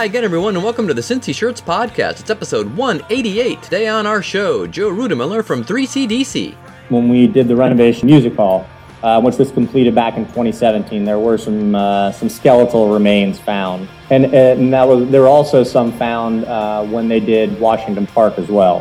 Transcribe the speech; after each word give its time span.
Hi 0.00 0.06
again, 0.06 0.24
everyone, 0.24 0.54
and 0.54 0.64
welcome 0.64 0.88
to 0.88 0.94
the 0.94 1.02
Cincy 1.02 1.34
Shirts 1.34 1.60
Podcast. 1.60 2.20
It's 2.20 2.30
episode 2.30 2.74
188. 2.74 3.62
Today 3.62 3.86
on 3.86 4.06
our 4.06 4.22
show, 4.22 4.66
Joe 4.66 4.88
Rudemiller 4.88 5.44
from 5.44 5.62
3CDC. 5.62 6.54
when 6.88 7.10
we 7.10 7.26
did 7.26 7.48
the 7.48 7.54
renovation 7.54 8.06
music 8.06 8.34
hall, 8.34 8.66
uh, 9.02 9.20
which 9.20 9.36
was 9.36 9.52
completed 9.52 9.94
back 9.94 10.16
in 10.16 10.24
2017, 10.24 11.04
there 11.04 11.18
were 11.18 11.36
some 11.36 11.74
uh, 11.74 12.12
some 12.12 12.30
skeletal 12.30 12.90
remains 12.90 13.38
found, 13.38 13.90
and, 14.08 14.24
and 14.34 14.72
that 14.72 14.88
was 14.88 15.06
there 15.10 15.20
were 15.20 15.28
also 15.28 15.62
some 15.62 15.92
found 15.92 16.46
uh, 16.46 16.82
when 16.84 17.06
they 17.06 17.20
did 17.20 17.60
Washington 17.60 18.06
Park 18.06 18.38
as 18.38 18.48
well. 18.48 18.80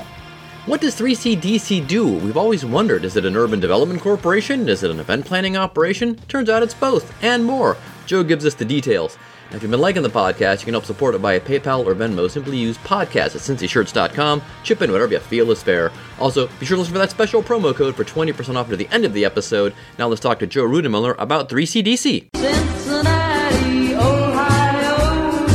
What 0.67 0.80
does 0.80 0.97
3CDC 0.97 1.86
do? 1.86 2.08
We've 2.08 2.38
always 2.38 2.63
wondered 2.63 3.03
is 3.03 3.17
it 3.17 3.25
an 3.25 3.36
urban 3.36 3.59
development 3.59 3.99
corporation? 3.99 4.70
Is 4.70 4.83
it 4.83 4.89
an 4.89 5.02
event 5.02 5.25
planning 5.25 5.58
operation? 5.58 6.16
Turns 6.30 6.47
out 6.47 6.63
it's 6.63 6.73
both 6.73 7.13
and 7.22 7.44
more. 7.44 7.75
Joe 8.05 8.23
gives 8.23 8.45
us 8.45 8.53
the 8.53 8.63
details. 8.63 9.17
And 9.49 9.55
if 9.55 9.63
you've 9.63 9.71
been 9.71 9.81
liking 9.81 10.03
the 10.03 10.09
podcast, 10.09 10.59
you 10.59 10.66
can 10.66 10.76
help 10.76 10.85
support 10.85 11.16
it 11.16 11.23
by 11.23 11.34
a 11.34 11.39
PayPal 11.39 11.84
or 11.84 11.95
Venmo. 11.95 12.30
Simply 12.30 12.55
use 12.58 12.77
podcast 12.77 13.34
at 13.35 13.41
cincyshirts.com. 13.41 14.44
Chip 14.63 14.84
in 14.84 14.91
whatever 14.91 15.12
you 15.12 15.20
feel 15.20 15.49
is 15.49 15.63
fair. 15.63 15.91
Also, 16.20 16.45
be 16.59 16.67
sure 16.67 16.75
to 16.75 16.81
listen 16.81 16.94
for 16.94 16.99
that 16.99 17.09
special 17.09 17.41
promo 17.41 17.75
code 17.75 17.95
for 17.95 18.03
20% 18.03 18.55
off 18.55 18.70
to 18.70 18.75
the 18.75 18.88
end 18.89 19.05
of 19.05 19.14
the 19.14 19.25
episode. 19.25 19.73
Now 19.97 20.08
let's 20.08 20.22
talk 20.22 20.38
to 20.39 20.47
Joe 20.47 20.66
Rudemiller 20.66 21.16
about 21.17 21.50
3CDC. 21.50 22.27
Cincinnati, 22.36 23.95
Ohio. 23.95 25.47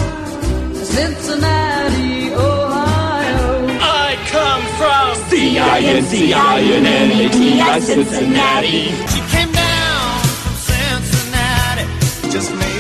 Cincinnati, 0.75 2.35
Ohio. 2.35 3.79
I 3.81 4.17
come 4.27 4.65
from 4.77 5.15
C-I-N-C-I-N-N-A-T-I, 5.31 7.79
Cincinnati. 7.79 8.91
She 9.07 9.21
came 9.31 9.53
down 9.53 10.21
from 10.25 11.01
Cincinnati. 11.05 11.87
Just 12.31 12.51
maybe 12.57 12.57
think 12.57 12.65
of 12.65 12.69
me 12.69 12.74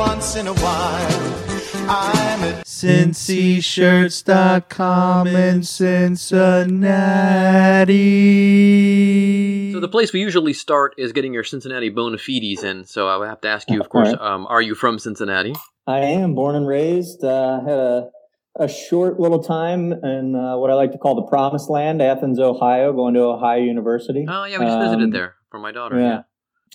once 0.00 0.34
in 0.34 0.46
a 0.46 0.54
while. 0.54 1.34
I'm 1.90 2.42
a 2.42 2.62
cincyshirts.com 2.64 5.26
in 5.26 5.62
Cincinnati. 5.62 6.62
So 9.74 9.80
the 9.80 9.88
place 9.88 10.14
we 10.14 10.20
usually 10.20 10.54
start 10.54 10.94
is 10.96 11.12
getting 11.12 11.34
your 11.34 11.44
Cincinnati 11.44 11.90
bona 11.90 12.16
fides 12.16 12.64
in. 12.64 12.86
So 12.86 13.08
I 13.08 13.18
would 13.18 13.28
have 13.28 13.42
to 13.42 13.48
ask 13.48 13.68
you, 13.70 13.78
of 13.78 13.90
course, 13.90 14.08
Alright. 14.08 14.22
um, 14.22 14.46
are 14.46 14.62
you 14.62 14.74
from 14.74 14.98
Cincinnati? 14.98 15.54
I 15.86 15.98
am 15.98 16.34
born 16.34 16.56
and 16.56 16.66
raised. 16.66 17.22
Uh, 17.22 17.60
had 17.60 17.78
a 17.78 18.08
a 18.58 18.68
short 18.68 19.20
little 19.20 19.42
time 19.42 19.92
in 19.92 20.34
uh, 20.34 20.56
what 20.56 20.70
I 20.70 20.74
like 20.74 20.90
to 20.92 20.98
call 20.98 21.14
the 21.14 21.22
Promised 21.28 21.68
Land, 21.70 22.00
Athens, 22.02 22.40
Ohio, 22.40 22.92
going 22.92 23.14
to 23.14 23.20
Ohio 23.20 23.60
University. 23.60 24.26
Oh 24.28 24.44
yeah, 24.44 24.58
we 24.58 24.64
just 24.64 24.78
visited 24.78 25.04
Um, 25.04 25.10
there 25.10 25.34
for 25.50 25.60
my 25.60 25.72
daughter. 25.72 26.00
Yeah. 26.00 26.08
Yeah. 26.08 26.22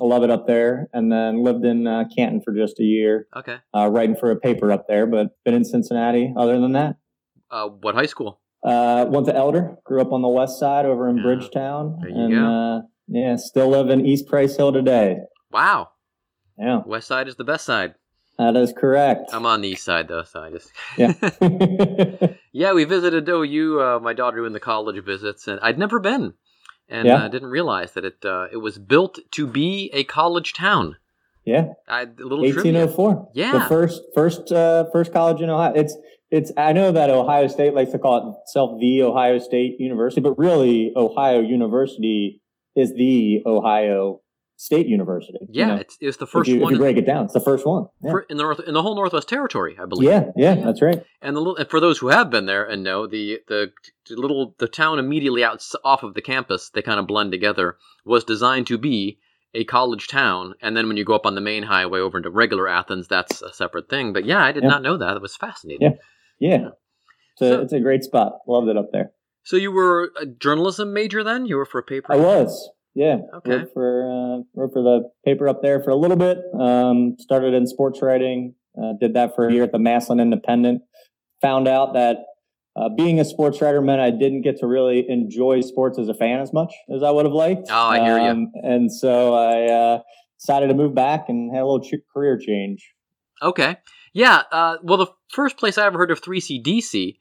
I 0.01 0.03
love 0.05 0.23
it 0.23 0.29
up 0.29 0.45
there, 0.47 0.89
and 0.93 1.11
then 1.11 1.43
lived 1.43 1.63
in 1.65 1.87
uh, 1.87 2.03
Canton 2.15 2.41
for 2.41 2.53
just 2.53 2.79
a 2.79 2.83
year. 2.83 3.27
Okay. 3.35 3.57
uh, 3.73 3.87
writing 3.89 4.15
for 4.15 4.29
a 4.31 4.35
paper 4.35 4.71
up 4.71 4.87
there, 4.89 5.05
but 5.07 5.27
been 5.45 5.53
in 5.53 5.63
Cincinnati. 5.63 6.33
Other 6.37 6.59
than 6.59 6.73
that, 6.73 6.97
Uh, 7.49 7.67
what 7.69 7.95
high 7.95 8.05
school? 8.07 8.41
uh, 8.63 9.05
went 9.07 9.25
to 9.27 9.35
Elder, 9.35 9.77
grew 9.85 10.01
up 10.01 10.11
on 10.11 10.21
the 10.21 10.27
west 10.27 10.59
side 10.59 10.85
over 10.85 11.07
in 11.07 11.17
Yeah. 11.17 11.23
Bridgetown, 11.23 11.97
There 12.01 12.09
you 12.09 12.15
and 12.15 12.33
go. 12.33 12.45
Uh, 12.45 12.81
yeah, 13.07 13.35
still 13.37 13.69
live 13.69 13.89
in 13.89 14.05
East 14.05 14.27
Price 14.27 14.57
Hill 14.57 14.73
today. 14.73 15.17
Wow. 15.51 15.89
Yeah, 16.57 16.81
West 16.85 17.07
side 17.07 17.27
is 17.27 17.35
the 17.35 17.43
best 17.43 17.63
side. 17.65 17.93
that 18.39 18.55
is 18.57 18.73
correct. 18.73 19.29
I'm 19.33 19.45
on 19.45 19.61
the 19.61 19.69
east 19.69 19.83
side 19.85 20.07
though, 20.09 20.23
so 20.23 20.41
I 20.41 20.49
just 20.49 20.71
yeah, 20.97 21.13
yeah. 22.53 22.73
We 22.73 22.83
visited 22.85 23.29
OU. 23.29 23.79
Uh, 23.81 23.99
my 24.01 24.13
daughter 24.13 24.37
doing 24.37 24.53
the 24.53 24.59
college 24.59 25.01
visits, 25.05 25.47
and 25.47 25.59
I'd 25.61 25.77
never 25.77 25.99
been, 25.99 26.33
and 26.89 27.07
Yeah. 27.07 27.23
uh, 27.25 27.27
didn't 27.27 27.49
realize 27.49 27.91
that 27.93 28.05
it 28.05 28.23
uh, 28.25 28.47
it 28.51 28.57
was 28.57 28.77
built 28.77 29.19
to 29.31 29.47
be 29.47 29.89
a 29.93 30.03
college 30.03 30.53
town. 30.53 30.97
yeah. 31.45 31.67
I, 31.87 32.01
a 32.03 32.07
little 32.17 32.43
Eighteen 32.45 32.73
trivia. 32.73 32.93
oh. 32.97 33.29
Yeah. 33.33 33.51
the 33.53 33.61
first 33.61 34.01
first 34.13 34.51
uh, 34.51 34.85
first 34.91 35.13
college 35.13 35.41
in 35.41 35.49
Ohio. 35.49 35.73
It's 35.75 35.95
it's. 36.31 36.51
I 36.57 36.73
know 36.73 36.91
that 36.91 37.09
Ohio 37.09 37.47
State 37.47 37.73
likes 37.75 37.91
to 37.91 37.99
call 37.99 38.41
itself 38.43 38.79
the 38.79 39.03
Ohio 39.03 39.37
State 39.39 39.79
University, 39.79 40.21
but 40.21 40.37
really 40.39 40.91
Ohio 40.95 41.39
University 41.39 42.41
is 42.75 42.93
the 42.95 43.41
Ohio 43.45 44.21
State 44.57 44.87
University. 44.87 45.37
you 45.41 45.47
Yeah, 45.51 45.67
know, 45.67 45.75
it's, 45.75 45.97
it 45.99 46.05
was 46.05 46.17
the 46.17 46.23
if 46.25 46.29
first 46.31 46.49
you, 46.49 46.55
if 46.57 46.61
one 46.61 46.71
you 46.71 46.77
in, 46.77 46.81
break 46.81 46.97
it 46.97 47.05
down, 47.05 47.25
it's 47.25 47.33
the 47.33 47.39
first 47.41 47.65
one. 47.65 47.87
Yeah, 48.01 48.11
for- 48.11 48.21
in 48.29 48.37
the 48.37 48.43
north 48.43 48.59
in 48.61 48.73
the 48.73 48.81
whole 48.81 48.95
Northwest 48.95 49.27
Territory, 49.27 49.75
I 49.81 49.85
believe. 49.85 50.09
yeah, 50.09 50.25
yeah, 50.35 50.53
Yeah. 50.55 50.65
that's 50.65 50.81
right. 50.81 51.03
And 51.21 51.35
the 51.35 51.39
little, 51.41 51.57
and 51.57 51.69
for 51.69 51.79
those 51.79 51.97
who 51.99 52.07
have 52.07 52.29
been 52.29 52.45
there 52.45 52.63
and 52.63 52.83
know 52.83 53.05
the 53.07 53.39
the 53.47 53.71
little 54.09 54.55
the 54.59 54.67
town 54.67 54.97
immediately 54.99 55.43
out 55.43 55.61
off 55.83 56.03
of 56.03 56.13
the 56.13 56.21
campus, 56.21 56.69
they 56.69 56.81
kind 56.81 56.99
of 56.99 57.07
blend 57.07 57.31
together. 57.31 57.77
Was 58.05 58.23
designed 58.23 58.67
to 58.67 58.77
be 58.77 59.19
a 59.53 59.63
college 59.63 60.07
town, 60.07 60.53
and 60.61 60.75
then 60.75 60.87
when 60.87 60.97
you 60.97 61.03
go 61.05 61.15
up 61.15 61.25
on 61.25 61.35
the 61.35 61.41
main 61.41 61.63
highway 61.63 61.99
over 61.99 62.17
into 62.17 62.29
regular 62.29 62.67
Athens, 62.67 63.07
that's 63.07 63.41
a 63.41 63.53
separate 63.53 63.89
thing. 63.89 64.13
But 64.13 64.25
yeah, 64.25 64.43
I 64.43 64.51
did 64.51 64.63
Yeah. 64.63 64.69
not 64.69 64.81
know 64.83 64.97
that. 64.97 65.15
It 65.15 65.21
was 65.21 65.35
fascinating. 65.35 65.97
Yeah. 66.39 66.49
Yeah. 66.57 66.67
It's 67.33 67.41
a, 67.41 67.49
So- 67.55 67.61
it's 67.61 67.73
a 67.73 67.79
great 67.79 68.03
spot. 68.03 68.39
Loved 68.47 68.67
it 68.69 68.77
up 68.77 68.91
there. 68.91 69.11
So 69.43 69.57
you 69.57 69.71
were 69.71 70.11
a 70.19 70.25
journalism 70.25 70.91
major 70.91 71.23
then? 71.23 71.45
You 71.45 71.57
were 71.57 71.65
for 71.65 71.79
a 71.79 71.83
paper? 71.83 72.11
I 72.11 72.15
was. 72.17 72.69
Yeah. 72.95 73.17
Okay. 73.35 73.51
Worked 73.51 73.73
for 73.73 74.09
uh, 74.09 74.43
worked 74.53 74.73
for 74.73 74.81
the 74.81 75.09
paper 75.25 75.47
up 75.49 75.61
there 75.61 75.83
for 75.83 75.89
a 75.91 75.95
little 75.95 76.17
bit. 76.17 76.37
Um, 76.59 77.15
started 77.19 77.53
in 77.53 77.67
sports 77.67 78.01
writing. 78.01 78.55
Uh, 78.77 78.93
did 78.99 79.13
that 79.13 79.35
for 79.35 79.47
a 79.47 79.53
year 79.53 79.63
at 79.63 79.71
the 79.71 79.77
Massillon 79.77 80.19
Independent. 80.21 80.81
Found 81.41 81.67
out 81.67 81.93
that 81.93 82.17
uh, 82.75 82.89
being 82.89 83.19
a 83.19 83.25
sports 83.25 83.61
writer 83.61 83.81
meant 83.81 84.01
I 84.01 84.11
didn't 84.11 84.41
get 84.41 84.57
to 84.59 84.67
really 84.67 85.05
enjoy 85.07 85.61
sports 85.61 85.97
as 85.99 86.09
a 86.09 86.13
fan 86.13 86.39
as 86.41 86.51
much 86.53 86.73
as 86.93 87.03
I 87.03 87.11
would 87.11 87.25
have 87.25 87.33
liked. 87.33 87.67
Oh, 87.69 87.75
I 87.75 88.03
hear. 88.03 88.17
Um, 88.19 88.51
And 88.63 88.91
so 88.91 89.33
I 89.33 89.65
uh, 89.71 89.99
decided 90.39 90.67
to 90.67 90.73
move 90.73 90.93
back 90.95 91.25
and 91.29 91.53
had 91.53 91.61
a 91.61 91.65
little 91.65 91.81
ch- 91.81 92.01
career 92.13 92.37
change. 92.37 92.93
Okay. 93.41 93.77
Yeah. 94.13 94.43
Uh, 94.51 94.77
well, 94.83 94.97
the 94.97 95.07
first 95.29 95.57
place 95.57 95.77
I 95.77 95.85
ever 95.85 95.97
heard 95.97 96.11
of 96.11 96.21
3CDC 96.21 97.17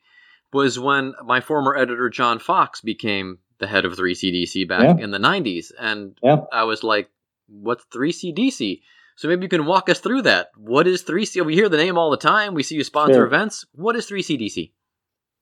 was 0.52 0.78
when 0.78 1.14
my 1.24 1.40
former 1.40 1.76
editor 1.76 2.08
John 2.08 2.38
Fox 2.38 2.80
became 2.80 3.38
the 3.64 3.70
head 3.70 3.84
of 3.84 3.94
3CDC 3.96 4.68
back 4.68 4.82
Yeah. 4.98 5.04
in 5.04 5.10
the 5.10 5.18
90s. 5.18 5.72
And 5.80 6.18
Yeah. 6.22 6.42
I 6.52 6.64
was 6.64 6.84
like, 6.84 7.08
what's 7.48 7.84
3CDC? 7.86 8.82
So 9.16 9.28
maybe 9.28 9.42
you 9.44 9.48
can 9.48 9.64
walk 9.64 9.88
us 9.88 10.00
through 10.00 10.22
that. 10.22 10.48
What 10.56 10.86
is 10.86 11.02
3C? 11.02 11.40
We 11.44 11.54
hear 11.54 11.68
the 11.68 11.76
name 11.76 11.96
all 11.96 12.10
the 12.10 12.16
time. 12.16 12.52
We 12.54 12.62
see 12.62 12.74
you 12.74 12.84
sponsor 12.84 13.14
Sure. 13.14 13.26
events. 13.26 13.64
What 13.74 13.96
is 13.96 14.06
3CDC? 14.06 14.72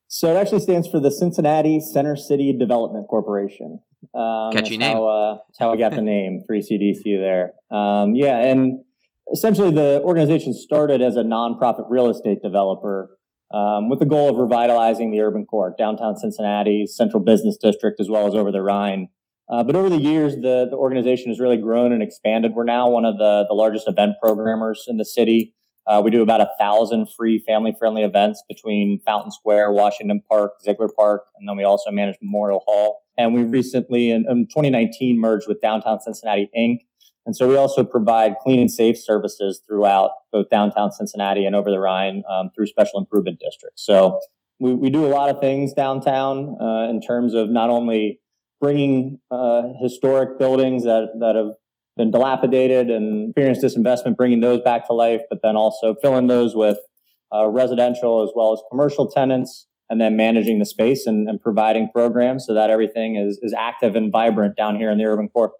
So 0.08 0.30
it 0.34 0.36
actually 0.38 0.60
stands 0.60 0.86
for 0.88 1.00
the 1.00 1.10
Cincinnati 1.10 1.80
Center 1.80 2.16
City 2.16 2.52
Development 2.52 3.08
Corporation. 3.08 3.80
Um, 4.14 4.52
Catchy 4.52 4.76
that's 4.76 4.78
name. 4.78 4.96
How, 4.96 5.06
uh, 5.06 5.34
that's 5.48 5.58
how 5.58 5.72
I 5.72 5.76
got 5.76 5.92
the 5.94 6.02
name 6.14 6.44
3CDC 6.48 7.16
there. 7.16 7.54
Um, 7.70 8.14
yeah, 8.14 8.38
and 8.38 8.80
essentially 9.32 9.70
the 9.70 10.02
organization 10.04 10.52
started 10.52 11.00
as 11.00 11.16
a 11.16 11.22
nonprofit 11.22 11.86
real 11.88 12.10
estate 12.10 12.42
developer 12.42 13.16
um, 13.52 13.88
with 13.88 13.98
the 13.98 14.06
goal 14.06 14.30
of 14.30 14.36
revitalizing 14.36 15.10
the 15.10 15.20
urban 15.20 15.46
core, 15.46 15.74
downtown 15.76 16.16
Cincinnati, 16.16 16.86
central 16.86 17.22
business 17.22 17.56
district, 17.56 18.00
as 18.00 18.08
well 18.08 18.26
as 18.26 18.34
over 18.34 18.50
the 18.50 18.62
Rhine. 18.62 19.08
Uh, 19.48 19.62
but 19.62 19.76
over 19.76 19.90
the 19.90 20.00
years, 20.00 20.34
the, 20.36 20.66
the 20.70 20.76
organization 20.76 21.28
has 21.28 21.38
really 21.38 21.58
grown 21.58 21.92
and 21.92 22.02
expanded. 22.02 22.52
We're 22.54 22.64
now 22.64 22.88
one 22.88 23.04
of 23.04 23.18
the, 23.18 23.44
the 23.48 23.54
largest 23.54 23.86
event 23.86 24.14
programmers 24.22 24.84
in 24.88 24.96
the 24.96 25.04
city. 25.04 25.54
Uh, 25.86 26.00
we 26.02 26.10
do 26.10 26.22
about 26.22 26.40
a 26.40 26.48
thousand 26.58 27.08
free 27.16 27.42
family 27.46 27.74
friendly 27.78 28.02
events 28.02 28.42
between 28.48 29.00
Fountain 29.04 29.32
Square, 29.32 29.72
Washington 29.72 30.22
Park, 30.28 30.52
Ziegler 30.64 30.88
Park, 30.96 31.24
and 31.36 31.48
then 31.48 31.56
we 31.56 31.64
also 31.64 31.90
manage 31.90 32.16
Memorial 32.22 32.62
Hall. 32.66 33.02
And 33.18 33.34
we 33.34 33.42
recently, 33.42 34.10
in, 34.10 34.24
in 34.28 34.46
2019, 34.46 35.18
merged 35.18 35.48
with 35.48 35.60
Downtown 35.60 36.00
Cincinnati 36.00 36.48
Inc. 36.56 36.78
And 37.24 37.36
so 37.36 37.48
we 37.48 37.56
also 37.56 37.84
provide 37.84 38.36
clean 38.40 38.58
and 38.58 38.70
safe 38.70 38.98
services 38.98 39.60
throughout 39.66 40.10
both 40.32 40.50
downtown 40.50 40.90
Cincinnati 40.90 41.44
and 41.44 41.54
over 41.54 41.70
the 41.70 41.78
Rhine 41.78 42.24
um, 42.28 42.50
through 42.54 42.66
special 42.66 42.98
improvement 42.98 43.38
districts. 43.38 43.84
So 43.84 44.18
we, 44.58 44.74
we 44.74 44.90
do 44.90 45.06
a 45.06 45.08
lot 45.08 45.30
of 45.30 45.40
things 45.40 45.72
downtown 45.72 46.56
uh, 46.60 46.88
in 46.90 47.00
terms 47.00 47.34
of 47.34 47.48
not 47.48 47.70
only 47.70 48.20
bringing 48.60 49.20
uh, 49.30 49.62
historic 49.80 50.38
buildings 50.38 50.84
that, 50.84 51.10
that 51.20 51.34
have 51.36 51.54
been 51.96 52.10
dilapidated 52.10 52.90
and 52.90 53.30
experienced 53.30 53.62
disinvestment, 53.62 54.16
bringing 54.16 54.40
those 54.40 54.60
back 54.60 54.86
to 54.86 54.92
life, 54.92 55.20
but 55.28 55.40
then 55.42 55.56
also 55.56 55.94
filling 56.00 56.26
those 56.26 56.54
with 56.54 56.78
uh, 57.34 57.46
residential 57.46 58.22
as 58.22 58.30
well 58.34 58.52
as 58.52 58.60
commercial 58.70 59.10
tenants, 59.10 59.66
and 59.90 60.00
then 60.00 60.16
managing 60.16 60.58
the 60.58 60.64
space 60.64 61.06
and, 61.06 61.28
and 61.28 61.40
providing 61.40 61.88
programs 61.92 62.46
so 62.46 62.54
that 62.54 62.70
everything 62.70 63.16
is, 63.16 63.38
is 63.42 63.52
active 63.52 63.94
and 63.94 64.10
vibrant 64.10 64.56
down 64.56 64.76
here 64.76 64.90
in 64.90 64.96
the 64.96 65.04
urban 65.04 65.28
core. 65.28 65.52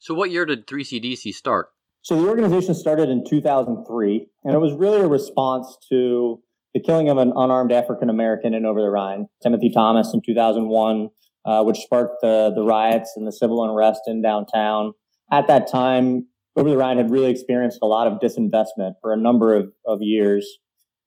So 0.00 0.14
what 0.14 0.30
year 0.30 0.44
did 0.46 0.66
3CDC 0.66 1.32
start? 1.34 1.68
So 2.02 2.20
the 2.20 2.28
organization 2.28 2.74
started 2.74 3.08
in 3.08 3.24
2003, 3.28 4.26
and 4.44 4.54
it 4.54 4.58
was 4.58 4.72
really 4.72 5.00
a 5.00 5.08
response 5.08 5.76
to 5.88 6.40
the 6.72 6.80
killing 6.80 7.08
of 7.08 7.18
an 7.18 7.32
unarmed 7.34 7.72
African 7.72 8.10
American 8.10 8.54
in 8.54 8.64
Over 8.64 8.80
the 8.80 8.90
Rhine, 8.90 9.26
Timothy 9.42 9.70
Thomas 9.72 10.12
in 10.14 10.20
2001. 10.24 11.08
uh, 11.46 11.62
which 11.62 11.78
sparked 11.78 12.16
the, 12.22 12.52
the 12.54 12.62
riots 12.62 13.12
and 13.16 13.26
the 13.26 13.32
civil 13.32 13.64
unrest 13.64 14.00
in 14.06 14.20
downtown. 14.20 14.92
At 15.32 15.46
that 15.46 15.70
time, 15.70 16.26
Over 16.56 16.70
the 16.70 16.76
Rhine 16.76 16.96
had 16.96 17.10
really 17.10 17.30
experienced 17.30 17.78
a 17.82 17.86
lot 17.86 18.06
of 18.06 18.18
disinvestment 18.20 18.94
for 19.00 19.12
a 19.12 19.16
number 19.16 19.54
of, 19.54 19.72
of 19.86 19.98
years. 20.00 20.58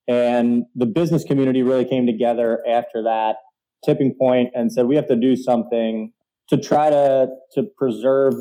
And 0.08 0.64
the 0.74 0.86
business 0.86 1.24
community 1.24 1.62
really 1.62 1.84
came 1.84 2.06
together 2.06 2.60
after 2.66 3.02
that 3.04 3.36
tipping 3.84 4.14
point 4.18 4.50
and 4.54 4.72
said, 4.72 4.86
we 4.86 4.96
have 4.96 5.08
to 5.08 5.16
do 5.16 5.36
something 5.36 6.12
to 6.48 6.56
try 6.56 6.90
to, 6.90 7.28
to 7.54 7.64
preserve 7.78 8.34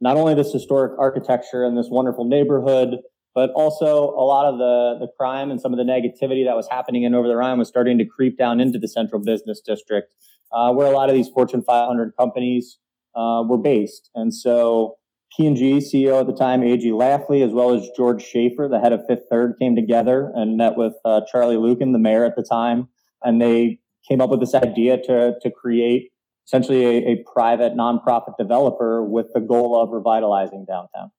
not 0.00 0.16
only 0.16 0.34
this 0.34 0.52
historic 0.52 0.92
architecture 0.98 1.64
and 1.64 1.76
this 1.76 1.88
wonderful 1.90 2.24
neighborhood, 2.24 2.98
but 3.34 3.50
also 3.50 4.10
a 4.10 4.24
lot 4.24 4.46
of 4.46 4.58
the, 4.58 5.06
the 5.06 5.12
crime 5.18 5.50
and 5.50 5.60
some 5.60 5.72
of 5.72 5.78
the 5.78 5.84
negativity 5.84 6.44
that 6.44 6.56
was 6.56 6.66
happening 6.70 7.02
in 7.02 7.14
Over 7.14 7.28
the 7.28 7.36
Rhine 7.36 7.58
was 7.58 7.68
starting 7.68 7.98
to 7.98 8.04
creep 8.04 8.38
down 8.38 8.60
into 8.60 8.78
the 8.78 8.88
central 8.88 9.22
business 9.22 9.60
district, 9.60 10.10
uh, 10.52 10.72
where 10.72 10.86
a 10.86 10.90
lot 10.90 11.10
of 11.10 11.14
these 11.14 11.28
Fortune 11.28 11.62
500 11.62 12.14
companies 12.18 12.78
uh, 13.14 13.42
were 13.46 13.58
based. 13.58 14.10
And 14.14 14.34
so 14.34 14.96
P&G 15.36 15.78
CEO 15.78 16.20
at 16.20 16.26
the 16.26 16.32
time, 16.32 16.62
A.G. 16.62 16.90
Lafley, 16.90 17.44
as 17.44 17.52
well 17.52 17.74
as 17.74 17.90
George 17.94 18.24
Schaefer, 18.24 18.68
the 18.70 18.80
head 18.80 18.92
of 18.92 19.02
Fifth 19.06 19.24
Third, 19.30 19.54
came 19.58 19.76
together 19.76 20.32
and 20.34 20.56
met 20.56 20.76
with 20.76 20.94
uh, 21.04 21.20
Charlie 21.30 21.56
Luken, 21.56 21.92
the 21.92 21.98
mayor 21.98 22.24
at 22.24 22.36
the 22.36 22.42
time, 22.42 22.88
and 23.22 23.40
they 23.40 23.80
came 24.08 24.22
up 24.22 24.30
with 24.30 24.40
this 24.40 24.54
idea 24.54 24.96
to, 24.96 25.34
to 25.42 25.50
create 25.50 26.10
essentially 26.46 26.84
a, 26.84 27.12
a 27.12 27.24
private 27.32 27.74
nonprofit 27.74 28.36
developer 28.38 29.02
with 29.02 29.26
the 29.34 29.40
goal 29.40 29.80
of 29.80 29.90
revitalizing 29.90 30.64
downtown. 30.66 31.10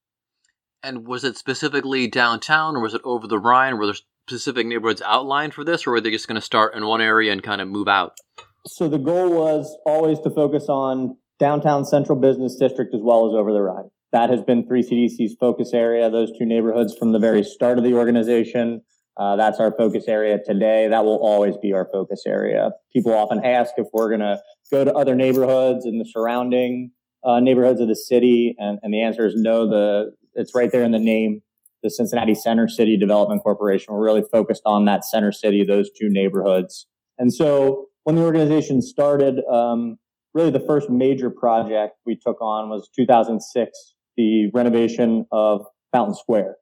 And 0.84 1.06
was 1.06 1.24
it 1.24 1.38
specifically 1.38 2.08
downtown, 2.08 2.76
or 2.76 2.82
was 2.82 2.94
it 2.94 3.02
over 3.04 3.28
the 3.28 3.40
Rhine? 3.40 3.78
Were 3.78 3.88
there 3.88 3.96
specific 4.28 4.68
neighborhoods 4.68 5.02
outlined 5.06 5.54
for 5.54 5.64
this, 5.64 5.86
or 5.86 5.92
were 5.92 6.02
they 6.02 6.12
just 6.12 6.28
going 6.28 6.36
to 6.36 6.42
start 6.42 6.76
in 6.76 6.86
one 6.86 7.02
area 7.02 7.32
and 7.32 7.44
kind 7.44 7.62
of 7.62 7.68
move 7.68 7.88
out? 7.88 8.18
So 8.66 8.88
the 8.88 8.98
goal 8.98 9.30
was 9.30 9.76
always 9.86 10.20
to 10.22 10.30
focus 10.30 10.66
on 10.70 11.18
downtown 11.40 11.86
central 11.86 12.20
business 12.20 12.56
district 12.56 12.94
as 12.94 13.02
well 13.02 13.28
as 13.28 13.34
over 13.34 13.52
the 13.52 13.62
Rhine. 13.62 13.90
That 14.12 14.30
has 14.30 14.42
been 14.42 14.64
3CDC's 14.64 15.36
focus 15.40 15.74
area, 15.74 16.10
those 16.10 16.32
two 16.38 16.46
neighborhoods 16.46 16.96
from 16.98 17.12
the 17.12 17.20
very 17.20 17.44
start 17.44 17.78
of 17.78 17.84
the 17.84 17.94
organization. 17.94 18.82
Uh, 19.18 19.36
that's 19.36 19.60
our 19.60 19.72
focus 19.76 20.06
area 20.08 20.38
today. 20.46 20.88
That 20.88 21.04
will 21.04 21.18
always 21.18 21.58
be 21.58 21.74
our 21.74 21.88
focus 21.92 22.24
area. 22.26 22.72
People 22.94 23.14
often 23.14 23.44
ask 23.44 23.74
if 23.78 23.88
we're 23.92 24.10
going 24.10 24.22
to 24.22 24.40
go 24.72 24.84
to 24.84 24.94
other 24.94 25.16
neighborhoods 25.16 25.86
in 25.86 25.98
the 25.98 26.06
surrounding 26.06 26.92
uh, 27.24 27.40
neighborhoods 27.40 27.82
of 27.82 27.88
the 27.88 27.96
city, 27.96 28.56
and, 28.58 28.80
and 28.82 28.94
the 28.94 29.02
answer 29.02 29.26
is 29.26 29.36
no. 29.36 29.68
The 29.68 30.14
it's 30.36 30.54
right 30.54 30.72
there 30.72 30.84
in 30.84 30.92
the 30.92 31.00
name. 31.00 31.42
The 31.84 31.90
Cincinnati 31.90 32.36
Center 32.36 32.68
City 32.68 32.98
Development 32.98 33.42
Corporation. 33.42 33.94
We're 33.94 34.04
really 34.04 34.24
focused 34.32 34.64
on 34.66 34.86
that 34.86 35.06
center 35.06 35.32
city, 35.32 35.64
those 35.64 35.90
two 35.92 36.10
neighborhoods. 36.10 36.88
And 37.18 37.34
so 37.34 37.88
when 38.04 38.16
the 38.16 38.24
organization 38.24 38.82
started, 38.82 39.44
um, 39.52 39.98
really 40.34 40.50
the 40.52 40.60
first 40.60 40.90
major 40.90 41.30
project 41.30 41.98
we 42.06 42.16
took 42.16 42.42
on 42.42 42.70
was 42.70 42.90
2006, 42.96 43.94
the 44.16 44.50
renovation 44.54 45.26
of 45.32 45.66
Fountain 45.92 46.16
Square. 46.16 46.58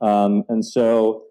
Um, 0.00 0.44
and 0.48 0.64
so 0.64 1.22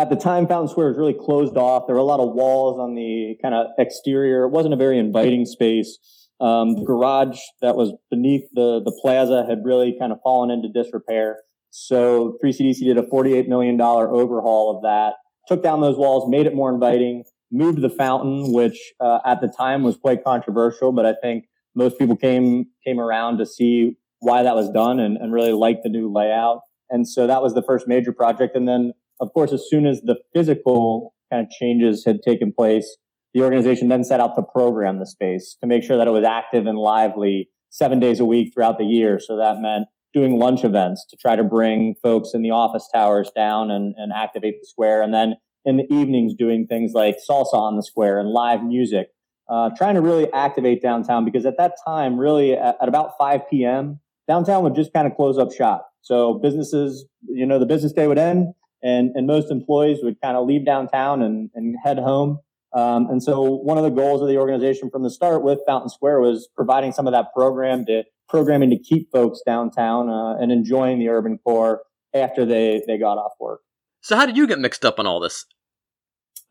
at 0.00 0.10
the 0.10 0.16
time, 0.16 0.46
Fountain 0.46 0.68
Square 0.68 0.88
was 0.88 0.98
really 0.98 1.14
closed 1.14 1.56
off. 1.56 1.86
There 1.86 1.94
were 1.94 2.00
a 2.00 2.04
lot 2.04 2.20
of 2.20 2.32
walls 2.34 2.78
on 2.78 2.94
the 2.94 3.36
kind 3.42 3.54
of 3.54 3.66
exterior. 3.78 4.44
It 4.44 4.50
wasn't 4.50 4.74
a 4.74 4.76
very 4.76 4.98
inviting 4.98 5.44
space. 5.44 5.98
Um, 6.40 6.74
the 6.74 6.84
garage 6.84 7.38
that 7.60 7.76
was 7.76 7.92
beneath 8.10 8.44
the, 8.54 8.80
the 8.82 8.98
plaza 9.02 9.44
had 9.46 9.58
really 9.62 9.94
kind 9.98 10.10
of 10.10 10.18
fallen 10.22 10.50
into 10.50 10.68
disrepair. 10.68 11.40
So 11.70 12.38
3CDC 12.42 12.78
did 12.78 12.96
a 12.96 13.02
$48 13.02 13.46
million 13.46 13.78
overhaul 13.80 14.74
of 14.74 14.82
that, 14.82 15.14
took 15.46 15.62
down 15.62 15.82
those 15.82 15.98
walls, 15.98 16.30
made 16.30 16.46
it 16.46 16.54
more 16.54 16.72
inviting, 16.72 17.24
moved 17.52 17.82
the 17.82 17.90
fountain, 17.90 18.52
which 18.52 18.92
uh, 19.00 19.18
at 19.26 19.42
the 19.42 19.48
time 19.48 19.82
was 19.82 19.96
quite 19.96 20.24
controversial, 20.24 20.92
but 20.92 21.04
I 21.04 21.14
think 21.22 21.44
most 21.74 21.98
people 21.98 22.16
came 22.16 22.66
came 22.84 22.98
around 22.98 23.38
to 23.38 23.46
see 23.46 23.96
why 24.20 24.42
that 24.42 24.54
was 24.54 24.70
done 24.70 24.98
and, 24.98 25.16
and 25.16 25.32
really 25.32 25.52
liked 25.52 25.82
the 25.82 25.88
new 25.88 26.10
layout. 26.12 26.60
And 26.90 27.08
so 27.08 27.26
that 27.26 27.42
was 27.42 27.54
the 27.54 27.62
first 27.62 27.86
major 27.86 28.12
project. 28.12 28.56
And 28.56 28.68
then, 28.68 28.92
of 29.20 29.32
course, 29.32 29.52
as 29.52 29.64
soon 29.68 29.86
as 29.86 30.00
the 30.00 30.16
physical 30.34 31.14
kind 31.30 31.44
of 31.44 31.50
changes 31.50 32.04
had 32.04 32.22
taken 32.22 32.52
place, 32.52 32.96
the 33.34 33.42
organization 33.42 33.88
then 33.88 34.04
set 34.04 34.20
out 34.20 34.34
to 34.36 34.42
program 34.42 34.98
the 34.98 35.06
space 35.06 35.56
to 35.60 35.66
make 35.66 35.82
sure 35.82 35.96
that 35.96 36.08
it 36.08 36.10
was 36.10 36.24
active 36.24 36.66
and 36.66 36.78
lively 36.78 37.48
seven 37.68 38.00
days 38.00 38.18
a 38.18 38.24
week 38.24 38.52
throughout 38.52 38.78
the 38.78 38.84
year. 38.84 39.20
So 39.20 39.36
that 39.36 39.60
meant 39.60 39.86
doing 40.12 40.38
lunch 40.38 40.64
events 40.64 41.06
to 41.10 41.16
try 41.16 41.36
to 41.36 41.44
bring 41.44 41.94
folks 42.02 42.30
in 42.34 42.42
the 42.42 42.50
office 42.50 42.88
towers 42.92 43.30
down 43.34 43.70
and, 43.70 43.94
and 43.96 44.12
activate 44.12 44.60
the 44.60 44.66
square. 44.66 45.02
And 45.02 45.14
then 45.14 45.34
in 45.64 45.76
the 45.76 45.84
evenings, 45.94 46.34
doing 46.34 46.66
things 46.66 46.92
like 46.94 47.18
salsa 47.28 47.54
on 47.54 47.76
the 47.76 47.82
square 47.82 48.18
and 48.18 48.30
live 48.30 48.64
music, 48.64 49.08
uh, 49.48 49.70
trying 49.76 49.94
to 49.94 50.00
really 50.00 50.32
activate 50.32 50.82
downtown 50.82 51.24
because 51.24 51.46
at 51.46 51.56
that 51.58 51.74
time, 51.86 52.18
really 52.18 52.54
at, 52.54 52.76
at 52.82 52.88
about 52.88 53.12
5 53.18 53.42
p.m., 53.48 54.00
downtown 54.26 54.64
would 54.64 54.74
just 54.74 54.92
kind 54.92 55.06
of 55.06 55.14
close 55.14 55.38
up 55.38 55.52
shop. 55.52 55.88
So 56.02 56.34
businesses, 56.34 57.04
you 57.28 57.46
know, 57.46 57.58
the 57.58 57.66
business 57.66 57.92
day 57.92 58.06
would 58.06 58.18
end 58.18 58.54
and, 58.82 59.10
and 59.14 59.26
most 59.26 59.50
employees 59.50 59.98
would 60.02 60.20
kind 60.20 60.36
of 60.36 60.46
leave 60.46 60.64
downtown 60.64 61.22
and, 61.22 61.50
and 61.54 61.76
head 61.84 61.98
home. 61.98 62.40
Um, 62.72 63.08
and 63.10 63.22
so 63.22 63.42
one 63.42 63.78
of 63.78 63.84
the 63.84 63.90
goals 63.90 64.22
of 64.22 64.28
the 64.28 64.36
organization 64.36 64.90
from 64.90 65.02
the 65.02 65.10
start 65.10 65.42
with 65.42 65.58
Fountain 65.66 65.88
Square 65.88 66.20
was 66.20 66.48
providing 66.54 66.92
some 66.92 67.06
of 67.06 67.12
that 67.12 67.26
program 67.34 67.84
to 67.86 68.04
programming 68.28 68.70
to 68.70 68.78
keep 68.78 69.10
folks 69.10 69.40
downtown 69.44 70.08
uh, 70.08 70.36
and 70.36 70.52
enjoying 70.52 71.00
the 71.00 71.08
urban 71.08 71.38
core 71.38 71.82
after 72.14 72.44
they, 72.44 72.80
they 72.86 72.96
got 72.96 73.18
off 73.18 73.32
work. 73.40 73.60
So 74.02 74.16
how 74.16 74.24
did 74.24 74.36
you 74.36 74.46
get 74.46 74.58
mixed 74.58 74.84
up 74.84 74.98
on 74.98 75.06
all 75.06 75.20
this? 75.20 75.44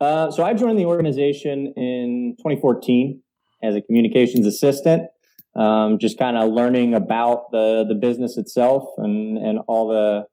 Uh, 0.00 0.30
so 0.30 0.44
I 0.44 0.54
joined 0.54 0.78
the 0.78 0.86
organization 0.86 1.72
in 1.76 2.34
2014 2.38 3.22
as 3.62 3.74
a 3.74 3.82
communications 3.82 4.46
assistant, 4.46 5.08
um, 5.56 5.98
just 5.98 6.18
kind 6.18 6.36
of 6.36 6.52
learning 6.52 6.94
about 6.94 7.50
the 7.50 7.84
the 7.86 7.94
business 7.94 8.38
itself 8.38 8.84
and 8.96 9.36
and 9.36 9.58
all 9.66 9.88
the 9.88 10.24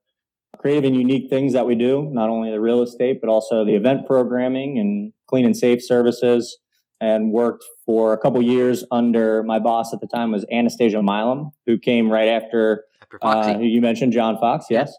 creative 0.59 0.83
and 0.83 0.95
unique 0.95 1.30
things 1.30 1.54
that 1.54 1.65
we 1.65 1.75
do, 1.75 2.09
not 2.12 2.30
only 2.30 2.51
the 2.51 2.59
real 2.59 2.81
estate, 2.81 3.19
but 3.21 3.30
also 3.30 3.65
the 3.65 3.75
event 3.75 4.06
programming 4.06 4.77
and 4.80 5.13
clean 5.27 5.45
and 5.45 5.56
safe 5.56 5.83
services. 5.83 6.57
And 7.00 7.31
worked 7.31 7.63
for 7.86 8.12
a 8.12 8.18
couple 8.18 8.42
years 8.42 8.83
under 8.89 9.44
my 9.44 9.59
boss 9.59 9.94
at 9.94 10.01
the 10.01 10.07
time 10.07 10.31
was 10.31 10.48
Anastasia 10.51 10.98
Mileham, 10.98 11.51
who 11.68 11.77
came 11.77 12.09
right 12.09 12.27
after, 12.27 12.86
uh, 13.21 13.54
who 13.54 13.65
you 13.65 13.81
mentioned, 13.81 14.13
John 14.13 14.36
Fox. 14.39 14.65
Yes. 14.71 14.95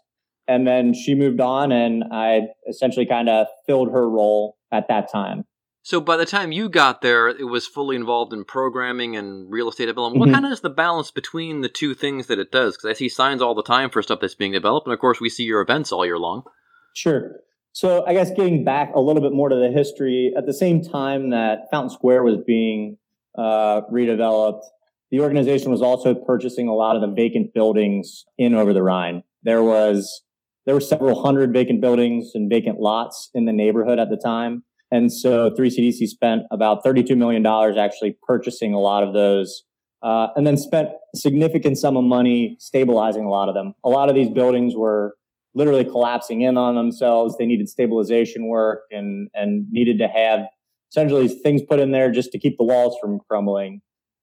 And 0.47 0.65
then 0.65 0.93
she 0.93 1.13
moved 1.13 1.41
on, 1.41 1.73
and 1.73 2.05
I 2.09 2.47
essentially 2.69 3.05
kind 3.05 3.27
of 3.27 3.47
filled 3.67 3.91
her 3.91 4.09
role 4.09 4.55
at 4.71 4.87
that 4.87 5.11
time. 5.11 5.43
So 5.89 5.99
by 5.99 6.17
the 6.17 6.25
time 6.27 6.51
you 6.51 6.69
got 6.69 7.01
there, 7.01 7.29
it 7.29 7.45
was 7.45 7.65
fully 7.65 7.95
involved 7.95 8.31
in 8.31 8.45
programming 8.45 9.15
and 9.15 9.51
real 9.51 9.69
estate 9.69 9.87
development. 9.87 10.21
Mm-hmm. 10.21 10.29
What 10.29 10.35
kind 10.35 10.45
of 10.45 10.51
is 10.51 10.61
the 10.61 10.69
balance 10.69 11.09
between 11.09 11.61
the 11.61 11.67
two 11.67 11.95
things 11.95 12.27
that 12.27 12.37
it 12.37 12.51
does? 12.51 12.77
Because 12.77 12.91
I 12.91 12.93
see 12.93 13.09
signs 13.09 13.41
all 13.41 13.55
the 13.55 13.63
time 13.63 13.89
for 13.89 14.03
stuff 14.03 14.19
that's 14.21 14.35
being 14.35 14.51
developed, 14.51 14.85
and 14.85 14.93
of 14.93 14.99
course 14.99 15.19
we 15.19 15.29
see 15.29 15.45
your 15.45 15.61
events 15.61 15.91
all 15.91 16.05
year 16.05 16.19
long. 16.19 16.43
Sure. 16.93 17.37
So 17.71 18.05
I 18.05 18.13
guess 18.13 18.29
getting 18.29 18.63
back 18.63 18.91
a 18.93 18.99
little 18.99 19.23
bit 19.23 19.31
more 19.33 19.49
to 19.49 19.55
the 19.55 19.71
history, 19.75 20.31
at 20.37 20.45
the 20.45 20.53
same 20.53 20.83
time 20.83 21.31
that 21.31 21.61
Fountain 21.71 21.89
Square 21.89 22.21
was 22.21 22.37
being 22.45 22.97
uh, 23.35 23.81
redeveloped, 23.91 24.61
the 25.09 25.21
organization 25.21 25.71
was 25.71 25.81
also 25.81 26.13
purchasing 26.13 26.67
a 26.67 26.75
lot 26.75 26.97
of 26.97 27.01
the 27.01 27.11
vacant 27.11 27.51
buildings 27.55 28.25
in 28.37 28.53
Over 28.53 28.73
the 28.73 28.83
Rhine. 28.83 29.23
There 29.41 29.63
was 29.63 30.21
there 30.67 30.75
were 30.75 30.81
several 30.81 31.23
hundred 31.23 31.51
vacant 31.51 31.81
buildings 31.81 32.33
and 32.35 32.47
vacant 32.47 32.79
lots 32.79 33.31
in 33.33 33.45
the 33.45 33.53
neighborhood 33.53 33.97
at 33.97 34.11
the 34.11 34.17
time. 34.23 34.65
And 34.91 35.11
so 35.11 35.51
3CDC 35.51 36.07
spent 36.07 36.43
about 36.51 36.83
$32 36.83 37.15
million 37.15 37.45
actually 37.45 38.17
purchasing 38.23 38.73
a 38.73 38.79
lot 38.79 39.03
of 39.03 39.13
those, 39.13 39.63
uh, 40.01 40.27
and 40.35 40.47
then 40.47 40.57
spent 40.57 40.89
significant 41.15 41.77
sum 41.77 41.95
of 41.95 42.03
money 42.03 42.55
stabilizing 42.59 43.25
a 43.25 43.29
lot 43.29 43.49
of 43.49 43.55
them. 43.55 43.73
A 43.83 43.89
lot 43.89 44.09
of 44.09 44.15
these 44.15 44.29
buildings 44.29 44.75
were 44.75 45.15
literally 45.53 45.83
collapsing 45.83 46.41
in 46.41 46.57
on 46.57 46.75
themselves. 46.75 47.37
They 47.37 47.45
needed 47.45 47.69
stabilization 47.69 48.47
work 48.47 48.81
and, 48.91 49.29
and 49.33 49.65
needed 49.71 49.99
to 49.99 50.07
have 50.07 50.41
essentially 50.91 51.27
things 51.27 51.61
put 51.61 51.79
in 51.79 51.91
there 51.91 52.11
just 52.11 52.31
to 52.31 52.39
keep 52.39 52.57
the 52.57 52.63
walls 52.63 52.97
from 53.01 53.19
crumbling. 53.29 53.81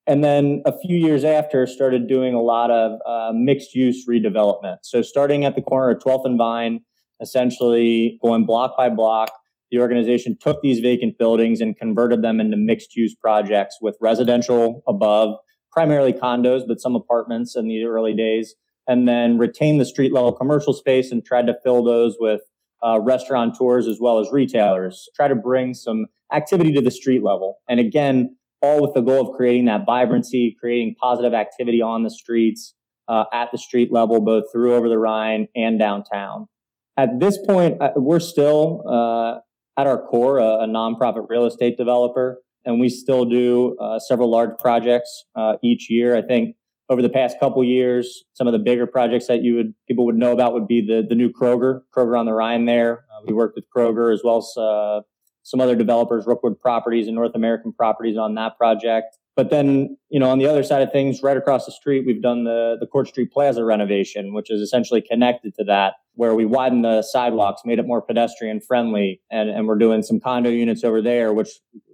And 0.08 0.22
then 0.22 0.62
a 0.64 0.76
few 0.78 0.96
years 0.96 1.24
after, 1.24 1.66
started 1.66 2.06
doing 2.06 2.32
a 2.32 2.40
lot 2.40 2.70
of 2.70 3.00
uh, 3.06 3.32
mixed 3.34 3.74
use 3.74 4.06
redevelopment. 4.08 4.78
So 4.82 5.02
starting 5.02 5.44
at 5.44 5.56
the 5.56 5.62
corner 5.62 5.90
of 5.90 5.98
12th 5.98 6.26
and 6.26 6.38
Vine, 6.38 6.80
essentially 7.20 8.18
going 8.22 8.46
block 8.46 8.76
by 8.76 8.88
block, 8.88 9.32
the 9.70 9.78
organization 9.78 10.36
took 10.40 10.62
these 10.62 10.80
vacant 10.80 11.18
buildings 11.18 11.60
and 11.60 11.76
converted 11.76 12.22
them 12.22 12.40
into 12.40 12.56
mixed 12.56 12.94
use 12.96 13.14
projects 13.14 13.78
with 13.80 13.96
residential 14.00 14.82
above, 14.86 15.36
primarily 15.72 16.12
condos, 16.12 16.62
but 16.66 16.80
some 16.80 16.94
apartments 16.94 17.56
in 17.56 17.68
the 17.68 17.84
early 17.84 18.14
days, 18.14 18.54
and 18.86 19.08
then 19.08 19.38
retained 19.38 19.80
the 19.80 19.84
street 19.84 20.12
level 20.12 20.32
commercial 20.32 20.72
space 20.72 21.10
and 21.10 21.24
tried 21.24 21.46
to 21.46 21.54
fill 21.62 21.82
those 21.82 22.16
with 22.18 22.40
uh, 22.84 23.00
restaurateurs 23.00 23.86
as 23.86 23.98
well 24.00 24.18
as 24.18 24.28
retailers. 24.32 25.08
Try 25.16 25.28
to 25.28 25.34
bring 25.34 25.74
some 25.74 26.06
activity 26.32 26.72
to 26.72 26.80
the 26.80 26.90
street 26.90 27.22
level. 27.22 27.58
And 27.68 27.80
again, 27.80 28.36
all 28.62 28.80
with 28.80 28.94
the 28.94 29.00
goal 29.00 29.28
of 29.28 29.36
creating 29.36 29.66
that 29.66 29.84
vibrancy, 29.86 30.56
creating 30.58 30.96
positive 31.00 31.34
activity 31.34 31.82
on 31.82 32.04
the 32.04 32.10
streets, 32.10 32.74
uh, 33.08 33.24
at 33.32 33.50
the 33.52 33.58
street 33.58 33.92
level, 33.92 34.20
both 34.20 34.44
through 34.52 34.74
over 34.74 34.88
the 34.88 34.98
Rhine 34.98 35.48
and 35.54 35.78
downtown. 35.78 36.48
At 36.96 37.20
this 37.20 37.38
point, 37.46 37.80
uh, 37.80 37.90
we're 37.96 38.20
still 38.20 38.82
uh, 38.88 39.40
at 39.76 39.86
our 39.86 40.00
core 40.00 40.38
a, 40.38 40.64
a 40.64 40.66
nonprofit 40.66 41.26
real 41.28 41.46
estate 41.46 41.76
developer. 41.76 42.40
and 42.64 42.80
we 42.80 42.88
still 42.88 43.24
do 43.24 43.76
uh, 43.78 43.98
several 43.98 44.30
large 44.30 44.58
projects 44.58 45.24
uh, 45.36 45.54
each 45.62 45.88
year. 45.88 46.16
I 46.16 46.22
think 46.22 46.56
over 46.88 47.02
the 47.02 47.08
past 47.08 47.38
couple 47.40 47.62
years, 47.64 48.24
some 48.34 48.46
of 48.46 48.52
the 48.52 48.58
bigger 48.58 48.86
projects 48.86 49.26
that 49.28 49.42
you 49.42 49.54
would 49.56 49.74
people 49.88 50.04
would 50.06 50.16
know 50.16 50.32
about 50.32 50.52
would 50.52 50.68
be 50.68 50.80
the 50.84 51.04
the 51.08 51.14
new 51.14 51.30
Kroger, 51.32 51.80
Kroger 51.96 52.18
on 52.18 52.26
the 52.26 52.32
Rhine. 52.32 52.66
There, 52.66 53.04
uh, 53.10 53.22
we 53.26 53.32
worked 53.32 53.56
with 53.56 53.64
Kroger 53.74 54.12
as 54.12 54.20
well 54.22 54.38
as 54.38 54.56
uh, 54.56 55.00
some 55.42 55.60
other 55.60 55.76
developers, 55.76 56.26
Rookwood 56.26 56.60
Properties 56.60 57.06
and 57.06 57.14
North 57.16 57.34
American 57.34 57.72
Properties 57.72 58.16
on 58.16 58.34
that 58.34 58.56
project. 58.56 59.16
But 59.36 59.50
then, 59.50 59.98
you 60.08 60.18
know, 60.18 60.30
on 60.30 60.38
the 60.38 60.46
other 60.46 60.62
side 60.62 60.82
of 60.82 60.90
things, 60.90 61.22
right 61.22 61.36
across 61.36 61.66
the 61.66 61.72
street, 61.72 62.06
we've 62.06 62.22
done 62.22 62.44
the 62.44 62.76
the 62.80 62.86
Court 62.86 63.08
Street 63.08 63.32
Plaza 63.32 63.64
renovation, 63.64 64.32
which 64.32 64.50
is 64.50 64.60
essentially 64.60 65.02
connected 65.02 65.54
to 65.56 65.64
that, 65.64 65.94
where 66.16 66.34
we 66.34 66.44
widened 66.44 66.84
the 66.84 67.02
sidewalks, 67.02 67.62
made 67.64 67.78
it 67.78 67.86
more 67.86 68.02
pedestrian 68.02 68.60
friendly, 68.60 69.20
and 69.30 69.48
and 69.48 69.66
we're 69.66 69.78
doing 69.78 70.02
some 70.02 70.18
condo 70.18 70.50
units 70.50 70.82
over 70.82 71.00
there, 71.00 71.32
which 71.32 71.50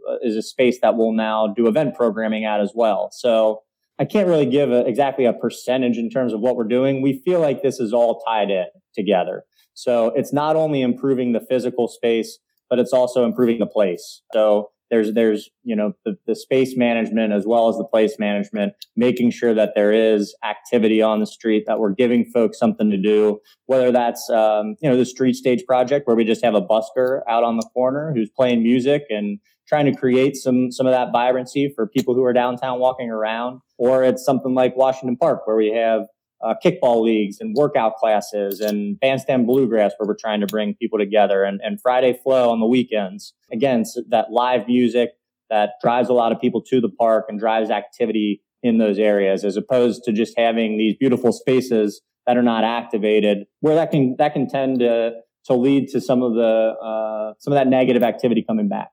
uh, 0.08 0.16
is 0.22 0.36
a 0.36 0.42
space 0.42 0.78
that 0.80 0.96
we'll 0.96 1.12
now 1.12 1.48
do 1.48 1.68
event 1.68 1.94
programming 1.94 2.44
at 2.44 2.60
as 2.60 2.72
well. 2.74 3.10
So 3.12 3.62
I 3.98 4.04
can't 4.04 4.28
really 4.28 4.46
give 4.46 4.70
a, 4.72 4.86
exactly 4.86 5.26
a 5.26 5.32
percentage 5.32 5.98
in 5.98 6.08
terms 6.08 6.32
of 6.32 6.40
what 6.40 6.56
we're 6.56 6.64
doing. 6.64 7.02
We 7.02 7.20
feel 7.24 7.40
like 7.40 7.62
this 7.62 7.78
is 7.78 7.92
all 7.92 8.20
tied 8.26 8.50
in 8.50 8.66
together. 8.94 9.44
So 9.74 10.08
it's 10.16 10.32
not 10.32 10.56
only 10.56 10.82
improving 10.82 11.32
the 11.32 11.40
physical 11.40 11.88
space, 11.88 12.38
but 12.68 12.78
it's 12.78 12.92
also 12.92 13.24
improving 13.24 13.58
the 13.58 13.66
place. 13.66 14.22
So 14.32 14.70
there's 14.92 15.14
there's 15.14 15.48
you 15.64 15.74
know 15.74 15.94
the, 16.04 16.18
the 16.26 16.36
space 16.36 16.76
management 16.76 17.32
as 17.32 17.46
well 17.46 17.70
as 17.70 17.76
the 17.76 17.84
place 17.84 18.18
management, 18.18 18.74
making 18.94 19.30
sure 19.30 19.54
that 19.54 19.72
there 19.74 19.90
is 19.90 20.36
activity 20.44 21.00
on 21.00 21.18
the 21.18 21.26
street, 21.26 21.64
that 21.66 21.80
we're 21.80 21.94
giving 21.94 22.26
folks 22.26 22.58
something 22.58 22.90
to 22.90 22.98
do. 22.98 23.40
Whether 23.66 23.90
that's 23.90 24.28
um, 24.28 24.76
you 24.82 24.90
know 24.90 24.96
the 24.96 25.06
street 25.06 25.34
stage 25.34 25.64
project 25.66 26.06
where 26.06 26.14
we 26.14 26.24
just 26.24 26.44
have 26.44 26.54
a 26.54 26.60
busker 26.60 27.22
out 27.26 27.42
on 27.42 27.56
the 27.56 27.66
corner 27.72 28.12
who's 28.14 28.28
playing 28.28 28.62
music 28.62 29.04
and 29.08 29.38
trying 29.66 29.86
to 29.86 29.96
create 29.96 30.36
some 30.36 30.70
some 30.70 30.86
of 30.86 30.92
that 30.92 31.10
vibrancy 31.10 31.72
for 31.74 31.86
people 31.86 32.14
who 32.14 32.22
are 32.22 32.34
downtown 32.34 32.78
walking 32.78 33.08
around, 33.08 33.60
or 33.78 34.04
it's 34.04 34.22
something 34.22 34.54
like 34.54 34.76
Washington 34.76 35.16
Park 35.16 35.46
where 35.46 35.56
we 35.56 35.72
have 35.72 36.02
uh, 36.42 36.54
kickball 36.64 37.02
leagues 37.02 37.38
and 37.40 37.54
workout 37.54 37.96
classes 37.96 38.60
and 38.60 38.98
bandstand 39.00 39.46
bluegrass 39.46 39.92
where 39.96 40.06
we're 40.06 40.16
trying 40.16 40.40
to 40.40 40.46
bring 40.46 40.74
people 40.74 40.98
together 40.98 41.44
and, 41.44 41.60
and 41.62 41.80
Friday 41.80 42.18
flow 42.22 42.50
on 42.50 42.60
the 42.60 42.66
weekends. 42.66 43.34
Again, 43.52 43.84
so 43.84 44.02
that 44.08 44.30
live 44.30 44.66
music 44.66 45.10
that 45.50 45.74
drives 45.82 46.08
a 46.08 46.14
lot 46.14 46.32
of 46.32 46.40
people 46.40 46.62
to 46.62 46.80
the 46.80 46.88
park 46.88 47.26
and 47.28 47.38
drives 47.38 47.70
activity 47.70 48.42
in 48.62 48.78
those 48.78 48.98
areas 48.98 49.44
as 49.44 49.56
opposed 49.56 50.04
to 50.04 50.12
just 50.12 50.34
having 50.36 50.78
these 50.78 50.94
beautiful 50.98 51.32
spaces 51.32 52.00
that 52.26 52.36
are 52.36 52.42
not 52.42 52.64
activated 52.64 53.46
where 53.60 53.74
that 53.74 53.90
can 53.90 54.14
that 54.18 54.32
can 54.32 54.48
tend 54.48 54.78
to 54.78 55.12
to 55.44 55.54
lead 55.54 55.88
to 55.88 56.00
some 56.00 56.22
of 56.22 56.34
the 56.34 56.74
uh, 56.82 57.34
some 57.38 57.52
of 57.52 57.58
that 57.58 57.68
negative 57.68 58.02
activity 58.02 58.44
coming 58.46 58.68
back. 58.68 58.90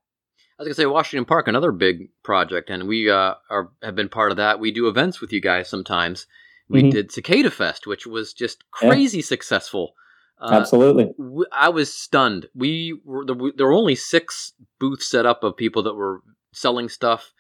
I 0.57 0.63
was 0.63 0.67
gonna 0.67 0.75
say 0.75 0.85
Washington 0.87 1.25
Park, 1.25 1.47
another 1.47 1.71
big 1.71 2.09
project, 2.23 2.69
and 2.69 2.87
we 2.87 3.09
uh, 3.09 3.35
are 3.49 3.71
have 3.81 3.95
been 3.95 4.09
part 4.09 4.31
of 4.31 4.37
that. 4.37 4.59
We 4.59 4.71
do 4.71 4.87
events 4.87 5.21
with 5.21 5.31
you 5.31 5.39
guys 5.39 5.69
sometimes, 5.69 6.27
we 6.69 6.81
mm-hmm. 6.81 6.89
did 6.91 7.11
Cicada 7.11 7.51
Fest, 7.51 7.87
which 7.87 8.05
was 8.05 8.33
just 8.33 8.69
crazy 8.71 9.17
yeah. 9.17 9.23
successful. 9.23 9.93
Uh, 10.39 10.51
Absolutely. 10.53 11.11
I 11.51 11.69
was 11.69 11.93
stunned. 11.93 12.47
We 12.55 12.99
were 13.03 13.25
there 13.25 13.65
were 13.65 13.73
only 13.73 13.95
six 13.95 14.53
booths 14.79 15.09
set 15.09 15.25
up 15.25 15.43
of 15.43 15.57
people 15.57 15.83
that 15.83 15.95
were 15.95 16.21
selling 16.53 16.87
stuff. 16.87 17.33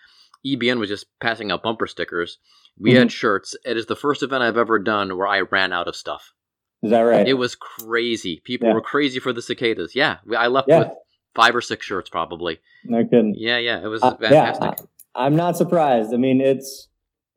EBN 0.45 0.79
was 0.79 0.89
just 0.89 1.05
passing 1.21 1.51
out 1.51 1.63
bumper 1.63 1.87
stickers. 1.87 2.39
We 2.77 2.91
mm-hmm. 2.91 2.99
had 2.99 3.11
shirts. 3.11 3.55
It 3.63 3.77
is 3.77 3.85
the 3.85 3.95
first 3.95 4.23
event 4.23 4.43
I've 4.43 4.57
ever 4.57 4.79
done 4.79 5.17
where 5.17 5.27
I 5.27 5.41
ran 5.41 5.71
out 5.71 5.87
of 5.87 5.95
stuff. 5.95 6.33
Is 6.81 6.91
that 6.91 7.01
right? 7.01 7.27
It 7.27 7.33
was 7.33 7.55
crazy. 7.55 8.41
People 8.43 8.69
yeah. 8.69 8.73
were 8.73 8.81
crazy 8.81 9.19
for 9.19 9.33
the 9.33 9.41
cicadas. 9.41 9.95
Yeah, 9.95 10.17
I 10.37 10.47
left 10.47 10.69
yeah. 10.69 10.79
with 10.79 10.87
five 11.35 11.55
or 11.55 11.61
six 11.61 11.85
shirts 11.85 12.09
probably. 12.09 12.59
No 12.83 13.03
kidding. 13.03 13.35
Yeah, 13.37 13.57
yeah, 13.59 13.81
it 13.81 13.87
was 13.87 14.03
uh, 14.03 14.15
fantastic. 14.15 14.79
Yeah, 14.79 14.85
I'm 15.15 15.35
not 15.35 15.55
surprised. 15.57 16.13
I 16.13 16.17
mean, 16.17 16.41
it's 16.41 16.88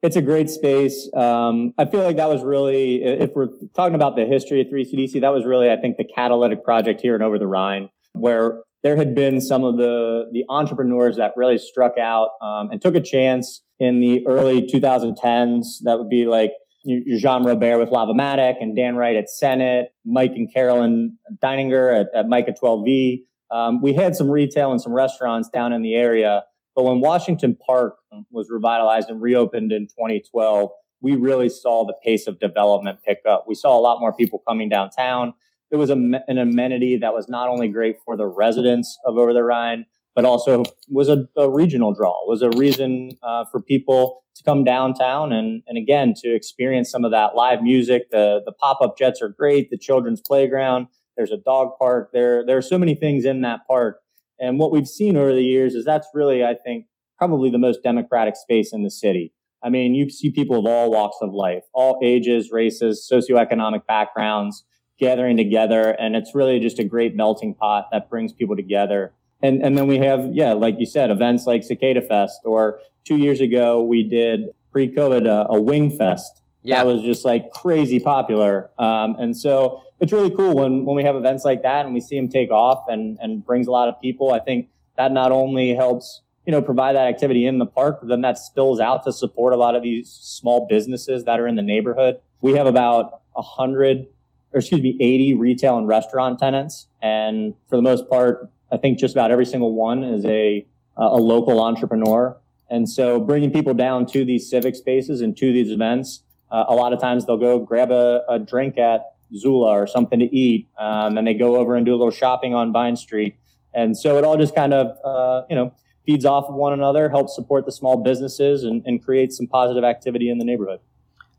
it's 0.03 0.17
a 0.17 0.23
great 0.23 0.51
space. 0.51 1.09
Um, 1.15 1.75
I 1.79 1.85
feel 1.85 2.03
like 2.03 2.17
that 2.17 2.29
was 2.29 2.43
really, 2.43 3.03
if 3.05 3.31
we're 3.35 3.49
talking 3.75 3.95
about 3.95 4.17
the 4.17 4.27
history 4.27 4.61
of 4.61 4.67
3CDC, 4.67 5.21
that 5.21 5.33
was 5.33 5.45
really, 5.45 5.71
I 5.71 5.77
think, 5.77 5.97
the 5.97 6.05
catalytic 6.05 6.65
project 6.65 7.01
here 7.01 7.15
and 7.15 7.23
over 7.23 7.39
the 7.39 7.47
Rhine, 7.47 7.89
where 8.13 8.63
there 8.83 8.97
had 8.97 9.15
been 9.15 9.41
some 9.41 9.63
of 9.63 9.77
the 9.77 10.25
the 10.33 10.45
entrepreneurs 10.49 11.17
that 11.17 11.33
really 11.37 11.57
struck 11.57 11.99
out 11.99 12.31
um, 12.43 12.71
and 12.73 12.83
took 12.83 12.97
a 12.97 13.01
chance 13.01 13.63
in 13.79 14.01
the 14.01 14.27
early 14.27 14.63
2010s. 14.63 15.83
That 15.85 15.99
would 15.99 16.09
be 16.09 16.27
like 16.27 16.51
Jean 16.85 17.45
Robert 17.45 17.79
with 17.79 17.91
Lavomatic 17.91 18.57
and 18.61 18.75
Dan 18.75 18.97
Wright 18.97 19.15
at 19.15 19.31
Senate, 19.31 19.93
Mike 20.05 20.33
and 20.35 20.53
Carolyn 20.53 21.17
Deininger 21.41 22.01
at, 22.01 22.07
at 22.13 22.29
Mica 22.29 22.53
12V. 22.53 23.21
Um, 23.53 23.81
we 23.81 23.93
had 23.93 24.17
some 24.17 24.29
retail 24.29 24.73
and 24.73 24.81
some 24.81 24.93
restaurants 24.93 25.49
down 25.49 25.73
in 25.73 25.83
the 25.83 25.95
area 25.95 26.43
but 26.75 26.85
when 26.85 27.01
Washington 27.01 27.57
Park 27.67 27.97
was 28.31 28.49
revitalized 28.51 29.11
and 29.11 29.21
reopened 29.21 29.73
in 29.73 29.87
2012, 29.87 30.71
we 31.01 31.17
really 31.17 31.49
saw 31.49 31.85
the 31.85 31.95
pace 32.05 32.27
of 32.27 32.39
development 32.39 33.01
pick 33.05 33.19
up. 33.29 33.45
We 33.47 33.55
saw 33.55 33.79
a 33.79 33.81
lot 33.81 34.01
more 34.01 34.13
people 34.13 34.43
coming 34.47 34.69
downtown. 34.69 35.35
It 35.71 35.77
was 35.77 35.91
a, 35.91 35.95
an 35.95 36.39
amenity 36.39 36.97
that 36.99 37.13
was 37.13 37.29
not 37.29 37.49
only 37.49 37.69
great 37.69 37.97
for 38.05 38.17
the 38.17 38.27
residents 38.27 38.99
of 39.05 39.17
Over 39.17 39.33
the 39.33 39.43
Rhine, 39.43 39.87
but 40.15 40.25
also 40.25 40.63
was 40.89 41.09
a, 41.09 41.27
a 41.37 41.51
regional 41.51 41.95
draw, 41.95 42.15
was 42.27 42.43
a 42.43 42.51
reason 42.51 43.13
uh, 43.23 43.45
for 43.51 43.61
people 43.61 44.23
to 44.37 44.45
come 44.45 44.65
downtown 44.65 45.33
and, 45.33 45.63
and 45.67 45.77
again, 45.79 46.15
to 46.23 46.35
experience 46.35 46.91
some 46.91 47.05
of 47.05 47.11
that 47.11 47.35
live 47.35 47.63
music. 47.63 48.11
The, 48.11 48.43
the 48.45 48.53
pop 48.53 48.81
up 48.81 48.97
jets 48.97 49.21
are 49.23 49.29
great, 49.29 49.71
the 49.71 49.79
children's 49.79 50.21
playground, 50.21 50.87
there's 51.17 51.31
a 51.31 51.37
dog 51.37 51.79
park. 51.79 52.11
There, 52.13 52.45
there 52.45 52.57
are 52.57 52.63
so 52.63 52.79
many 52.79 52.95
things 52.95 53.25
in 53.25 53.43
that 53.43 53.67
park 53.67 54.01
and 54.43 54.59
what 54.59 54.73
we've 54.73 54.89
seen 54.89 55.17
over 55.17 55.33
the 55.33 55.45
years 55.45 55.75
is 55.75 55.85
that's 55.85 56.09
really, 56.13 56.45
I 56.45 56.55
think, 56.55 56.87
probably 57.17 57.49
the 57.49 57.59
most 57.59 57.83
democratic 57.85 58.35
space 58.37 58.73
in 58.73 58.83
the 58.83 58.91
city. 58.91 59.33
I 59.63 59.71
mean, 59.71 59.95
you 59.95 60.11
see 60.11 60.31
people 60.31 60.59
of 60.59 60.67
all 60.67 60.91
walks 60.91 61.19
of 61.23 61.33
life, 61.33 61.63
all 61.73 62.01
ages, 62.03 62.51
races, 62.51 63.09
socioeconomic 63.11 63.87
backgrounds 63.87 64.65
gathering 64.99 65.37
together. 65.37 65.91
And 65.91 66.17
it's 66.17 66.35
really 66.35 66.59
just 66.59 66.81
a 66.81 66.85
great 66.85 67.15
melting 67.15 67.55
pot 67.55 67.87
that 67.93 68.11
brings 68.11 68.33
people 68.33 68.57
together. 68.57 69.13
And, 69.41 69.63
and 69.63 69.79
then 69.79 69.87
we 69.87 69.99
have, 69.99 70.29
yeah, 70.33 70.53
like 70.53 70.75
you 70.79 70.87
said, 70.87 71.11
events 71.11 71.47
like 71.47 71.63
Cicada 71.63 72.03
Fest, 72.03 72.41
or 72.45 72.81
two 73.05 73.17
years 73.17 73.41
ago, 73.41 73.81
we 73.83 74.03
did 74.03 74.49
pre 74.73 74.93
COVID 74.93 75.27
uh, 75.27 75.47
a 75.51 75.61
Wing 75.61 75.97
Fest. 75.97 76.43
Yeah. 76.63 76.79
That 76.79 76.87
was 76.87 77.03
just 77.03 77.25
like 77.25 77.51
crazy 77.53 78.01
popular. 78.01 78.71
Um, 78.79 79.17
and 79.19 79.37
so 79.37 79.83
it's 80.03 80.13
really 80.13 80.31
cool 80.31 80.57
when 80.57 80.85
when 80.85 80.97
we 80.97 81.05
have 81.05 81.15
events 81.15 81.45
like 81.45 81.63
that 81.63 81.87
and 81.87 81.95
we 81.95 82.01
see 82.01 82.17
them 82.17 82.29
take 82.29 82.51
off 82.51 82.85
and 82.89 83.17
and 83.23 83.47
brings 83.47 83.69
a 83.69 83.71
lot 83.71 83.89
of 83.89 83.99
people. 84.03 84.33
I 84.33 84.41
think 84.41 84.69
that 84.99 85.13
not 85.13 85.31
only 85.31 85.75
helps 85.75 86.23
you 86.45 86.51
know 86.51 86.61
provide 86.61 86.97
that 86.97 87.07
activity 87.07 87.47
in 87.47 87.59
the 87.59 87.67
park, 87.67 88.01
but 88.01 88.09
then 88.09 88.21
that 88.23 88.37
spills 88.37 88.81
out 88.81 89.05
to 89.05 89.13
support 89.13 89.55
a 89.55 89.57
lot 89.57 89.77
of 89.77 89.83
these 89.83 90.11
small 90.11 90.67
businesses 90.69 91.25
that 91.25 91.39
are 91.39 91.47
in 91.47 91.55
the 91.55 91.63
neighborhood. 91.63 92.21
We 92.41 92.55
have 92.55 92.67
about 92.67 93.23
a 93.37 93.43
hundred 93.43 94.09
or 94.53 94.59
excuse 94.59 94.83
me, 94.83 94.97
80 95.01 95.35
retail 95.35 95.79
and 95.79 95.89
restaurant 95.89 96.39
tenants. 96.39 96.89
And 97.01 97.55
for 97.71 97.77
the 97.77 97.83
most 97.83 98.09
part, 98.11 98.51
I 98.71 98.77
think 98.77 98.99
just 98.99 99.15
about 99.15 99.31
every 99.31 99.47
single 99.47 99.73
one 99.73 100.05
is 100.05 100.25
a, 100.27 100.67
a 100.97 101.17
local 101.17 101.63
entrepreneur. 101.63 102.37
And 102.69 102.89
so 102.89 103.19
bringing 103.19 103.51
people 103.51 103.73
down 103.73 104.05
to 104.07 104.25
these 104.25 104.51
civic 104.51 104.77
spaces 104.77 105.21
and 105.21 105.37
to 105.39 105.53
these 105.53 105.71
events, 105.71 106.23
uh, 106.51 106.65
a 106.69 106.75
lot 106.75 106.93
of 106.93 107.01
times 107.01 107.25
they'll 107.25 107.39
go 107.39 107.59
grab 107.59 107.91
a, 107.91 108.23
a 108.29 108.39
drink 108.39 108.77
at 108.77 109.12
Zula 109.37 109.71
or 109.71 109.87
something 109.87 110.19
to 110.19 110.35
eat. 110.35 110.69
Um, 110.79 111.19
and 111.19 111.27
they 111.27 111.35
go 111.35 111.57
over 111.57 111.77
and 111.77 111.85
do 111.87 111.93
a 111.93 111.97
little 111.97 112.11
shopping 112.11 112.55
on 112.55 112.73
Vine 112.73 112.97
Street. 112.97 113.37
And 113.75 113.97
so 113.97 114.19
it 114.19 114.25
all 114.25 114.37
just 114.37 114.55
kind 114.55 114.75
of, 114.75 114.97
uh, 115.05 115.47
you 115.49 115.57
know, 115.57 115.75
feeds 116.05 116.25
off 116.25 116.47
of 116.49 116.55
one 116.55 116.73
another, 116.73 117.09
helps 117.09 117.35
support 117.35 117.65
the 117.65 117.73
small 117.73 117.97
businesses, 117.97 118.65
and, 118.65 118.83
and 118.87 119.03
creates 119.05 119.37
some 119.37 119.47
positive 119.47 119.85
activity 119.85 120.29
in 120.29 120.39
the 120.39 120.45
neighborhood. 120.45 120.81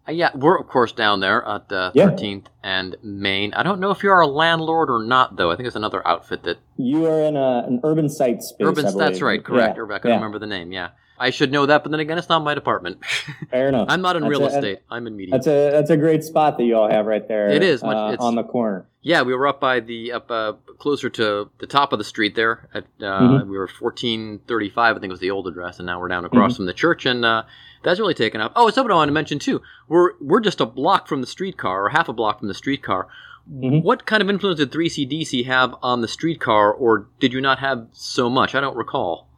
Uh, 0.08 0.12
yeah, 0.12 0.32
we're 0.36 0.58
of 0.58 0.68
course 0.68 0.92
down 0.92 1.22
there 1.22 1.48
at 1.48 1.72
uh, 1.72 1.92
13th 1.96 2.48
and 2.62 2.98
Main. 3.04 3.54
I 3.54 3.64
don't 3.64 3.80
know 3.80 3.92
if 3.92 4.04
you 4.04 4.12
are 4.12 4.20
a 4.20 4.28
landlord 4.28 4.90
or 4.90 5.02
not, 5.02 5.38
though. 5.38 5.50
I 5.50 5.56
think 5.56 5.68
it's 5.68 5.78
another 5.78 6.06
outfit 6.06 6.44
that 6.44 6.58
you 6.78 7.06
are 7.06 7.22
in 7.22 7.38
a, 7.38 7.64
an 7.66 7.80
urban 7.86 8.10
site 8.10 8.42
space. 8.42 8.68
Urban, 8.68 8.98
that's 8.98 9.22
right, 9.22 9.42
correct. 9.44 9.78
Yeah. 9.78 9.96
I 9.96 10.00
can 10.00 10.10
yeah. 10.10 10.16
remember 10.16 10.40
the 10.40 10.48
name. 10.48 10.74
Yeah, 10.74 10.90
I 11.24 11.30
should 11.30 11.54
know 11.54 11.66
that, 11.66 11.84
but 11.84 11.92
then 11.92 12.02
again, 12.02 12.18
it's 12.18 12.28
not 12.28 12.44
my 12.44 12.54
department. 12.54 13.00
Fair 13.50 13.70
enough. 13.70 13.88
I'm 13.90 14.02
not 14.02 14.18
in 14.18 14.24
that's 14.24 14.30
real 14.30 14.44
a, 14.44 14.48
estate. 14.48 14.80
I'm 14.92 15.08
in 15.08 15.16
media. 15.16 15.32
That's 15.32 15.48
a 15.48 15.72
that's 15.72 15.90
a 15.90 15.96
great 15.96 16.22
spot 16.22 16.58
that 16.58 16.66
you 16.66 16.76
all 16.76 16.90
have 16.90 17.06
right 17.06 17.26
there. 17.26 17.48
It 17.48 17.64
is 17.64 17.82
much, 17.82 18.20
uh, 18.20 18.22
on 18.22 18.36
the 18.36 18.44
corner. 18.44 18.88
Yeah, 19.02 19.22
we 19.22 19.34
were 19.34 19.48
up 19.48 19.62
by 19.62 19.80
the 19.80 20.12
up 20.12 20.30
uh, 20.30 20.54
closer 20.80 21.10
to 21.12 21.50
the 21.60 21.68
top 21.68 21.94
of 21.94 22.00
the 22.00 22.04
street 22.04 22.36
there. 22.36 22.68
At 22.74 22.84
uh, 23.00 23.22
mm-hmm. 23.22 23.50
we 23.50 23.58
were 23.58 23.70
1435, 23.80 24.98
I 24.98 25.00
think 25.00 25.12
was 25.12 25.22
the 25.22 25.32
old 25.32 25.48
address, 25.48 25.80
and 25.80 25.86
now 25.86 25.98
we're 25.98 26.10
down 26.10 26.26
across 26.26 26.52
mm-hmm. 26.52 26.58
from 26.58 26.66
the 26.66 26.74
church, 26.74 27.06
and 27.06 27.24
uh, 27.24 27.44
that's 27.86 28.02
really 28.02 28.14
taken 28.14 28.42
up. 28.42 28.52
Oh, 28.58 28.70
something 28.70 28.92
I 28.92 28.96
want 28.96 29.08
to 29.08 29.14
mention 29.14 29.40
too. 29.40 29.62
We're 29.88 30.12
we're 30.20 30.42
just 30.42 30.60
a 30.60 30.66
block 30.66 31.08
from 31.08 31.22
the 31.22 31.28
streetcar, 31.28 31.86
or 31.86 31.90
half 31.90 32.10
a 32.10 32.14
block 32.14 32.40
from 32.40 32.50
the 32.50 32.54
streetcar. 32.54 33.08
Mm-hmm. 33.50 33.80
What 33.80 34.06
kind 34.06 34.22
of 34.22 34.30
influence 34.30 34.60
did 34.60 34.72
3CDC 34.74 35.46
have 35.46 35.74
on 35.82 36.02
the 36.02 36.08
streetcar, 36.10 36.74
or 36.74 37.08
did 37.22 37.32
you 37.32 37.40
not 37.40 37.60
have 37.60 37.88
so 37.94 38.30
much? 38.30 38.56
I 38.56 38.60
don't 38.60 38.76
recall. 38.76 39.30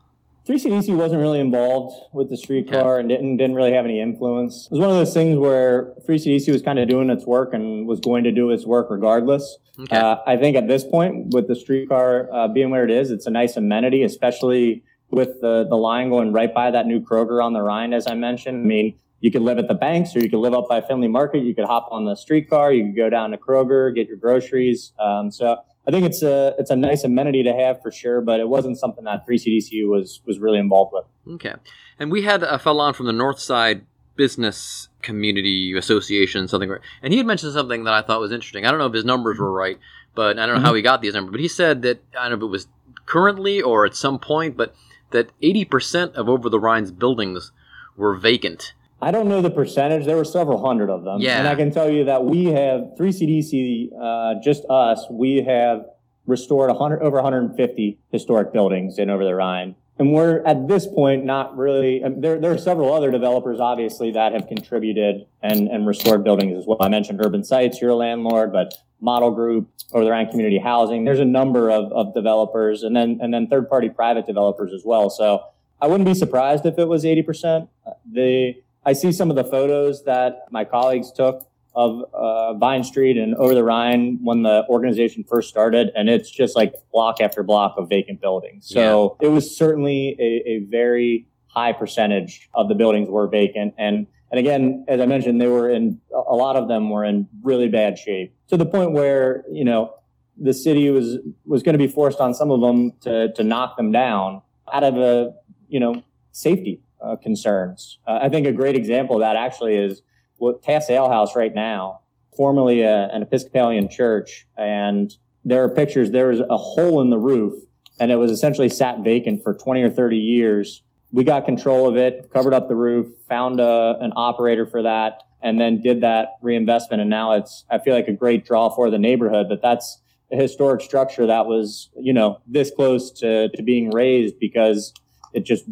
3CDC 0.48 0.96
wasn't 0.96 1.22
really 1.22 1.40
involved 1.40 1.96
with 2.14 2.30
the 2.30 2.38
streetcar 2.38 3.00
and 3.00 3.10
didn't 3.10 3.38
didn't 3.38 3.56
really 3.56 3.74
have 3.74 3.86
any 3.86 4.00
influence. 4.00 4.68
It 4.68 4.72
was 4.72 4.80
one 4.80 4.90
of 4.90 4.96
those 4.96 5.14
things 5.14 5.38
where 5.38 5.94
3CDC 6.08 6.52
was 6.52 6.62
kind 6.62 6.78
of 6.78 6.88
doing 6.88 7.10
its 7.10 7.26
work 7.26 7.54
and 7.54 7.88
was 7.88 8.00
going 8.00 8.24
to 8.26 8.32
do 8.32 8.52
its 8.52 8.66
work 8.66 8.88
regardless. 8.92 9.58
Okay. 9.80 9.98
Uh, 9.98 10.18
I 10.28 10.38
think 10.38 10.56
at 10.56 10.68
this 10.68 10.84
point, 10.84 11.34
with 11.34 11.48
the 11.48 11.56
streetcar 11.56 12.30
uh, 12.32 12.48
being 12.48 12.70
where 12.70 12.84
it 12.84 12.92
is, 12.92 13.10
it's 13.10 13.26
a 13.26 13.32
nice 13.32 13.58
amenity, 13.58 14.04
especially 14.04 14.84
with 15.10 15.42
the, 15.42 15.66
the 15.68 15.76
line 15.76 16.10
going 16.10 16.32
right 16.32 16.54
by 16.54 16.72
that 16.72 16.86
new 16.86 17.00
Kroger 17.00 17.44
on 17.44 17.54
the 17.54 17.62
Rhine, 17.62 17.94
as 17.94 18.06
I 18.08 18.14
mentioned. 18.14 18.64
I 18.64 18.68
mean, 18.68 19.00
you 19.22 19.32
could 19.32 19.42
live 19.42 19.58
at 19.58 19.68
the 19.68 19.74
banks 19.74 20.16
or 20.16 20.20
you 20.20 20.30
could 20.30 20.40
live 20.40 20.54
up 20.54 20.70
by 20.70 20.82
Findlay 20.82 21.08
Market. 21.08 21.40
You 21.40 21.56
could 21.56 21.66
hop 21.66 21.88
on 21.92 22.06
the 22.06 22.16
streetcar. 22.16 22.72
You 22.72 22.86
could 22.86 22.96
go 22.96 23.10
down 23.10 23.32
to 23.32 23.38
Kroger, 23.38 23.94
get 23.94 24.08
your 24.08 24.18
groceries. 24.18 24.94
Um, 25.00 25.32
so 25.32 25.58
I 25.88 25.92
think 25.92 26.06
it's 26.06 26.24
a 26.24 26.56
it's 26.58 26.72
a 26.72 26.76
nice 26.76 27.04
amenity 27.04 27.44
to 27.44 27.54
have 27.54 27.82
for 27.82 27.92
sure, 27.92 28.22
but 28.22 28.40
it 28.40 28.50
wasn't 28.50 28.78
something 28.78 29.04
that 29.04 29.28
3CDCU 29.28 29.88
was 29.88 30.22
was 30.26 30.40
really 30.40 30.60
involved 30.60 30.94
with. 30.94 31.06
Okay, 31.36 31.54
and 32.00 32.12
we 32.12 32.24
had 32.24 32.44
a 32.44 32.58
fellow 32.58 32.84
on 32.84 32.94
from 32.94 33.06
the 33.06 33.14
North 33.14 33.40
Side 33.40 33.86
Business 34.16 34.90
Community 35.02 35.78
Association, 35.78 36.48
something, 36.48 36.76
and 37.02 37.14
he 37.14 37.18
had 37.18 37.28
mentioned 37.28 37.54
something 37.54 37.84
that 37.84 37.94
I 37.94 38.02
thought 38.02 38.20
was 38.20 38.32
interesting. 38.32 38.66
I 38.66 38.72
don't 38.72 38.80
know 38.80 38.88
if 38.88 38.94
his 38.94 39.06
numbers 39.06 39.38
were 39.38 39.52
right, 39.52 39.78
but 40.16 40.40
I 40.40 40.46
don't 40.46 40.56
know 40.56 40.60
mm-hmm. 40.60 40.66
how 40.66 40.74
he 40.74 40.82
got 40.82 41.02
these 41.02 41.14
numbers. 41.14 41.32
But 41.32 41.42
he 41.42 41.48
said 41.48 41.82
that 41.84 42.04
I 42.18 42.30
don't 42.30 42.40
know 42.40 42.46
if 42.46 42.50
it 42.50 42.52
was 42.52 42.68
currently 43.06 43.62
or 43.62 43.86
at 43.86 43.96
some 43.96 44.20
point, 44.20 44.58
but 44.58 44.74
that 45.12 45.30
80% 45.42 46.14
of 46.14 46.28
Over 46.28 46.50
the 46.50 46.60
Rhine's 46.60 46.92
buildings 46.92 47.52
were 47.96 48.16
vacant. 48.16 48.74
I 49.02 49.12
don't 49.12 49.28
know 49.28 49.42
the 49.42 49.52
percentage. 49.52 50.06
There 50.06 50.16
were 50.16 50.26
several 50.26 50.66
hundred 50.66 50.90
of 50.90 51.04
them. 51.04 51.20
Yeah. 51.20 51.40
And 51.40 51.48
I 51.48 51.56
can 51.56 51.72
tell 51.72 51.90
you 51.90 52.06
that 52.06 52.24
we 52.24 52.46
have, 52.46 52.94
3CDC, 52.98 53.90
uh, 54.00 54.42
just 54.44 54.64
us, 54.70 55.06
we 55.10 55.44
have 55.44 55.86
restored 56.26 56.70
100, 56.70 57.02
over 57.02 57.18
150 57.18 58.00
historic 58.12 58.52
buildings 58.54 58.98
in 58.98 59.10
Over 59.10 59.26
the 59.26 59.36
Rhine. 59.36 59.76
And 59.98 60.12
we're 60.12 60.44
at 60.46 60.68
this 60.68 60.88
point 60.88 61.24
not 61.24 61.56
really, 61.56 62.04
there, 62.18 62.40
there 62.40 62.52
are 62.52 62.58
several 62.58 62.94
other 62.94 63.12
developers, 63.12 63.60
obviously, 63.62 64.12
that 64.12 64.34
have 64.34 64.48
contributed 64.48 65.26
and, 65.42 65.70
and 65.70 65.88
restored 65.88 66.24
buildings 66.24 66.58
as 66.58 66.66
well. 66.68 66.78
I 66.82 66.90
mentioned 66.90 67.24
Urban 67.24 67.44
Sites, 67.46 67.80
you're 67.82 67.92
a 67.92 67.96
landlord, 67.96 68.52
but 68.52 68.74
Model 69.00 69.32
Group, 69.32 69.70
Over 69.94 70.04
the 70.04 70.12
Rhine 70.12 70.30
Community 70.30 70.58
Housing. 70.58 71.06
There's 71.06 71.20
a 71.20 71.26
number 71.26 71.70
of, 71.70 71.94
of 71.94 72.14
developers 72.14 72.84
and 72.84 72.96
then, 72.96 73.20
and 73.22 73.34
then 73.34 73.48
third 73.48 73.70
party 73.70 73.90
private 73.90 74.26
developers 74.26 74.74
as 74.74 74.82
well. 74.84 75.10
So 75.10 75.44
I 75.82 75.88
wouldn't 75.88 76.08
be 76.08 76.14
surprised 76.14 76.66
if 76.66 76.78
it 76.78 76.88
was 76.88 77.06
80%. 77.06 77.70
The, 78.12 78.56
I 78.86 78.94
see 78.94 79.12
some 79.12 79.30
of 79.30 79.36
the 79.36 79.44
photos 79.44 80.04
that 80.04 80.46
my 80.52 80.64
colleagues 80.64 81.12
took 81.12 81.48
of 81.76 82.06
uh, 82.14 82.54
Vine 82.54 82.84
Street 82.84 83.18
and 83.18 83.36
Over 83.36 83.54
the 83.54 83.64
Rhine 83.64 84.20
when 84.24 84.44
the 84.44 84.66
organization 84.70 85.26
first 85.26 85.50
started, 85.50 85.92
and 85.96 86.10
it's 86.10 86.32
just 86.32 86.56
like 86.56 86.74
block 86.94 87.20
after 87.20 87.44
block 87.44 87.76
of 87.78 87.90
vacant 87.90 88.22
buildings. 88.22 88.68
So 88.70 89.18
yeah. 89.20 89.28
it 89.28 89.32
was 89.32 89.58
certainly 89.58 90.16
a, 90.20 90.50
a, 90.50 90.60
very 90.70 91.28
high 91.48 91.74
percentage 91.74 92.50
of 92.54 92.70
the 92.70 92.76
buildings 92.76 93.10
were 93.10 93.28
vacant, 93.28 93.74
and 93.78 94.08
and 94.32 94.40
again, 94.40 94.86
as 94.88 95.02
I 95.02 95.06
mentioned, 95.06 95.42
they 95.42 95.48
were 95.48 95.70
in 95.70 96.00
a 96.14 96.36
lot 96.36 96.56
of 96.56 96.68
them 96.68 96.90
were 96.90 97.04
in 97.04 97.28
really 97.44 97.68
bad 97.68 97.98
shape 97.98 98.34
to 98.48 98.58
the 98.58 98.66
point 98.66 98.94
where 98.94 99.44
you 99.52 99.66
know 99.66 99.96
the 100.38 100.54
city 100.54 100.90
was 100.90 101.18
was 101.46 101.62
going 101.62 101.74
to 101.74 101.80
be 101.80 101.88
forced 101.88 102.20
on 102.20 102.34
some 102.34 102.52
of 102.52 102.62
them 102.62 102.94
to 103.02 103.34
to 103.34 103.44
knock 103.44 103.76
them 103.76 103.92
down 103.92 104.42
out 104.72 104.84
of 104.84 104.96
a 104.96 105.34
you 105.68 105.80
know 105.80 106.02
safety 106.32 106.82
uh, 107.06 107.16
concerns. 107.18 108.00
Uh, 108.08 108.20
I 108.22 108.30
think 108.30 108.48
a 108.48 108.52
great 108.52 108.76
example 108.76 109.18
of 109.18 109.22
that 109.22 109.36
actually 109.36 109.76
is 109.76 110.02
what 110.38 110.64
Taft's 110.64 110.90
Ale 110.90 111.10
House 111.10 111.36
right 111.36 111.54
now, 111.54 112.02
formerly 112.36 112.82
a, 112.82 113.08
an 113.08 113.22
Episcopalian 113.22 113.90
church, 113.90 114.48
and 114.58 115.16
there 115.44 115.64
are 115.64 115.70
pictures. 115.70 116.12
There 116.12 116.28
was 116.28 116.40
a 116.40 116.58
hole 116.58 117.02
in 117.02 117.10
the 117.10 117.20
roof, 117.20 117.54
and 118.00 118.12
it 118.12 118.16
was 118.16 118.32
essentially 118.32 118.70
sat 118.70 119.00
vacant 119.04 119.44
for 119.44 119.54
20 119.54 119.84
or 119.84 119.90
30 119.90 120.18
years. 120.18 120.82
We 121.12 121.24
got 121.24 121.46
control 121.46 121.88
of 121.88 121.96
it, 121.96 122.30
covered 122.34 122.54
up 122.54 122.68
the 122.68 122.76
roof, 122.76 123.08
found 123.30 123.60
a, 123.60 123.98
an 124.02 124.12
operator 124.16 124.66
for 124.66 124.82
that, 124.82 125.22
and 125.42 125.62
then 125.62 125.82
did 125.82 126.02
that 126.02 126.30
reinvestment. 126.42 127.02
And 127.02 127.10
now 127.10 127.34
it's, 127.34 127.64
I 127.70 127.78
feel 127.78 127.94
like 127.94 128.08
a 128.08 128.14
great 128.14 128.46
draw 128.46 128.70
for 128.70 128.90
the 128.90 128.98
neighborhood. 128.98 129.46
But 129.48 129.62
that's 129.62 130.02
a 130.32 130.36
historic 130.36 130.82
structure 130.82 131.28
that 131.28 131.46
was, 131.46 131.90
you 131.98 132.12
know, 132.12 132.42
this 132.48 132.72
close 132.72 133.12
to, 133.20 133.50
to 133.50 133.64
being 133.64 133.92
razed 133.92 134.40
because 134.40 134.92
it 135.36 135.44
just 135.44 135.66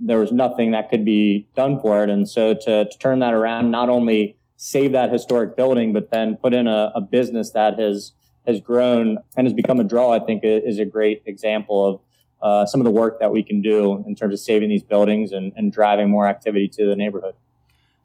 there 0.00 0.18
was 0.18 0.32
nothing 0.32 0.70
that 0.70 0.88
could 0.88 1.04
be 1.04 1.48
done 1.54 1.80
for 1.80 2.02
it. 2.02 2.10
And 2.10 2.28
so 2.28 2.54
to, 2.54 2.84
to 2.84 2.98
turn 2.98 3.18
that 3.18 3.34
around, 3.34 3.70
not 3.70 3.88
only 3.88 4.36
save 4.56 4.92
that 4.92 5.12
historic 5.12 5.56
building, 5.56 5.92
but 5.92 6.10
then 6.10 6.36
put 6.36 6.54
in 6.54 6.66
a, 6.66 6.92
a 6.94 7.00
business 7.00 7.50
that 7.50 7.78
has 7.78 8.12
has 8.46 8.60
grown 8.60 9.18
and 9.36 9.46
has 9.46 9.52
become 9.52 9.78
a 9.78 9.84
draw, 9.84 10.12
I 10.12 10.20
think 10.20 10.40
is 10.42 10.78
a 10.78 10.84
great 10.84 11.22
example 11.26 11.86
of 11.86 12.00
uh, 12.40 12.66
some 12.66 12.80
of 12.80 12.84
the 12.84 12.90
work 12.90 13.20
that 13.20 13.30
we 13.30 13.42
can 13.42 13.60
do 13.60 14.02
in 14.06 14.14
terms 14.14 14.32
of 14.32 14.40
saving 14.40 14.70
these 14.70 14.82
buildings 14.82 15.32
and, 15.32 15.52
and 15.56 15.70
driving 15.70 16.08
more 16.08 16.26
activity 16.26 16.68
to 16.68 16.86
the 16.86 16.96
neighborhood. 16.96 17.34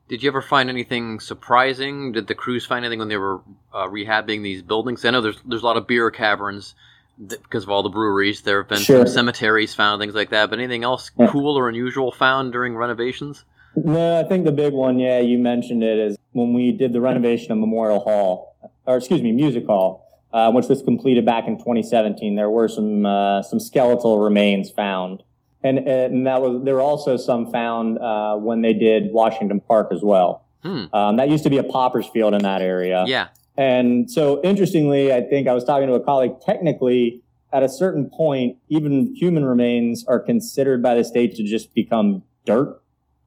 Did 0.09 0.21
you 0.21 0.29
ever 0.29 0.41
find 0.41 0.69
anything 0.69 1.21
surprising? 1.21 2.11
Did 2.11 2.27
the 2.27 2.35
crews 2.35 2.65
find 2.65 2.83
anything 2.83 2.99
when 2.99 3.07
they 3.07 3.17
were 3.17 3.39
uh, 3.73 3.87
rehabbing 3.87 4.43
these 4.43 4.61
buildings? 4.61 5.05
I 5.05 5.11
know 5.11 5.21
there's 5.21 5.39
there's 5.45 5.61
a 5.61 5.65
lot 5.65 5.77
of 5.77 5.87
beer 5.87 6.11
caverns 6.11 6.75
because 7.17 7.63
of 7.63 7.69
all 7.69 7.83
the 7.83 7.89
breweries. 7.89 8.41
There 8.41 8.61
have 8.61 8.69
been 8.69 8.79
sure. 8.79 9.05
some 9.05 9.13
cemeteries 9.13 9.73
found, 9.73 10.01
things 10.01 10.15
like 10.15 10.29
that. 10.31 10.49
But 10.49 10.59
anything 10.59 10.83
else 10.83 11.11
yeah. 11.17 11.27
cool 11.27 11.57
or 11.57 11.69
unusual 11.69 12.11
found 12.11 12.51
during 12.51 12.75
renovations? 12.75 13.45
No, 13.75 14.19
I 14.19 14.27
think 14.27 14.45
the 14.45 14.51
big 14.51 14.73
one, 14.73 14.99
yeah, 14.99 15.19
you 15.19 15.37
mentioned 15.37 15.83
it, 15.83 15.97
is 15.97 16.17
when 16.33 16.53
we 16.53 16.71
did 16.71 16.93
the 16.93 17.01
renovation 17.01 17.51
of 17.51 17.57
Memorial 17.57 17.99
Hall, 17.99 18.55
or 18.85 18.97
excuse 18.97 19.21
me, 19.21 19.31
Music 19.31 19.65
Hall, 19.65 20.07
uh, 20.31 20.51
which 20.51 20.67
was 20.67 20.81
completed 20.83 21.25
back 21.25 21.47
in 21.47 21.57
2017. 21.57 22.35
There 22.35 22.49
were 22.49 22.67
some 22.67 23.05
uh, 23.05 23.41
some 23.41 23.59
skeletal 23.59 24.19
remains 24.19 24.69
found, 24.69 25.23
and 25.63 25.79
and 25.79 26.27
that 26.27 26.41
was 26.41 26.63
there 26.63 26.75
were 26.75 26.81
also 26.81 27.17
some 27.17 27.51
found 27.51 27.97
uh, 27.97 28.35
when 28.35 28.61
they 28.61 28.73
did 28.73 29.11
Washington 29.11 29.59
Park 29.59 29.87
as 29.91 30.01
well. 30.03 30.45
Hmm. 30.61 30.85
Um, 30.93 31.17
that 31.17 31.29
used 31.29 31.43
to 31.43 31.49
be 31.49 31.57
a 31.57 31.63
poppers 31.63 32.07
field 32.07 32.33
in 32.33 32.43
that 32.43 32.61
area. 32.61 33.05
Yeah. 33.07 33.29
And 33.57 34.09
so, 34.09 34.41
interestingly, 34.43 35.13
I 35.13 35.21
think 35.21 35.47
I 35.47 35.53
was 35.53 35.63
talking 35.63 35.87
to 35.87 35.93
a 35.93 36.03
colleague. 36.03 36.33
Technically, 36.43 37.21
at 37.51 37.61
a 37.61 37.69
certain 37.69 38.09
point, 38.09 38.57
even 38.69 39.13
human 39.15 39.45
remains 39.45 40.03
are 40.05 40.19
considered 40.19 40.81
by 40.81 40.95
the 40.95 41.03
state 41.03 41.35
to 41.35 41.43
just 41.43 41.73
become 41.75 42.23
dirt. 42.45 42.79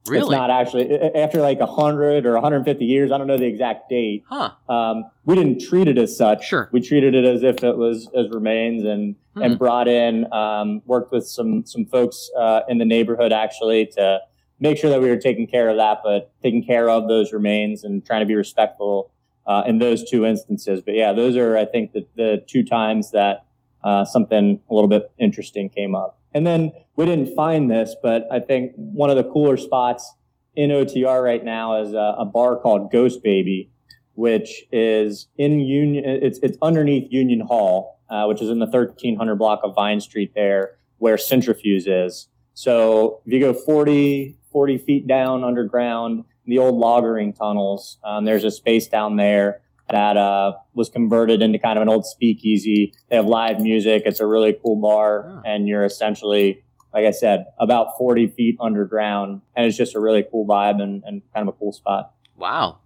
Really? 0.05 0.21
It's 0.21 0.31
not 0.31 0.49
actually 0.49 0.93
after 1.15 1.41
like 1.41 1.59
100 1.59 2.25
or 2.25 2.33
150 2.33 2.85
years. 2.85 3.11
I 3.11 3.17
don't 3.17 3.27
know 3.27 3.37
the 3.37 3.45
exact 3.45 3.89
date. 3.89 4.23
Huh. 4.27 4.51
Um, 4.69 5.05
we 5.25 5.35
didn't 5.35 5.59
treat 5.61 5.87
it 5.87 5.97
as 5.97 6.17
such. 6.17 6.45
Sure. 6.45 6.69
We 6.71 6.81
treated 6.81 7.13
it 7.13 7.25
as 7.25 7.43
if 7.43 7.63
it 7.63 7.77
was 7.77 8.09
as 8.15 8.29
remains 8.29 8.83
and 8.85 9.15
hmm. 9.33 9.41
and 9.41 9.59
brought 9.59 9.87
in 9.87 10.31
um, 10.33 10.81
worked 10.85 11.11
with 11.11 11.27
some 11.27 11.65
some 11.65 11.85
folks 11.85 12.29
uh, 12.37 12.61
in 12.69 12.77
the 12.77 12.85
neighborhood 12.85 13.33
actually 13.33 13.87
to 13.97 14.19
make 14.59 14.77
sure 14.77 14.89
that 14.89 15.01
we 15.01 15.09
were 15.09 15.17
taking 15.17 15.45
care 15.45 15.69
of 15.69 15.77
that, 15.77 15.99
but 16.03 16.31
taking 16.41 16.65
care 16.65 16.89
of 16.89 17.07
those 17.07 17.31
remains 17.31 17.83
and 17.83 18.05
trying 18.05 18.21
to 18.21 18.25
be 18.25 18.35
respectful 18.35 19.11
uh, 19.47 19.63
in 19.65 19.79
those 19.79 20.07
two 20.07 20.25
instances. 20.25 20.81
But 20.81 20.95
yeah, 20.95 21.13
those 21.13 21.35
are, 21.37 21.57
I 21.57 21.65
think, 21.65 21.93
the, 21.93 22.05
the 22.15 22.43
two 22.47 22.63
times 22.63 23.11
that 23.11 23.45
uh, 23.83 24.05
something 24.05 24.59
a 24.69 24.73
little 24.73 24.89
bit 24.89 25.11
interesting 25.17 25.69
came 25.69 25.95
up. 25.95 26.19
And 26.33 26.45
then 26.45 26.71
we 26.95 27.05
didn't 27.05 27.33
find 27.35 27.71
this, 27.71 27.95
but 28.03 28.27
I 28.31 28.39
think 28.39 28.73
one 28.75 29.09
of 29.09 29.15
the 29.15 29.23
cooler 29.23 29.57
spots 29.57 30.13
in 30.55 30.71
OTR 30.71 31.23
right 31.23 31.43
now 31.43 31.81
is 31.81 31.93
a, 31.93 32.15
a 32.19 32.25
bar 32.25 32.57
called 32.57 32.91
Ghost 32.91 33.23
Baby, 33.23 33.71
which 34.15 34.65
is 34.71 35.27
in 35.37 35.59
Union. 35.59 36.03
It's 36.05 36.39
it's 36.43 36.57
underneath 36.61 37.11
Union 37.11 37.39
Hall, 37.39 38.01
uh, 38.09 38.25
which 38.25 38.41
is 38.41 38.49
in 38.49 38.59
the 38.59 38.65
1300 38.65 39.35
block 39.35 39.61
of 39.63 39.75
Vine 39.75 40.01
Street 40.01 40.31
there, 40.35 40.77
where 40.97 41.15
Cintrifuse 41.15 41.83
is. 41.87 42.27
So 42.53 43.21
if 43.25 43.33
you 43.33 43.39
go 43.39 43.53
40 43.53 44.35
40 44.51 44.77
feet 44.79 45.07
down 45.07 45.43
underground, 45.43 46.25
the 46.47 46.57
old 46.57 46.81
lagering 46.81 47.37
tunnels. 47.37 47.99
Um, 48.03 48.25
there's 48.25 48.43
a 48.43 48.51
space 48.51 48.87
down 48.87 49.17
there 49.17 49.61
that 49.89 50.17
uh, 50.17 50.53
was 50.73 50.89
converted 50.89 51.41
into 51.41 51.59
kind 51.59 51.77
of 51.77 51.81
an 51.81 51.89
old 51.89 52.05
speakeasy. 52.05 52.93
They 53.09 53.15
have 53.15 53.25
live 53.25 53.59
music. 53.59 54.03
It's 54.05 54.19
a 54.19 54.25
really 54.25 54.57
cool 54.61 54.77
bar, 54.77 55.25
oh. 55.27 55.41
and 55.45 55.67
you're 55.67 55.85
essentially, 55.85 56.63
like 56.93 57.05
I 57.05 57.11
said, 57.11 57.45
about 57.59 57.97
40 57.97 58.27
feet 58.27 58.57
underground, 58.59 59.41
and 59.55 59.65
it's 59.65 59.77
just 59.77 59.95
a 59.95 59.99
really 59.99 60.25
cool 60.29 60.45
vibe 60.45 60.81
and, 60.81 61.03
and 61.05 61.21
kind 61.33 61.47
of 61.47 61.55
a 61.55 61.57
cool 61.57 61.71
spot. 61.71 62.13
Wow. 62.35 62.79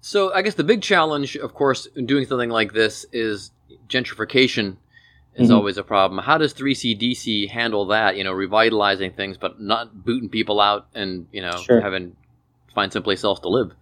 So 0.00 0.32
I 0.32 0.42
guess 0.42 0.54
the 0.54 0.64
big 0.64 0.82
challenge, 0.82 1.36
of 1.36 1.54
course, 1.54 1.86
in 1.96 2.06
doing 2.06 2.26
something 2.26 2.50
like 2.50 2.72
this 2.72 3.04
is 3.12 3.50
gentrification 3.88 4.76
is 5.34 5.48
mm-hmm. 5.48 5.56
always 5.56 5.76
a 5.76 5.82
problem. 5.82 6.22
How 6.22 6.38
does 6.38 6.54
3CDC 6.54 7.48
handle 7.48 7.86
that? 7.86 8.16
You 8.16 8.24
know, 8.24 8.32
revitalizing 8.32 9.12
things, 9.12 9.36
but 9.36 9.60
not 9.60 10.04
booting 10.04 10.28
people 10.28 10.60
out 10.60 10.86
and 10.94 11.26
you 11.32 11.42
know 11.42 11.56
sure. 11.58 11.80
having 11.80 12.16
find 12.74 12.92
someplace 12.92 13.24
else 13.24 13.40
to 13.40 13.48
live. 13.48 13.72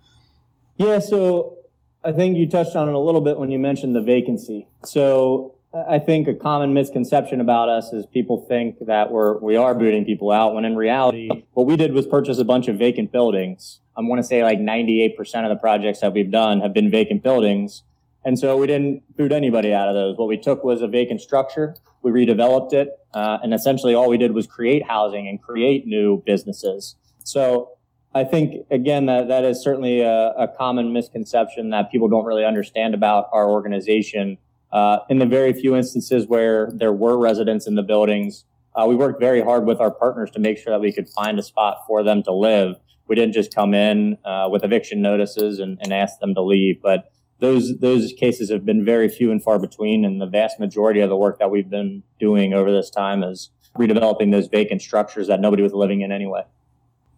Yeah, 0.77 0.99
so 0.99 1.57
I 2.05 2.13
think 2.13 2.37
you 2.37 2.49
touched 2.49 2.77
on 2.77 2.89
it 2.89 2.95
a 2.95 2.99
little 2.99 3.21
bit 3.21 3.39
when 3.39 3.51
you 3.51 3.59
mentioned 3.59 3.97
the 3.97 4.03
vacancy. 4.03 4.69
So 4.85 5.57
I 5.89 5.99
think 5.99 6.29
a 6.29 6.35
common 6.35 6.73
misconception 6.73 7.41
about 7.41 7.69
us 7.69 7.93
is 7.93 8.07
people 8.07 8.47
think 8.47 8.87
that 8.87 9.11
we're 9.11 9.39
we 9.39 9.57
are 9.57 9.75
booting 9.75 10.05
people 10.05 10.31
out 10.31 10.55
when 10.55 10.65
in 10.65 10.77
reality 10.77 11.29
what 11.53 11.67
we 11.67 11.77
did 11.77 11.93
was 11.93 12.07
purchase 12.07 12.39
a 12.39 12.45
bunch 12.45 12.69
of 12.69 12.79
vacant 12.79 13.13
buildings. 13.13 13.81
I 13.97 14.03
want 14.03 14.21
to 14.21 14.27
say 14.27 14.43
like 14.43 14.59
98% 14.59 15.17
of 15.45 15.49
the 15.49 15.57
projects 15.57 16.01
that 16.01 16.13
we've 16.13 16.31
done 16.31 16.61
have 16.61 16.73
been 16.73 16.91
vacant 16.91 17.23
buildings. 17.23 17.83
And 18.25 18.39
so 18.39 18.57
we 18.57 18.67
didn't 18.67 19.17
boot 19.17 19.33
anybody 19.33 19.73
out 19.73 19.89
of 19.89 19.95
those. 19.95 20.17
What 20.19 20.29
we 20.29 20.37
took 20.37 20.65
was 20.65 20.83
a 20.83 20.89
vacant 20.89 21.21
structure, 21.21 21.77
we 22.03 22.11
redeveloped 22.11 22.73
it, 22.73 22.91
uh, 23.15 23.39
and 23.43 23.55
essentially 23.55 23.95
all 23.95 24.09
we 24.09 24.19
did 24.19 24.33
was 24.33 24.47
create 24.47 24.83
housing 24.87 25.29
and 25.29 25.41
create 25.41 25.87
new 25.87 26.23
businesses. 26.27 26.97
So 27.25 27.76
I 28.17 28.25
think 28.25 28.67
again 28.71 29.05
that 29.07 29.29
that 29.29 29.45
is 29.45 29.63
certainly 29.63 30.01
a, 30.01 30.31
a, 30.39 30.49
common 30.49 30.91
misconception 30.91 31.69
that 31.69 31.93
people 31.93 32.09
don't 32.09 32.25
really 32.25 32.47
understand 32.47 32.95
about 32.95 33.29
our 33.31 33.51
organization. 33.51 34.39
Uh, 34.73 35.01
in 35.11 35.19
the 35.19 35.27
very 35.27 35.53
few 35.53 35.77
instances 35.77 36.27
where 36.27 36.71
there 36.73 36.95
were 36.95 37.19
residents 37.19 37.67
in 37.67 37.75
the 37.75 37.83
buildings, 37.83 38.47
uh, 38.75 38.87
we 38.89 38.95
worked 38.95 39.21
very 39.21 39.43
hard 39.43 39.67
with 39.67 39.81
our 39.81 39.91
partners 39.91 40.31
to 40.31 40.39
make 40.39 40.57
sure 40.57 40.73
that 40.73 40.81
we 40.81 40.93
could 40.93 41.11
find 41.11 41.39
a 41.39 41.43
spot 41.43 41.85
for 41.87 42.03
them 42.03 42.23
to 42.23 42.33
live. 42.33 42.77
We 43.07 43.17
didn't 43.17 43.35
just 43.35 43.55
come 43.55 43.75
in 43.75 44.17
uh, 44.25 44.49
with 44.51 44.65
eviction 44.65 45.03
notices 45.03 45.59
and, 45.59 45.77
and 45.83 45.93
ask 45.93 46.19
them 46.19 46.35
to 46.37 46.41
leave, 46.41 46.81
but 46.81 47.13
those 47.41 47.79
those 47.81 48.15
cases 48.15 48.51
have 48.51 48.65
been 48.65 48.83
very 48.83 49.11
few 49.11 49.31
and 49.31 49.43
far 49.43 49.59
between. 49.59 50.07
And 50.07 50.23
the 50.23 50.27
vast 50.27 50.59
majority 50.59 51.01
of 51.01 51.11
the 51.11 51.17
work 51.19 51.39
that 51.39 51.51
we've 51.51 51.69
been 51.69 52.03
doing 52.19 52.55
over 52.55 52.73
this 52.73 52.89
time 52.89 53.23
is 53.23 53.51
redeveloping 53.77 54.33
those 54.33 54.47
vacant 54.47 54.81
structures 54.81 55.27
that 55.27 55.39
nobody 55.39 55.63
was 55.63 55.75
living 55.75 56.01
in 56.01 56.11
anyway. 56.11 56.45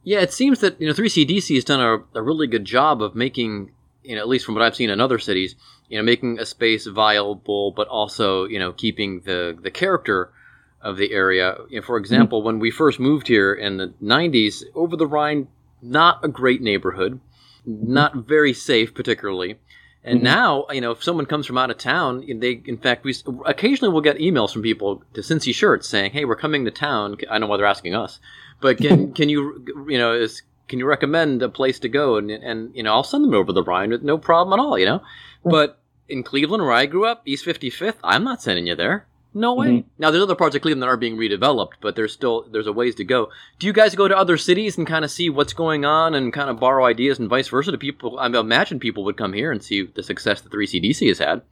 Yeah, 0.03 0.21
it 0.21 0.33
seems 0.33 0.61
that 0.61 0.81
you 0.81 0.87
know 0.87 0.93
3CDC 0.93 1.55
has 1.55 1.65
done 1.65 1.81
a, 1.81 2.19
a 2.19 2.23
really 2.23 2.47
good 2.47 2.65
job 2.65 3.03
of 3.03 3.15
making, 3.15 3.73
you 4.03 4.15
know, 4.15 4.21
at 4.21 4.29
least 4.29 4.47
from 4.47 4.55
what 4.55 4.63
I've 4.63 4.77
seen 4.77 4.91
in 4.91 5.01
other 5.01 5.19
cities, 5.19 5.55
you 5.89 5.99
know, 5.99 6.05
making 6.05 6.39
a 6.39 6.47
space 6.47 6.87
viable, 6.87 7.73
but 7.73 7.89
also 7.89 8.45
you 8.45 8.59
know 8.59 8.73
keeping 8.73 9.21
the 9.21 9.57
the 9.61 9.71
character 9.71 10.33
of 10.81 10.97
the 10.97 11.13
area. 11.13 11.57
You 11.69 11.81
know, 11.81 11.87
for 11.87 11.97
example, 11.97 12.41
mm-hmm. 12.41 12.47
when 12.47 12.59
we 12.59 12.71
first 12.71 13.01
moved 13.01 13.29
here 13.29 13.53
in 13.53 13.77
the 13.77 13.93
90s, 14.03 14.63
over 14.75 14.97
the 14.97 15.07
Rhine, 15.07 15.49
not 15.83 16.25
a 16.25 16.29
great 16.29 16.63
neighborhood, 16.63 17.21
not 17.67 18.15
very 18.15 18.53
safe 18.53 18.95
particularly. 18.95 19.59
And 20.05 20.19
mm-hmm. 20.19 20.25
now, 20.25 20.67
you 20.71 20.81
know, 20.81 20.93
if 20.93 21.03
someone 21.03 21.27
comes 21.27 21.47
from 21.47 21.59
out 21.59 21.71
of 21.71 21.79
town, 21.79 22.25
they, 22.39 22.63
in 22.65 22.79
fact, 22.79 23.05
we 23.05 23.15
occasionally 23.45 23.93
will 23.93 24.01
get 24.01 24.19
emails 24.19 24.53
from 24.53 24.63
people 24.63 25.03
to 25.15 25.21
Cincy 25.21 25.55
Shirts 25.55 25.89
saying, 25.89 26.13
"Hey, 26.13 26.25
we're 26.25 26.37
coming 26.37 26.65
to 26.65 26.71
town." 26.71 27.17
I 27.29 27.33
don't 27.33 27.43
know 27.43 27.47
why 27.49 27.57
they're 27.57 27.67
asking 27.67 27.95
us, 27.95 28.21
but 28.61 28.79
can 28.79 29.13
can 29.19 29.29
you, 29.29 29.65
you 29.89 29.99
know, 29.99 30.15
is 30.15 30.43
can 30.69 30.79
you 30.79 30.87
recommend 30.87 31.43
a 31.43 31.49
place 31.49 31.79
to 31.81 31.89
go? 31.89 32.17
And 32.17 32.31
and 32.31 32.75
you 32.75 32.83
know, 32.83 32.93
I'll 32.93 33.05
send 33.05 33.25
them 33.25 33.35
over 33.35 33.53
the 33.53 33.63
Rhine 33.63 33.91
with 33.91 34.03
no 34.03 34.19
problem 34.19 34.59
at 34.59 34.63
all, 34.63 34.79
you 34.79 34.87
know. 34.87 35.03
But 35.45 35.81
in 36.09 36.23
Cleveland, 36.23 36.63
where 36.63 36.73
I 36.73 36.87
grew 36.87 37.07
up, 37.07 37.23
East 37.27 37.45
55th, 37.45 37.97
I'm 38.03 38.25
not 38.25 38.43
sending 38.43 38.67
you 38.67 38.75
there. 38.75 39.07
No 39.35 39.55
way. 39.55 39.69
Mm-hmm. 39.69 39.89
Now 39.99 40.11
there's 40.11 40.23
other 40.23 40.35
parts 40.35 40.57
of 40.57 40.63
Cleveland 40.63 40.83
that 40.83 40.89
are 40.89 40.97
being 40.97 41.17
redeveloped, 41.17 41.75
but 41.81 41.97
there's 41.97 42.13
still 42.13 42.47
there's 42.51 42.67
a 42.67 42.73
ways 42.73 42.95
to 42.97 43.05
go. 43.05 43.31
Do 43.59 43.67
you 43.67 43.73
guys 43.73 43.95
go 43.95 44.09
to 44.09 44.17
other 44.17 44.37
cities 44.39 44.79
and 44.79 44.87
kind 44.87 45.05
of 45.05 45.11
see 45.11 45.29
what's 45.29 45.53
going 45.53 45.85
on 45.85 46.15
and 46.15 46.33
kind 46.33 46.49
of 46.49 46.59
borrow 46.59 46.87
ideas 46.87 47.19
and 47.19 47.29
vice 47.29 47.49
versa? 47.49 47.71
To 47.71 47.79
people, 47.79 48.19
I 48.19 48.27
imagine 48.27 48.81
people 48.81 49.05
would 49.05 49.19
come 49.19 49.35
here 49.35 49.53
and 49.53 49.63
see 49.63 49.83
the 49.83 50.03
success 50.03 50.41
that 50.41 50.53
3CDC 50.53 51.09
has 51.09 51.19
had. 51.19 51.43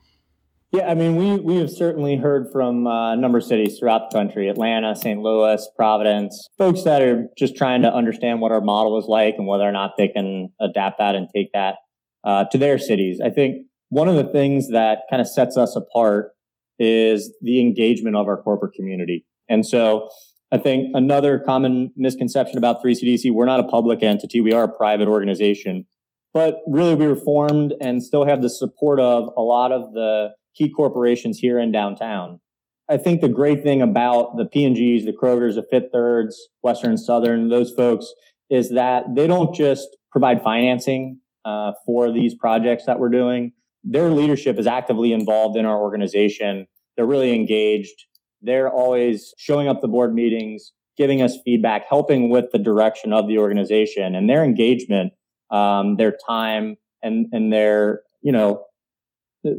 Yeah, 0.73 0.91
I 0.91 0.95
mean, 0.95 1.17
we 1.17 1.37
we 1.37 1.57
have 1.57 1.71
certainly 1.71 2.17
heard 2.17 2.49
from 2.53 2.87
uh, 2.87 3.13
a 3.13 3.17
number 3.17 3.39
of 3.39 3.45
cities 3.45 3.79
throughout 3.79 4.11
the 4.11 4.19
country: 4.19 4.49
Atlanta, 4.49 4.97
St. 4.97 5.21
Louis, 5.21 5.67
Providence. 5.77 6.49
Folks 6.59 6.83
that 6.83 7.03
are 7.03 7.29
just 7.39 7.57
trying 7.57 7.83
to 7.83 7.93
understand 7.93 8.41
what 8.41 8.51
our 8.51 8.61
model 8.61 8.99
is 8.99 9.07
like 9.07 9.37
and 9.39 9.47
whether 9.47 9.63
or 9.63 9.73
not 9.73 9.93
they 9.97 10.09
can 10.09 10.49
adapt 10.61 10.99
that 10.99 11.15
and 11.15 11.29
take 11.35 11.53
that 11.53 11.77
uh, 12.25 12.45
to 12.51 12.59
their 12.59 12.79
cities. 12.79 13.21
I 13.25 13.31
think 13.31 13.67
one 13.91 14.09
of 14.09 14.17
the 14.17 14.25
things 14.25 14.71
that 14.71 15.03
kind 15.09 15.23
of 15.23 15.29
sets 15.29 15.57
us 15.57 15.77
apart 15.77 16.33
is 16.79 17.33
the 17.41 17.61
engagement 17.61 18.17
of 18.17 18.27
our 18.27 18.37
corporate 18.43 18.75
community. 18.75 19.25
And 19.49 19.65
so 19.65 20.09
I 20.53 20.59
think 20.59 20.91
another 20.95 21.39
common 21.39 21.93
misconception 21.97 22.59
about 22.59 22.83
3CDC, 22.83 23.33
we're 23.33 23.47
not 23.47 23.61
a 23.61 23.65
public 23.65 24.03
entity. 24.03 24.41
We 24.41 24.53
are 24.53 24.65
a 24.65 24.69
private 24.69 25.09
organization, 25.09 25.87
but 26.35 26.59
really 26.67 26.95
we 26.95 27.07
were 27.07 27.17
formed 27.17 27.75
and 27.81 28.03
still 28.03 28.27
have 28.27 28.43
the 28.43 28.51
support 28.51 29.01
of 29.01 29.31
a 29.37 29.41
lot 29.43 29.73
of 29.73 29.93
the 29.93 30.31
key 30.57 30.71
corporations 30.71 31.39
here 31.39 31.59
in 31.59 31.73
downtown. 31.73 32.41
I 32.89 32.97
think 32.97 33.21
the 33.21 33.29
great 33.29 33.63
thing 33.63 33.83
about 33.83 34.37
the 34.37 34.45
P&Gs, 34.45 35.05
the 35.05 35.13
Krogers, 35.13 35.57
the 35.57 35.67
Fifth 35.71 35.91
Thirds, 35.93 36.49
Western 36.63 36.97
Southern, 36.97 37.49
those 37.49 37.73
folks 37.73 38.07
is 38.49 38.71
that 38.71 39.05
they 39.15 39.27
don't 39.27 39.55
just 39.55 39.89
provide 40.13 40.43
financing 40.43 41.21
uh, 41.45 41.73
for 41.85 42.13
these 42.13 42.35
projects 42.35 42.87
that 42.87 43.01
we're 43.01 43.09
doing 43.09 43.53
their 43.87 44.11
leadership 44.11 44.59
is 44.59 44.67
actively 44.67 45.13
involved 45.13 45.57
in 45.57 45.65
our 45.65 45.81
organization. 45.81 46.67
They're 46.97 47.07
really 47.07 47.35
engaged. 47.35 48.07
They're 48.43 48.69
always 48.69 49.33
showing 49.39 49.69
up 49.69 49.81
the 49.81 49.89
board 49.89 50.13
meetings, 50.13 50.73
giving 50.97 51.23
us 51.23 51.39
feedback, 51.45 51.85
helping 51.89 52.29
with 52.29 52.47
the 52.53 52.59
direction 52.59 53.13
of 53.13 53.29
the 53.29 53.39
organization 53.39 54.15
and 54.17 54.29
their 54.29 54.43
engagement, 54.43 55.13
um, 55.51 55.97
their 55.97 56.17
time 56.29 56.77
and, 57.03 57.27
and 57.33 57.53
their, 57.53 58.03
you 58.23 58.33
know, 58.33 58.65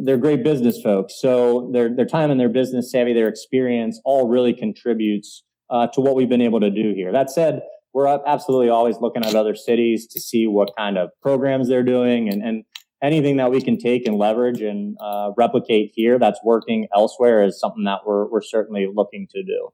they're 0.04 0.18
great 0.18 0.44
business 0.44 0.82
folks. 0.82 1.16
So 1.20 1.70
their, 1.74 1.94
their 1.94 2.06
time 2.06 2.32
and 2.32 2.40
their 2.40 2.50
business 2.50 2.92
savvy, 2.92 3.14
their 3.14 3.28
experience 3.28 4.00
all 4.06 4.28
really 4.30 4.54
contributes 4.54 5.44
uh, 5.70 5.88
to 5.94 6.02
what 6.02 6.16
we've 6.16 6.30
been 6.30 6.42
able 6.42 6.60
to 6.60 6.70
do 6.70 6.94
here. 6.96 7.12
That 7.12 7.30
said, 7.30 7.62
we're 7.94 8.08
absolutely 8.28 8.70
always 8.70 8.98
looking 9.02 9.26
at 9.26 9.34
other 9.34 9.56
cities 9.56 10.08
to 10.08 10.20
see 10.20 10.46
what 10.46 10.70
kind 10.78 10.98
of 10.98 11.10
programs 11.22 11.68
they're 11.68 11.84
doing 11.84 12.30
and, 12.30 12.44
and 12.44 12.64
anything 13.02 13.38
that 13.38 13.52
we 13.52 13.62
can 13.62 13.78
take 13.78 14.06
and 14.08 14.18
leverage 14.18 14.62
and 14.62 14.98
uh, 15.00 15.32
replicate 15.38 15.92
here 15.94 16.20
that's 16.20 16.40
working 16.44 16.88
elsewhere 16.96 17.44
is 17.44 17.60
something 17.60 17.86
that 17.86 18.00
we're, 18.06 18.28
we're 18.30 18.42
certainly 18.42 18.88
looking 18.94 19.28
to 19.32 19.44
do. 19.44 19.70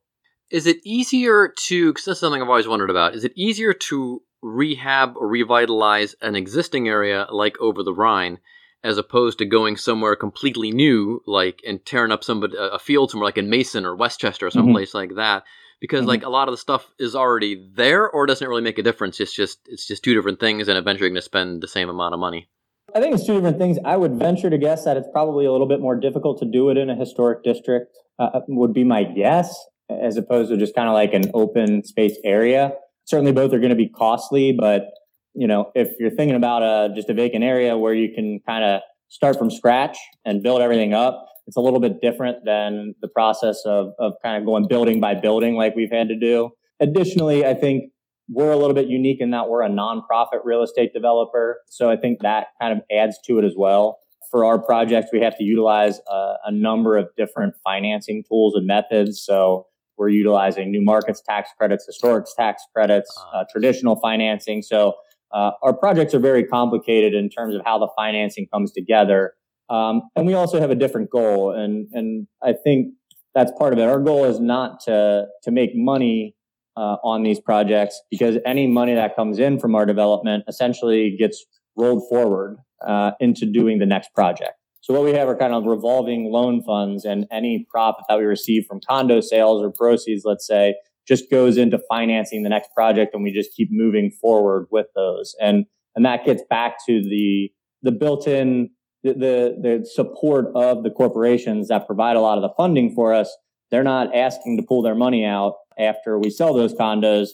Is 0.52 0.68
it 0.68 0.78
easier 0.86 1.52
to, 1.68 1.92
because 1.92 2.06
that's 2.06 2.20
something 2.20 2.42
I've 2.42 2.50
always 2.50 2.68
wondered 2.68 2.90
about, 2.90 3.16
is 3.16 3.24
it 3.24 3.34
easier 3.36 3.74
to 3.74 4.22
rehab 4.42 5.16
or 5.18 5.28
revitalize 5.28 6.16
an 6.22 6.36
existing 6.36 6.88
area 6.88 7.28
like 7.32 7.60
over 7.60 7.82
the 7.82 7.94
Rhine 7.94 8.40
as 8.84 8.98
opposed 8.98 9.38
to 9.38 9.46
going 9.46 9.78
somewhere 9.78 10.16
completely 10.16 10.72
new, 10.72 11.22
like 11.26 11.62
and 11.66 11.86
tearing 11.86 12.12
up 12.12 12.24
somebody 12.24 12.56
a 12.58 12.80
field 12.80 13.12
somewhere 13.12 13.28
like 13.28 13.38
in 13.38 13.50
Mason 13.50 13.86
or 13.86 13.96
Westchester 13.96 14.48
or 14.48 14.50
mm-hmm. 14.50 14.60
someplace 14.60 14.90
mm-hmm. 14.90 14.98
like 14.98 15.16
that? 15.16 15.44
Because 15.80 16.02
mm-hmm. 16.02 16.10
like 16.10 16.24
a 16.24 16.30
lot 16.30 16.48
of 16.48 16.54
the 16.54 16.58
stuff 16.58 16.92
is 17.00 17.16
already 17.16 17.70
there, 17.74 18.10
or 18.10 18.26
doesn't 18.26 18.46
it 18.46 18.50
really 18.50 18.62
make 18.62 18.78
a 18.78 18.84
difference? 18.84 19.20
It's 19.20 19.34
just 19.34 19.60
it's 19.68 19.88
just 19.88 20.04
two 20.04 20.14
different 20.14 20.40
things, 20.40 20.68
and 20.68 20.78
eventually 20.78 21.08
you're 21.08 21.14
going 21.14 21.22
to 21.22 21.22
spend 21.22 21.62
the 21.62 21.68
same 21.68 21.90
amount 21.90 22.14
of 22.14 22.20
money. 22.20 22.50
I 22.96 23.00
think 23.00 23.16
it's 23.16 23.26
two 23.26 23.34
different 23.34 23.58
things. 23.58 23.78
I 23.84 23.98
would 23.98 24.16
venture 24.16 24.50
to 24.50 24.58
guess 24.58 24.86
that 24.86 24.98
it's 24.98 25.08
probably 25.12 25.46
a 25.46 25.52
little 25.52 25.68
bit 25.68 25.80
more 25.80 25.96
difficult 25.96 26.40
to 26.40 26.46
do 26.46 26.70
it 26.70 26.78
in 26.78 26.90
a 26.90 26.96
historic 26.96 27.44
district, 27.44 27.98
uh, 28.20 28.30
uh 28.34 28.42
would 28.50 28.74
be 28.74 28.84
my 28.84 29.04
guess, 29.04 29.56
as 29.90 30.18
opposed 30.18 30.52
to 30.52 30.58
just 30.58 30.76
kind 30.76 30.88
of 30.88 30.94
like 30.94 31.14
an 31.14 31.32
open 31.34 31.84
space 31.84 32.18
area. 32.24 32.74
Certainly 33.06 33.32
both 33.32 33.52
are 33.54 33.60
going 33.60 33.70
to 33.70 33.76
be 33.76 33.90
costly, 33.90 34.52
but 34.52 34.92
you 35.34 35.48
know, 35.48 35.72
if 35.76 35.90
you're 36.00 36.12
thinking 36.12 36.36
about 36.36 36.62
a, 36.62 36.66
uh, 36.66 36.96
just 36.96 37.10
a 37.10 37.14
vacant 37.14 37.44
area 37.44 37.78
where 37.78 37.94
you 37.94 38.14
can 38.14 38.40
kind 38.46 38.64
of 38.64 38.82
start 39.10 39.38
from 39.38 39.50
scratch 39.50 39.98
and 40.26 40.44
build 40.44 40.62
everything 40.62 40.94
up, 40.94 41.28
it's 41.48 41.58
a 41.58 41.62
little 41.62 41.80
bit 41.80 42.02
different 42.02 42.46
than 42.46 42.96
the 43.02 43.08
process 43.08 43.62
of, 43.66 43.94
of 44.00 44.14
kind 44.24 44.38
of 44.38 44.46
going 44.46 44.68
building 44.68 45.00
by 45.00 45.14
building 45.14 45.56
like 45.56 45.76
we've 45.76 45.92
had 45.92 46.08
to 46.08 46.18
do. 46.18 46.52
Additionally, 46.80 47.46
I 47.46 47.54
think 47.54 47.92
we're 48.30 48.52
a 48.52 48.58
little 48.58 48.74
bit 48.74 48.88
unique 48.88 49.20
in 49.20 49.32
that 49.32 49.50
we're 49.50 49.64
a 49.64 49.70
nonprofit 49.70 50.42
real 50.44 50.64
estate 50.64 50.94
developer. 50.94 51.60
So 51.68 51.90
I 51.90 51.98
think 51.98 52.20
that 52.22 52.48
kind 52.62 52.74
of 52.74 52.84
adds 52.92 53.18
to 53.26 53.40
it 53.40 53.46
as 53.46 53.54
well. 53.58 54.00
For 54.32 54.46
our 54.46 54.58
projects, 54.58 55.10
we 55.12 55.22
have 55.22 55.38
to 55.38 55.44
utilize 55.44 56.00
a, 56.10 56.36
a 56.46 56.52
number 56.52 56.98
of 56.98 57.10
different 57.18 57.56
financing 57.64 58.24
tools 58.28 58.56
and 58.56 58.66
methods. 58.66 59.22
So 59.24 59.68
we're 59.98 60.10
utilizing 60.10 60.72
new 60.72 60.82
markets 60.82 61.22
tax 61.22 61.50
credits, 61.58 61.86
historic 61.86 62.26
tax 62.36 62.64
credits, 62.74 63.16
uh, 63.34 63.38
uh 63.38 63.44
traditional 63.52 63.98
financing. 63.98 64.62
So 64.62 64.96
uh, 65.34 65.52
our 65.62 65.74
projects 65.74 66.14
are 66.14 66.20
very 66.20 66.44
complicated 66.44 67.14
in 67.14 67.30
terms 67.30 67.56
of 67.56 67.62
how 67.66 67.80
the 67.80 67.90
financing 67.98 68.48
comes 68.54 68.72
together. 68.72 69.34
Um, 69.70 70.04
and 70.16 70.28
we 70.28 70.34
also 70.34 70.60
have 70.60 70.70
a 70.70 70.76
different 70.76 71.10
goal. 71.10 71.52
And, 71.52 71.88
and 71.94 72.28
I 72.44 72.54
think 72.54 72.94
that's 73.34 73.52
part 73.58 73.74
of 73.74 73.80
it. 73.80 73.84
Our 73.84 74.00
goal 74.00 74.26
is 74.26 74.40
not 74.40 74.80
to, 74.82 75.26
to 75.44 75.52
make 75.52 75.72
money 75.74 76.36
uh, 76.78 76.98
on 77.04 77.24
these 77.24 77.40
projects 77.40 78.02
because 78.12 78.38
any 78.46 78.68
money 78.68 78.94
that 78.94 79.16
comes 79.16 79.40
in 79.40 79.60
from 79.60 79.76
our 79.76 79.86
development 79.86 80.44
essentially 80.48 81.16
gets 81.18 81.46
rolled 81.76 82.08
forward 82.10 82.58
uh, 82.86 83.12
into 83.20 83.46
doing 83.46 83.80
the 83.80 83.86
next 83.86 84.14
project. 84.14 84.54
So 84.82 84.94
what 84.94 85.04
we 85.04 85.14
have 85.14 85.30
are 85.30 85.38
kind 85.38 85.54
of 85.54 85.66
revolving 85.66 86.30
loan 86.30 86.62
funds, 86.62 87.06
and 87.06 87.26
any 87.32 87.66
profit 87.70 88.04
that 88.10 88.18
we 88.18 88.26
receive 88.26 88.66
from 88.68 88.82
condo 88.86 89.22
sales 89.22 89.64
or 89.64 89.72
proceeds, 89.72 90.24
let's 90.26 90.46
say, 90.46 90.76
just 91.08 91.30
goes 91.30 91.58
into 91.58 91.80
financing 91.90 92.44
the 92.44 92.50
next 92.50 92.70
project, 92.74 93.14
and 93.14 93.24
we 93.24 93.32
just 93.32 93.54
keep 93.56 93.70
moving 93.72 94.12
forward 94.22 94.68
with 94.72 94.88
those. 94.96 95.36
And 95.42 95.66
and 95.96 96.06
that 96.06 96.26
gets 96.26 96.44
back 96.50 96.78
to 96.88 97.02
the 97.02 97.52
the 97.82 97.92
built-in 97.92 98.70
the, 99.04 99.14
the, 99.14 99.58
the 99.62 99.86
support 99.86 100.46
of 100.56 100.84
the 100.84 100.90
corporations 100.90 101.68
that 101.68 101.86
provide 101.86 102.16
a 102.16 102.22
lot 102.22 102.38
of 102.38 102.42
the 102.42 102.54
funding 102.56 102.96
for 102.96 103.14
us. 103.14 103.36
They're 103.70 103.84
not 103.84 104.16
asking 104.16 104.56
to 104.58 104.64
pull 104.64 104.82
their 104.82 104.96
money 104.96 105.26
out 105.26 105.56
after 105.78 106.18
we 106.18 106.30
sell 106.30 106.54
those 106.54 106.74
condos, 106.74 107.30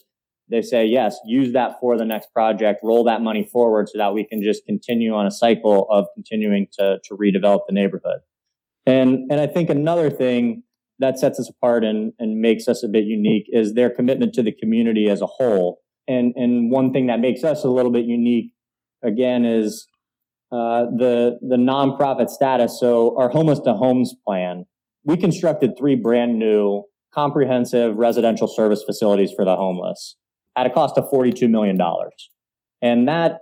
they 0.48 0.62
say, 0.62 0.84
yes, 0.84 1.18
use 1.24 1.52
that 1.52 1.78
for 1.80 1.96
the 1.96 2.04
next 2.04 2.32
project, 2.32 2.80
roll 2.82 3.04
that 3.04 3.22
money 3.22 3.44
forward 3.44 3.88
so 3.88 3.98
that 3.98 4.14
we 4.14 4.24
can 4.24 4.42
just 4.42 4.64
continue 4.66 5.14
on 5.14 5.26
a 5.26 5.30
cycle 5.30 5.86
of 5.90 6.06
continuing 6.14 6.66
to, 6.78 6.98
to 7.04 7.16
redevelop 7.16 7.60
the 7.68 7.72
neighborhood. 7.72 8.20
And, 8.86 9.30
and 9.30 9.40
I 9.40 9.46
think 9.46 9.70
another 9.70 10.10
thing 10.10 10.64
that 11.00 11.18
sets 11.18 11.40
us 11.40 11.48
apart 11.48 11.82
and, 11.82 12.12
and 12.18 12.40
makes 12.40 12.68
us 12.68 12.82
a 12.84 12.88
bit 12.88 13.04
unique 13.04 13.46
is 13.48 13.74
their 13.74 13.90
commitment 13.90 14.34
to 14.34 14.42
the 14.42 14.52
community 14.52 15.08
as 15.08 15.20
a 15.22 15.26
whole. 15.26 15.80
And, 16.06 16.34
and 16.36 16.70
one 16.70 16.92
thing 16.92 17.06
that 17.06 17.20
makes 17.20 17.42
us 17.42 17.64
a 17.64 17.68
little 17.68 17.90
bit 17.90 18.04
unique, 18.04 18.52
again, 19.02 19.44
is 19.44 19.88
uh, 20.52 20.84
the, 20.96 21.38
the 21.40 21.56
nonprofit 21.56 22.28
status. 22.28 22.78
So 22.78 23.16
our 23.18 23.30
homeless 23.30 23.60
to 23.60 23.72
homes 23.72 24.14
plan, 24.26 24.66
we 25.04 25.16
constructed 25.16 25.72
three 25.78 25.96
brand 25.96 26.38
new 26.38 26.84
comprehensive 27.14 27.96
residential 27.96 28.46
service 28.46 28.82
facilities 28.84 29.32
for 29.34 29.44
the 29.44 29.56
homeless 29.56 30.16
at 30.56 30.66
a 30.66 30.70
cost 30.70 30.98
of 30.98 31.10
$42 31.10 31.48
million. 31.48 31.78
And 32.82 33.08
that 33.08 33.40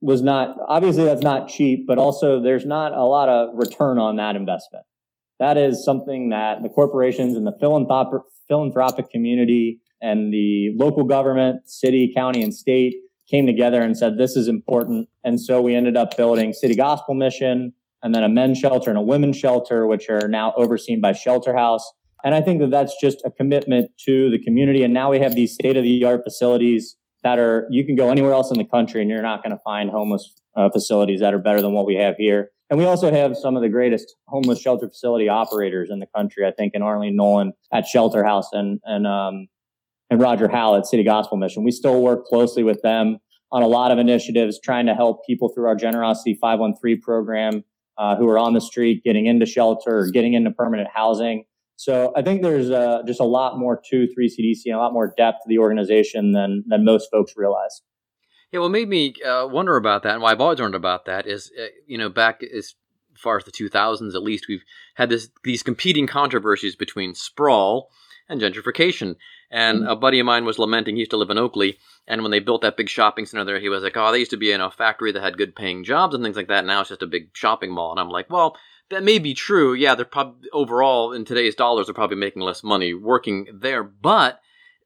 was 0.00 0.22
not, 0.22 0.56
obviously, 0.68 1.04
that's 1.04 1.22
not 1.22 1.48
cheap, 1.48 1.86
but 1.86 1.98
also 1.98 2.40
there's 2.40 2.64
not 2.64 2.92
a 2.92 3.04
lot 3.04 3.28
of 3.28 3.50
return 3.54 3.98
on 3.98 4.16
that 4.16 4.36
investment. 4.36 4.84
That 5.42 5.58
is 5.58 5.84
something 5.84 6.28
that 6.28 6.62
the 6.62 6.68
corporations 6.68 7.36
and 7.36 7.44
the 7.44 7.56
philanthropic, 7.58 8.20
philanthropic 8.46 9.10
community 9.10 9.80
and 10.00 10.32
the 10.32 10.70
local 10.76 11.02
government, 11.02 11.68
city, 11.68 12.12
county, 12.16 12.44
and 12.44 12.54
state 12.54 12.94
came 13.28 13.44
together 13.44 13.82
and 13.82 13.98
said, 13.98 14.18
this 14.18 14.36
is 14.36 14.46
important. 14.46 15.08
And 15.24 15.40
so 15.40 15.60
we 15.60 15.74
ended 15.74 15.96
up 15.96 16.16
building 16.16 16.52
City 16.52 16.76
Gospel 16.76 17.14
Mission 17.14 17.72
and 18.04 18.14
then 18.14 18.22
a 18.22 18.28
men's 18.28 18.58
shelter 18.58 18.88
and 18.88 18.96
a 18.96 19.02
women's 19.02 19.36
shelter, 19.36 19.84
which 19.84 20.08
are 20.08 20.28
now 20.28 20.54
overseen 20.56 21.00
by 21.00 21.12
Shelter 21.12 21.56
House. 21.56 21.92
And 22.22 22.36
I 22.36 22.40
think 22.40 22.60
that 22.60 22.70
that's 22.70 22.94
just 23.00 23.18
a 23.24 23.30
commitment 23.32 23.90
to 24.04 24.30
the 24.30 24.38
community. 24.38 24.84
And 24.84 24.94
now 24.94 25.10
we 25.10 25.18
have 25.18 25.34
these 25.34 25.54
state 25.54 25.76
of 25.76 25.82
the 25.82 26.04
art 26.04 26.20
facilities 26.22 26.96
that 27.24 27.40
are, 27.40 27.66
you 27.68 27.84
can 27.84 27.96
go 27.96 28.12
anywhere 28.12 28.32
else 28.32 28.52
in 28.52 28.58
the 28.58 28.64
country 28.64 29.00
and 29.00 29.10
you're 29.10 29.22
not 29.22 29.42
going 29.42 29.56
to 29.56 29.62
find 29.64 29.90
homeless 29.90 30.40
uh, 30.54 30.70
facilities 30.70 31.18
that 31.18 31.34
are 31.34 31.40
better 31.40 31.60
than 31.60 31.72
what 31.72 31.84
we 31.84 31.96
have 31.96 32.14
here. 32.16 32.51
And 32.72 32.78
we 32.78 32.86
also 32.86 33.12
have 33.12 33.36
some 33.36 33.54
of 33.54 33.60
the 33.60 33.68
greatest 33.68 34.16
homeless 34.28 34.58
shelter 34.58 34.88
facility 34.88 35.28
operators 35.28 35.90
in 35.90 35.98
the 35.98 36.06
country, 36.16 36.46
I 36.46 36.52
think, 36.52 36.72
in 36.72 36.80
Arlene 36.80 37.14
Nolan 37.14 37.52
at 37.70 37.84
Shelter 37.84 38.24
House 38.24 38.48
and, 38.52 38.80
and, 38.84 39.06
um, 39.06 39.48
and 40.08 40.18
Roger 40.18 40.48
Howell 40.48 40.76
at 40.76 40.86
City 40.86 41.04
Gospel 41.04 41.36
Mission. 41.36 41.64
We 41.64 41.70
still 41.70 42.00
work 42.00 42.24
closely 42.24 42.62
with 42.62 42.80
them 42.80 43.18
on 43.50 43.62
a 43.62 43.66
lot 43.66 43.90
of 43.92 43.98
initiatives 43.98 44.58
trying 44.58 44.86
to 44.86 44.94
help 44.94 45.26
people 45.26 45.50
through 45.50 45.66
our 45.66 45.76
Generosity 45.76 46.38
513 46.40 47.02
program 47.02 47.62
uh, 47.98 48.16
who 48.16 48.26
are 48.26 48.38
on 48.38 48.54
the 48.54 48.60
street 48.62 49.04
getting 49.04 49.26
into 49.26 49.44
shelter 49.44 49.98
or 49.98 50.10
getting 50.10 50.32
into 50.32 50.50
permanent 50.50 50.88
housing. 50.94 51.44
So 51.76 52.10
I 52.16 52.22
think 52.22 52.40
there's 52.40 52.70
uh, 52.70 53.02
just 53.06 53.20
a 53.20 53.24
lot 53.24 53.58
more 53.58 53.82
to 53.90 54.08
3CDC 54.18 54.62
and 54.64 54.76
a 54.76 54.78
lot 54.78 54.94
more 54.94 55.12
depth 55.14 55.40
to 55.42 55.48
the 55.48 55.58
organization 55.58 56.32
than 56.32 56.64
than 56.66 56.86
most 56.86 57.10
folks 57.12 57.34
realize. 57.36 57.82
Yeah, 58.52 58.60
what 58.60 58.70
made 58.70 58.88
me 58.88 59.14
uh, 59.26 59.48
wonder 59.50 59.76
about 59.76 60.02
that, 60.02 60.12
and 60.12 60.22
why 60.22 60.30
I've 60.30 60.40
always 60.40 60.60
wondered 60.60 60.76
about 60.76 61.06
that, 61.06 61.26
is 61.26 61.50
uh, 61.58 61.66
you 61.86 61.96
know 61.96 62.10
back 62.10 62.42
as 62.42 62.74
far 63.16 63.36
as 63.36 63.44
the 63.44 63.52
2000s, 63.52 64.14
at 64.14 64.22
least 64.22 64.46
we've 64.48 64.64
had 64.94 65.08
this 65.08 65.28
these 65.42 65.62
competing 65.62 66.06
controversies 66.06 66.76
between 66.76 67.14
sprawl 67.14 67.90
and 68.28 68.40
gentrification. 68.40 69.16
And 69.50 69.80
mm-hmm. 69.80 69.88
a 69.88 69.96
buddy 69.96 70.18
of 70.18 70.24
mine 70.26 70.46
was 70.46 70.58
lamenting, 70.58 70.96
he 70.96 71.00
used 71.00 71.10
to 71.10 71.18
live 71.18 71.28
in 71.28 71.38
Oakley, 71.38 71.78
and 72.06 72.22
when 72.22 72.30
they 72.30 72.40
built 72.40 72.62
that 72.62 72.76
big 72.76 72.88
shopping 72.88 73.26
center 73.26 73.44
there, 73.44 73.60
he 73.60 73.68
was 73.68 73.82
like, 73.82 73.96
oh, 73.96 74.10
they 74.10 74.18
used 74.18 74.30
to 74.30 74.38
be 74.38 74.50
in 74.50 74.62
a 74.62 74.70
factory 74.70 75.12
that 75.12 75.22
had 75.22 75.36
good 75.36 75.54
paying 75.54 75.84
jobs 75.84 76.14
and 76.14 76.24
things 76.24 76.36
like 76.36 76.48
that. 76.48 76.64
Now 76.64 76.80
it's 76.80 76.88
just 76.88 77.02
a 77.02 77.06
big 77.06 77.30
shopping 77.34 77.70
mall. 77.70 77.90
And 77.90 78.00
I'm 78.00 78.08
like, 78.08 78.30
well, 78.30 78.56
that 78.88 79.02
may 79.02 79.18
be 79.18 79.34
true. 79.34 79.74
Yeah, 79.74 79.94
they're 79.94 80.06
probably 80.06 80.48
overall 80.52 81.12
in 81.12 81.24
today's 81.24 81.54
dollars, 81.54 81.86
they're 81.86 81.94
probably 81.94 82.16
making 82.16 82.42
less 82.42 82.62
money 82.62 82.94
working 82.94 83.46
there, 83.52 83.82
but 83.82 84.40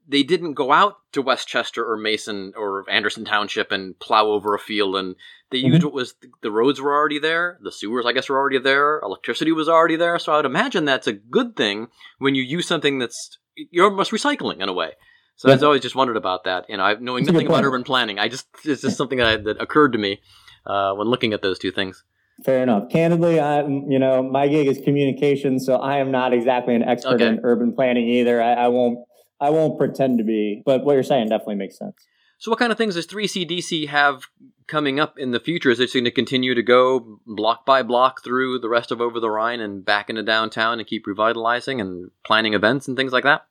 they 0.08 0.22
didn't 0.22 0.54
go 0.54 0.72
out 0.72 0.96
to 1.12 1.22
Westchester 1.22 1.84
or 1.84 1.96
Mason 1.96 2.52
or 2.56 2.88
Anderson 2.88 3.24
Township 3.24 3.72
and 3.72 3.98
plow 3.98 4.26
over 4.26 4.54
a 4.54 4.58
field 4.58 4.96
and 4.96 5.16
they 5.50 5.58
mm-hmm. 5.58 5.72
used 5.72 5.84
what 5.84 5.92
was 5.92 6.14
the 6.42 6.50
roads 6.50 6.80
were 6.80 6.94
already 6.94 7.18
there, 7.18 7.58
the 7.62 7.72
sewers 7.72 8.06
I 8.06 8.12
guess 8.12 8.28
were 8.28 8.38
already 8.38 8.58
there, 8.58 9.00
electricity 9.00 9.52
was 9.52 9.68
already 9.68 9.96
there. 9.96 10.18
So 10.18 10.32
I 10.32 10.36
would 10.36 10.46
imagine 10.46 10.84
that's 10.84 11.06
a 11.06 11.12
good 11.12 11.56
thing 11.56 11.88
when 12.18 12.34
you 12.34 12.42
use 12.42 12.66
something 12.66 12.98
that's 12.98 13.38
you're 13.54 13.88
almost 13.88 14.12
recycling 14.12 14.60
in 14.60 14.68
a 14.68 14.72
way. 14.72 14.92
So 15.36 15.52
I've 15.52 15.62
always 15.62 15.82
just 15.82 15.94
wondered 15.94 16.16
about 16.16 16.44
that. 16.44 16.64
You 16.68 16.78
know, 16.78 16.84
I've 16.84 17.02
knowing 17.02 17.24
nothing 17.26 17.46
about 17.46 17.62
urban 17.62 17.84
planning. 17.84 18.18
I 18.18 18.28
just 18.28 18.46
it's 18.64 18.82
just 18.82 18.96
something 18.96 19.18
that, 19.18 19.26
I, 19.26 19.36
that 19.36 19.60
occurred 19.60 19.92
to 19.92 19.98
me 19.98 20.20
uh, 20.64 20.94
when 20.94 21.08
looking 21.08 21.34
at 21.34 21.42
those 21.42 21.58
two 21.58 21.70
things. 21.70 22.02
Fair 22.44 22.62
enough. 22.62 22.90
Candidly, 22.90 23.38
I'm 23.38 23.90
you 23.90 23.98
know 23.98 24.22
my 24.22 24.48
gig 24.48 24.66
is 24.66 24.78
communication, 24.82 25.60
so 25.60 25.76
I 25.76 25.98
am 25.98 26.10
not 26.10 26.32
exactly 26.32 26.74
an 26.74 26.82
expert 26.82 27.14
okay. 27.14 27.26
in 27.26 27.40
urban 27.44 27.74
planning 27.74 28.08
either. 28.08 28.42
I, 28.42 28.52
I 28.52 28.68
won't 28.68 28.98
I 29.40 29.50
won't 29.50 29.78
pretend 29.78 30.18
to 30.18 30.24
be, 30.24 30.62
but 30.64 30.84
what 30.84 30.94
you're 30.94 31.02
saying 31.02 31.28
definitely 31.28 31.56
makes 31.56 31.78
sense. 31.78 31.96
So, 32.38 32.50
what 32.50 32.58
kind 32.58 32.72
of 32.72 32.78
things 32.78 32.94
does 32.94 33.06
3CDC 33.06 33.88
have 33.88 34.26
coming 34.66 35.00
up 35.00 35.18
in 35.18 35.30
the 35.30 35.40
future? 35.40 35.70
Is 35.70 35.80
it 35.80 35.92
going 35.92 36.04
to 36.04 36.10
continue 36.10 36.54
to 36.54 36.62
go 36.62 37.20
block 37.26 37.64
by 37.64 37.82
block 37.82 38.22
through 38.22 38.58
the 38.58 38.68
rest 38.68 38.90
of 38.90 39.00
Over 39.00 39.20
the 39.20 39.30
Rhine 39.30 39.60
and 39.60 39.84
back 39.84 40.10
into 40.10 40.22
downtown 40.22 40.78
and 40.78 40.86
keep 40.86 41.06
revitalizing 41.06 41.80
and 41.80 42.10
planning 42.26 42.54
events 42.54 42.88
and 42.88 42.96
things 42.96 43.12
like 43.12 43.24
that? 43.24 43.46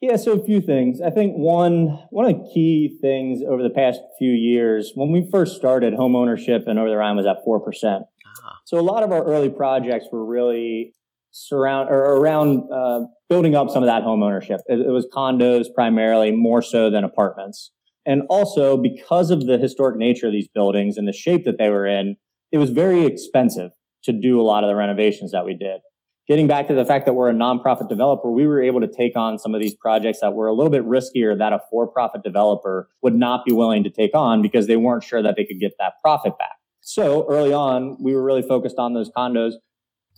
Yeah, 0.00 0.14
so 0.14 0.32
a 0.32 0.44
few 0.44 0.60
things. 0.60 1.00
I 1.00 1.10
think 1.10 1.34
one 1.34 1.98
one 2.10 2.26
of 2.26 2.38
the 2.38 2.50
key 2.54 2.98
things 3.00 3.42
over 3.42 3.62
the 3.62 3.70
past 3.70 4.00
few 4.18 4.30
years, 4.30 4.92
when 4.94 5.10
we 5.10 5.28
first 5.28 5.56
started, 5.56 5.94
home 5.94 6.14
ownership 6.14 6.64
in 6.68 6.78
Over 6.78 6.90
the 6.90 6.96
Rhine 6.96 7.16
was 7.16 7.26
at 7.26 7.42
four 7.44 7.58
percent. 7.58 8.04
Ah. 8.44 8.58
So 8.64 8.78
a 8.78 8.82
lot 8.82 9.02
of 9.02 9.10
our 9.10 9.24
early 9.24 9.50
projects 9.50 10.06
were 10.12 10.24
really 10.24 10.94
surround 11.30 11.88
or 11.90 12.16
around 12.16 12.62
uh, 12.72 13.00
building 13.28 13.54
up 13.54 13.70
some 13.70 13.82
of 13.82 13.86
that 13.86 14.02
home 14.02 14.22
ownership. 14.22 14.60
It, 14.66 14.80
it 14.80 14.90
was 14.90 15.06
condos 15.14 15.66
primarily, 15.74 16.32
more 16.32 16.62
so 16.62 16.90
than 16.90 17.04
apartments. 17.04 17.70
And 18.06 18.22
also 18.30 18.76
because 18.76 19.30
of 19.30 19.46
the 19.46 19.58
historic 19.58 19.96
nature 19.96 20.26
of 20.26 20.32
these 20.32 20.48
buildings 20.48 20.96
and 20.96 21.06
the 21.06 21.12
shape 21.12 21.44
that 21.44 21.58
they 21.58 21.68
were 21.68 21.86
in, 21.86 22.16
it 22.52 22.58
was 22.58 22.70
very 22.70 23.04
expensive 23.04 23.72
to 24.04 24.12
do 24.12 24.40
a 24.40 24.42
lot 24.42 24.64
of 24.64 24.68
the 24.68 24.76
renovations 24.76 25.32
that 25.32 25.44
we 25.44 25.54
did 25.54 25.80
getting 26.28 26.46
back 26.46 26.68
to 26.68 26.74
the 26.74 26.84
fact 26.84 27.06
that 27.06 27.14
we're 27.14 27.30
a 27.30 27.34
nonprofit 27.34 27.88
developer, 27.88 28.30
we 28.30 28.46
were 28.46 28.62
able 28.62 28.80
to 28.80 28.86
take 28.86 29.16
on 29.16 29.38
some 29.38 29.54
of 29.54 29.60
these 29.60 29.74
projects 29.74 30.20
that 30.20 30.34
were 30.34 30.46
a 30.46 30.52
little 30.52 30.70
bit 30.70 30.84
riskier 30.84 31.36
that 31.36 31.54
a 31.54 31.60
for-profit 31.70 32.22
developer 32.22 32.88
would 33.02 33.14
not 33.14 33.44
be 33.46 33.52
willing 33.52 33.82
to 33.82 33.90
take 33.90 34.14
on 34.14 34.42
because 34.42 34.66
they 34.66 34.76
weren't 34.76 35.02
sure 35.02 35.22
that 35.22 35.34
they 35.36 35.44
could 35.44 35.58
get 35.58 35.72
that 35.78 35.94
profit 36.02 36.36
back. 36.38 36.56
So 36.82 37.26
early 37.30 37.52
on, 37.52 37.96
we 38.00 38.14
were 38.14 38.22
really 38.22 38.42
focused 38.42 38.78
on 38.78 38.92
those 38.92 39.10
condos. 39.10 39.54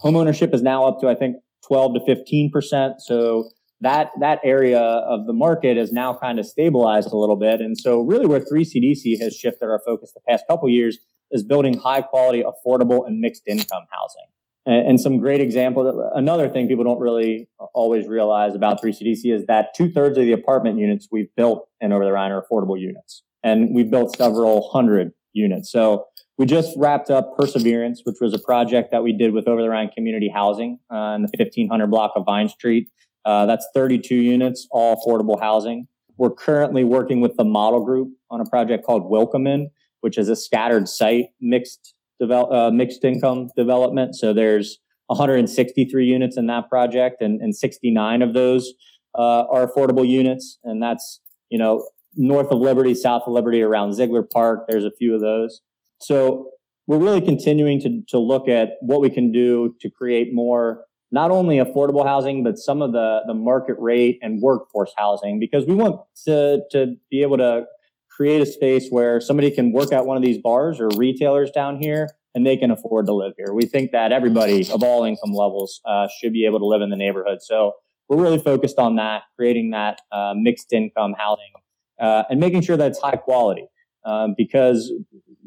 Homeownership 0.02 0.54
is 0.54 0.62
now 0.62 0.86
up 0.86 1.00
to, 1.00 1.08
I 1.08 1.14
think, 1.14 1.36
12 1.66 1.94
to 1.94 2.00
15%. 2.00 2.94
So 2.98 3.50
that, 3.80 4.10
that 4.20 4.40
area 4.44 4.80
of 4.80 5.26
the 5.26 5.32
market 5.32 5.76
is 5.76 5.92
now 5.92 6.14
kind 6.14 6.38
of 6.38 6.46
stabilized 6.46 7.12
a 7.12 7.16
little 7.16 7.36
bit. 7.36 7.60
And 7.60 7.78
so 7.78 8.00
really 8.00 8.26
where 8.26 8.40
3CDC 8.40 9.20
has 9.20 9.36
shifted 9.36 9.66
our 9.66 9.80
focus 9.84 10.12
the 10.14 10.20
past 10.28 10.44
couple 10.48 10.68
years 10.68 10.98
is 11.30 11.44
building 11.44 11.78
high 11.78 12.02
quality, 12.02 12.42
affordable 12.42 13.06
and 13.06 13.20
mixed 13.20 13.42
income 13.46 13.84
housing. 13.90 14.26
And, 14.66 15.00
some 15.00 15.18
great 15.18 15.40
examples. 15.40 15.96
Another 16.14 16.48
thing 16.48 16.68
people 16.68 16.84
don't 16.84 17.00
really 17.00 17.48
always 17.74 18.06
realize 18.06 18.54
about 18.54 18.80
3CDC 18.80 19.34
is 19.34 19.46
that 19.46 19.74
two 19.74 19.90
thirds 19.90 20.18
of 20.18 20.24
the 20.24 20.32
apartment 20.32 20.78
units 20.78 21.08
we've 21.10 21.34
built 21.34 21.66
in 21.80 21.92
Over 21.92 22.04
the 22.04 22.12
Rhine 22.12 22.30
are 22.30 22.42
affordable 22.42 22.78
units. 22.78 23.24
And 23.42 23.74
we've 23.74 23.90
built 23.90 24.16
several 24.16 24.70
hundred 24.70 25.12
units. 25.32 25.72
So 25.72 26.06
we 26.40 26.46
just 26.46 26.74
wrapped 26.78 27.10
up 27.10 27.36
Perseverance, 27.36 28.00
which 28.04 28.16
was 28.20 28.32
a 28.32 28.38
project 28.38 28.90
that 28.90 29.02
we 29.02 29.12
did 29.12 29.32
with 29.32 29.46
Over 29.46 29.62
the 29.62 29.68
Rhine 29.68 29.90
Community 29.90 30.28
Housing 30.28 30.78
uh, 30.90 31.14
in 31.14 31.22
the 31.22 31.30
1500 31.36 31.86
block 31.86 32.12
of 32.16 32.24
Vine 32.24 32.48
Street. 32.48 32.90
Uh, 33.26 33.44
that's 33.44 33.66
32 33.74 34.14
units, 34.14 34.66
all 34.70 34.96
affordable 34.96 35.38
housing. 35.38 35.86
We're 36.16 36.30
currently 36.30 36.82
working 36.82 37.20
with 37.20 37.36
the 37.36 37.44
model 37.44 37.84
group 37.84 38.08
on 38.30 38.40
a 38.40 38.46
project 38.46 38.86
called 38.86 39.04
Willkommen 39.04 39.70
which 40.00 40.18
is 40.18 40.28
a 40.28 40.36
scattered 40.36 40.88
site 40.88 41.26
mixed 41.40 41.94
develop, 42.18 42.50
uh, 42.50 42.70
mixed 42.70 43.04
income 43.04 43.50
development. 43.56 44.14
So 44.14 44.32
there's 44.32 44.78
163 45.06 46.06
units 46.06 46.36
in 46.36 46.46
that 46.46 46.68
project, 46.68 47.20
and, 47.20 47.40
and 47.40 47.54
69 47.54 48.22
of 48.22 48.34
those 48.34 48.72
uh, 49.14 49.44
are 49.50 49.66
affordable 49.66 50.08
units, 50.08 50.58
and 50.64 50.82
that's 50.82 51.20
you 51.50 51.58
know 51.58 51.86
north 52.16 52.50
of 52.50 52.58
Liberty, 52.58 52.94
south 52.94 53.22
of 53.26 53.32
Liberty, 53.32 53.62
around 53.62 53.94
Ziegler 53.94 54.22
Park. 54.22 54.66
There's 54.68 54.84
a 54.84 54.90
few 54.90 55.14
of 55.14 55.20
those. 55.20 55.60
So 56.00 56.50
we're 56.86 56.98
really 56.98 57.20
continuing 57.20 57.80
to 57.80 58.02
to 58.08 58.18
look 58.18 58.48
at 58.48 58.70
what 58.80 59.00
we 59.00 59.10
can 59.10 59.32
do 59.32 59.74
to 59.80 59.90
create 59.90 60.32
more 60.32 60.84
not 61.12 61.30
only 61.30 61.56
affordable 61.56 62.06
housing, 62.06 62.44
but 62.44 62.56
some 62.56 62.82
of 62.82 62.92
the, 62.92 63.20
the 63.26 63.34
market 63.34 63.76
rate 63.78 64.18
and 64.22 64.40
workforce 64.40 64.92
housing, 64.96 65.40
because 65.40 65.66
we 65.66 65.74
want 65.74 66.00
to, 66.24 66.60
to 66.70 66.94
be 67.10 67.22
able 67.22 67.36
to 67.38 67.64
create 68.08 68.40
a 68.40 68.46
space 68.46 68.88
where 68.90 69.20
somebody 69.20 69.50
can 69.50 69.72
work 69.72 69.92
at 69.92 70.06
one 70.06 70.16
of 70.16 70.22
these 70.22 70.38
bars 70.38 70.78
or 70.78 70.88
retailers 70.96 71.50
down 71.50 71.80
here 71.80 72.08
and 72.34 72.46
they 72.46 72.56
can 72.56 72.70
afford 72.70 73.06
to 73.06 73.12
live 73.12 73.32
here. 73.36 73.52
We 73.52 73.66
think 73.66 73.90
that 73.90 74.12
everybody 74.12 74.70
of 74.70 74.82
all 74.84 75.04
income 75.04 75.32
levels 75.32 75.80
uh, 75.84 76.06
should 76.20 76.32
be 76.32 76.46
able 76.46 76.60
to 76.60 76.66
live 76.66 76.82
in 76.82 76.90
the 76.90 76.96
neighborhood. 76.96 77.38
So 77.40 77.72
we're 78.08 78.22
really 78.22 78.38
focused 78.38 78.78
on 78.78 78.96
that, 78.96 79.22
creating 79.36 79.70
that 79.70 80.00
uh, 80.12 80.34
mixed 80.36 80.72
income 80.72 81.14
housing 81.18 81.52
uh, 82.00 82.24
and 82.30 82.38
making 82.38 82.60
sure 82.60 82.76
that 82.76 82.88
it's 82.88 83.00
high 83.00 83.16
quality 83.16 83.66
um, 84.04 84.34
because 84.36 84.92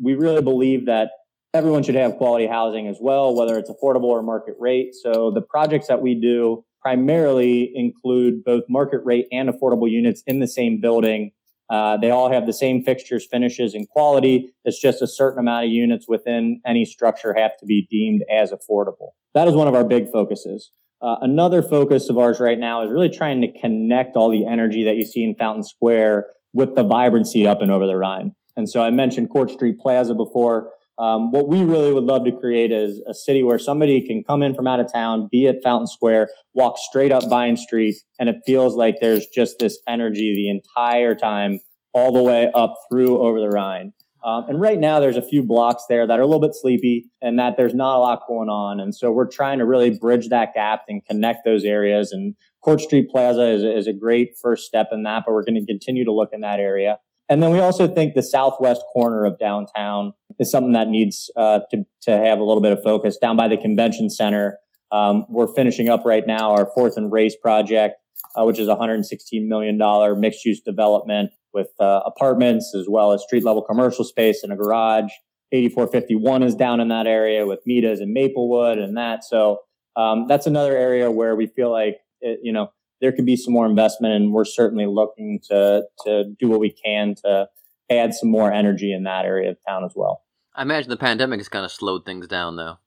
we 0.01 0.13
really 0.15 0.41
believe 0.41 0.85
that 0.85 1.09
everyone 1.53 1.83
should 1.83 1.95
have 1.95 2.15
quality 2.17 2.47
housing 2.47 2.87
as 2.87 2.97
well, 2.99 3.35
whether 3.35 3.57
it's 3.57 3.69
affordable 3.69 4.05
or 4.05 4.23
market 4.23 4.55
rate. 4.59 4.93
So 4.95 5.31
the 5.31 5.41
projects 5.41 5.87
that 5.87 6.01
we 6.01 6.15
do 6.15 6.65
primarily 6.81 7.71
include 7.75 8.43
both 8.43 8.63
market 8.67 9.01
rate 9.05 9.27
and 9.31 9.49
affordable 9.49 9.89
units 9.89 10.23
in 10.27 10.39
the 10.39 10.47
same 10.47 10.81
building 10.81 11.31
uh, 11.69 11.97
they 11.97 12.11
all 12.11 12.31
have 12.31 12.45
the 12.45 12.53
same 12.53 12.83
fixtures, 12.83 13.25
finishes, 13.25 13.73
and 13.73 13.89
quality. 13.89 14.53
It's 14.65 14.79
just 14.79 15.01
a 15.01 15.07
certain 15.07 15.39
amount 15.39 15.65
of 15.65 15.71
units 15.71 16.07
within 16.07 16.61
any 16.65 16.85
structure 16.85 17.33
have 17.33 17.57
to 17.57 17.65
be 17.65 17.87
deemed 17.89 18.23
as 18.31 18.51
affordable. 18.51 19.09
That 19.33 19.47
is 19.47 19.55
one 19.55 19.67
of 19.67 19.73
our 19.73 19.83
big 19.83 20.11
focuses. 20.11 20.71
Uh, 21.01 21.15
another 21.21 21.61
focus 21.61 22.09
of 22.09 22.17
ours 22.17 22.39
right 22.39 22.59
now 22.59 22.83
is 22.83 22.91
really 22.91 23.09
trying 23.09 23.41
to 23.41 23.59
connect 23.59 24.15
all 24.15 24.29
the 24.29 24.45
energy 24.45 24.83
that 24.83 24.95
you 24.95 25.05
see 25.05 25.23
in 25.23 25.35
Fountain 25.35 25.63
Square 25.63 26.27
with 26.53 26.75
the 26.75 26.83
vibrancy 26.83 27.47
up 27.47 27.61
and 27.61 27.71
over 27.71 27.87
the 27.87 27.97
Rhine. 27.97 28.35
And 28.55 28.69
so 28.69 28.81
I 28.81 28.91
mentioned 28.91 29.29
Court 29.29 29.51
Street 29.51 29.79
Plaza 29.79 30.13
before. 30.13 30.71
Um, 30.99 31.31
what 31.31 31.47
we 31.47 31.63
really 31.63 31.91
would 31.91 32.03
love 32.03 32.23
to 32.25 32.31
create 32.31 32.71
is 32.71 33.01
a 33.07 33.13
city 33.13 33.41
where 33.41 33.57
somebody 33.57 34.05
can 34.05 34.23
come 34.23 34.43
in 34.43 34.53
from 34.53 34.67
out 34.67 34.79
of 34.79 34.91
town, 34.91 35.27
be 35.31 35.47
at 35.47 35.63
Fountain 35.63 35.87
Square, 35.87 36.29
walk 36.53 36.77
straight 36.77 37.11
up 37.11 37.27
Vine 37.27 37.57
Street, 37.57 37.95
and 38.19 38.29
it 38.29 38.35
feels 38.45 38.75
like 38.75 38.95
there's 39.01 39.25
just 39.27 39.57
this 39.59 39.79
energy 39.87 40.35
the 40.35 40.49
entire 40.49 41.15
time, 41.15 41.59
all 41.93 42.11
the 42.13 42.21
way 42.21 42.51
up 42.53 42.75
through 42.89 43.19
over 43.19 43.39
the 43.39 43.49
Rhine. 43.49 43.93
Um, 44.23 44.45
and 44.47 44.61
right 44.61 44.79
now, 44.79 44.99
there's 44.99 45.17
a 45.17 45.21
few 45.21 45.43
blocks 45.43 45.83
there 45.89 46.07
that 46.07 46.17
are 46.17 46.21
a 46.21 46.25
little 46.25 46.39
bit 46.39 46.55
sleepy 46.55 47.09
and 47.21 47.37
that 47.39 47.57
there's 47.57 47.73
not 47.73 47.97
a 47.97 47.99
lot 47.99 48.21
going 48.27 48.47
on. 48.47 48.79
And 48.79 48.95
so 48.95 49.11
we're 49.11 49.29
trying 49.29 49.59
to 49.59 49.65
really 49.65 49.89
bridge 49.89 50.29
that 50.29 50.53
gap 50.53 50.83
and 50.87 51.03
connect 51.05 51.39
those 51.43 51.65
areas. 51.65 52.13
And 52.13 52.35
Court 52.61 52.79
Street 52.79 53.09
Plaza 53.09 53.49
is, 53.49 53.63
is 53.63 53.87
a 53.87 53.93
great 53.93 54.37
first 54.41 54.65
step 54.65 54.89
in 54.93 55.03
that, 55.03 55.23
but 55.25 55.33
we're 55.33 55.43
going 55.43 55.59
to 55.59 55.65
continue 55.65 56.05
to 56.05 56.13
look 56.13 56.29
in 56.31 56.39
that 56.39 56.59
area. 56.59 56.99
And 57.29 57.41
then 57.41 57.51
we 57.51 57.59
also 57.59 57.87
think 57.87 58.13
the 58.13 58.23
southwest 58.23 58.81
corner 58.91 59.25
of 59.25 59.39
downtown 59.39 60.13
is 60.39 60.51
something 60.51 60.73
that 60.73 60.89
needs 60.89 61.31
uh, 61.35 61.61
to, 61.71 61.85
to 62.01 62.11
have 62.11 62.39
a 62.39 62.43
little 62.43 62.61
bit 62.61 62.73
of 62.73 62.83
focus 62.83 63.17
down 63.17 63.37
by 63.37 63.47
the 63.47 63.57
convention 63.57 64.09
center. 64.09 64.57
Um, 64.91 65.25
we're 65.29 65.53
finishing 65.53 65.89
up 65.89 66.05
right 66.05 66.25
now 66.27 66.51
our 66.51 66.69
fourth 66.75 66.97
and 66.97 67.11
race 67.11 67.35
project, 67.35 67.95
uh, 68.35 68.43
which 68.43 68.59
is 68.59 68.67
a 68.67 68.75
$116 68.75 69.47
million 69.47 69.79
mixed 70.19 70.45
use 70.45 70.61
development 70.61 71.31
with 71.53 71.69
uh, 71.79 72.01
apartments 72.05 72.73
as 72.75 72.87
well 72.89 73.11
as 73.13 73.23
street 73.23 73.43
level 73.43 73.61
commercial 73.61 74.03
space 74.03 74.43
and 74.43 74.51
a 74.51 74.55
garage. 74.55 75.11
8451 75.51 76.43
is 76.43 76.55
down 76.55 76.79
in 76.79 76.87
that 76.87 77.05
area 77.05 77.45
with 77.45 77.59
Mitas 77.67 78.01
and 78.01 78.13
Maplewood 78.13 78.79
and 78.79 78.97
that. 78.97 79.23
So 79.23 79.59
um, 79.95 80.25
that's 80.27 80.47
another 80.47 80.75
area 80.75 81.11
where 81.11 81.35
we 81.35 81.45
feel 81.45 81.71
like 81.71 81.99
it, 82.21 82.39
you 82.41 82.51
know 82.51 82.71
there 83.03 83.11
could 83.11 83.25
be 83.25 83.35
some 83.35 83.53
more 83.53 83.65
investment, 83.65 84.13
and 84.13 84.31
we're 84.31 84.45
certainly 84.45 84.85
looking 84.85 85.41
to 85.49 85.83
to 86.05 86.23
do 86.39 86.47
what 86.47 86.61
we 86.61 86.71
can 86.71 87.15
to 87.15 87.49
add 87.91 88.13
some 88.13 88.29
more 88.29 88.51
energy 88.51 88.93
in 88.93 89.03
that 89.03 89.25
area 89.25 89.51
of 89.51 89.57
town 89.67 89.83
as 89.83 89.91
well. 89.93 90.23
I 90.55 90.61
imagine 90.61 90.89
the 90.89 90.97
pandemic 90.97 91.39
has 91.39 91.49
kind 91.49 91.65
of 91.65 91.71
slowed 91.71 92.05
things 92.05 92.27
down, 92.27 92.55
though. 92.55 92.77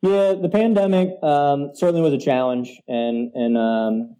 Yeah, 0.00 0.32
the 0.40 0.48
pandemic 0.48 1.10
um, 1.22 1.72
certainly 1.74 2.00
was 2.00 2.14
a 2.14 2.18
challenge, 2.18 2.80
and 2.88 3.30
and 3.34 3.58
um, 3.58 4.16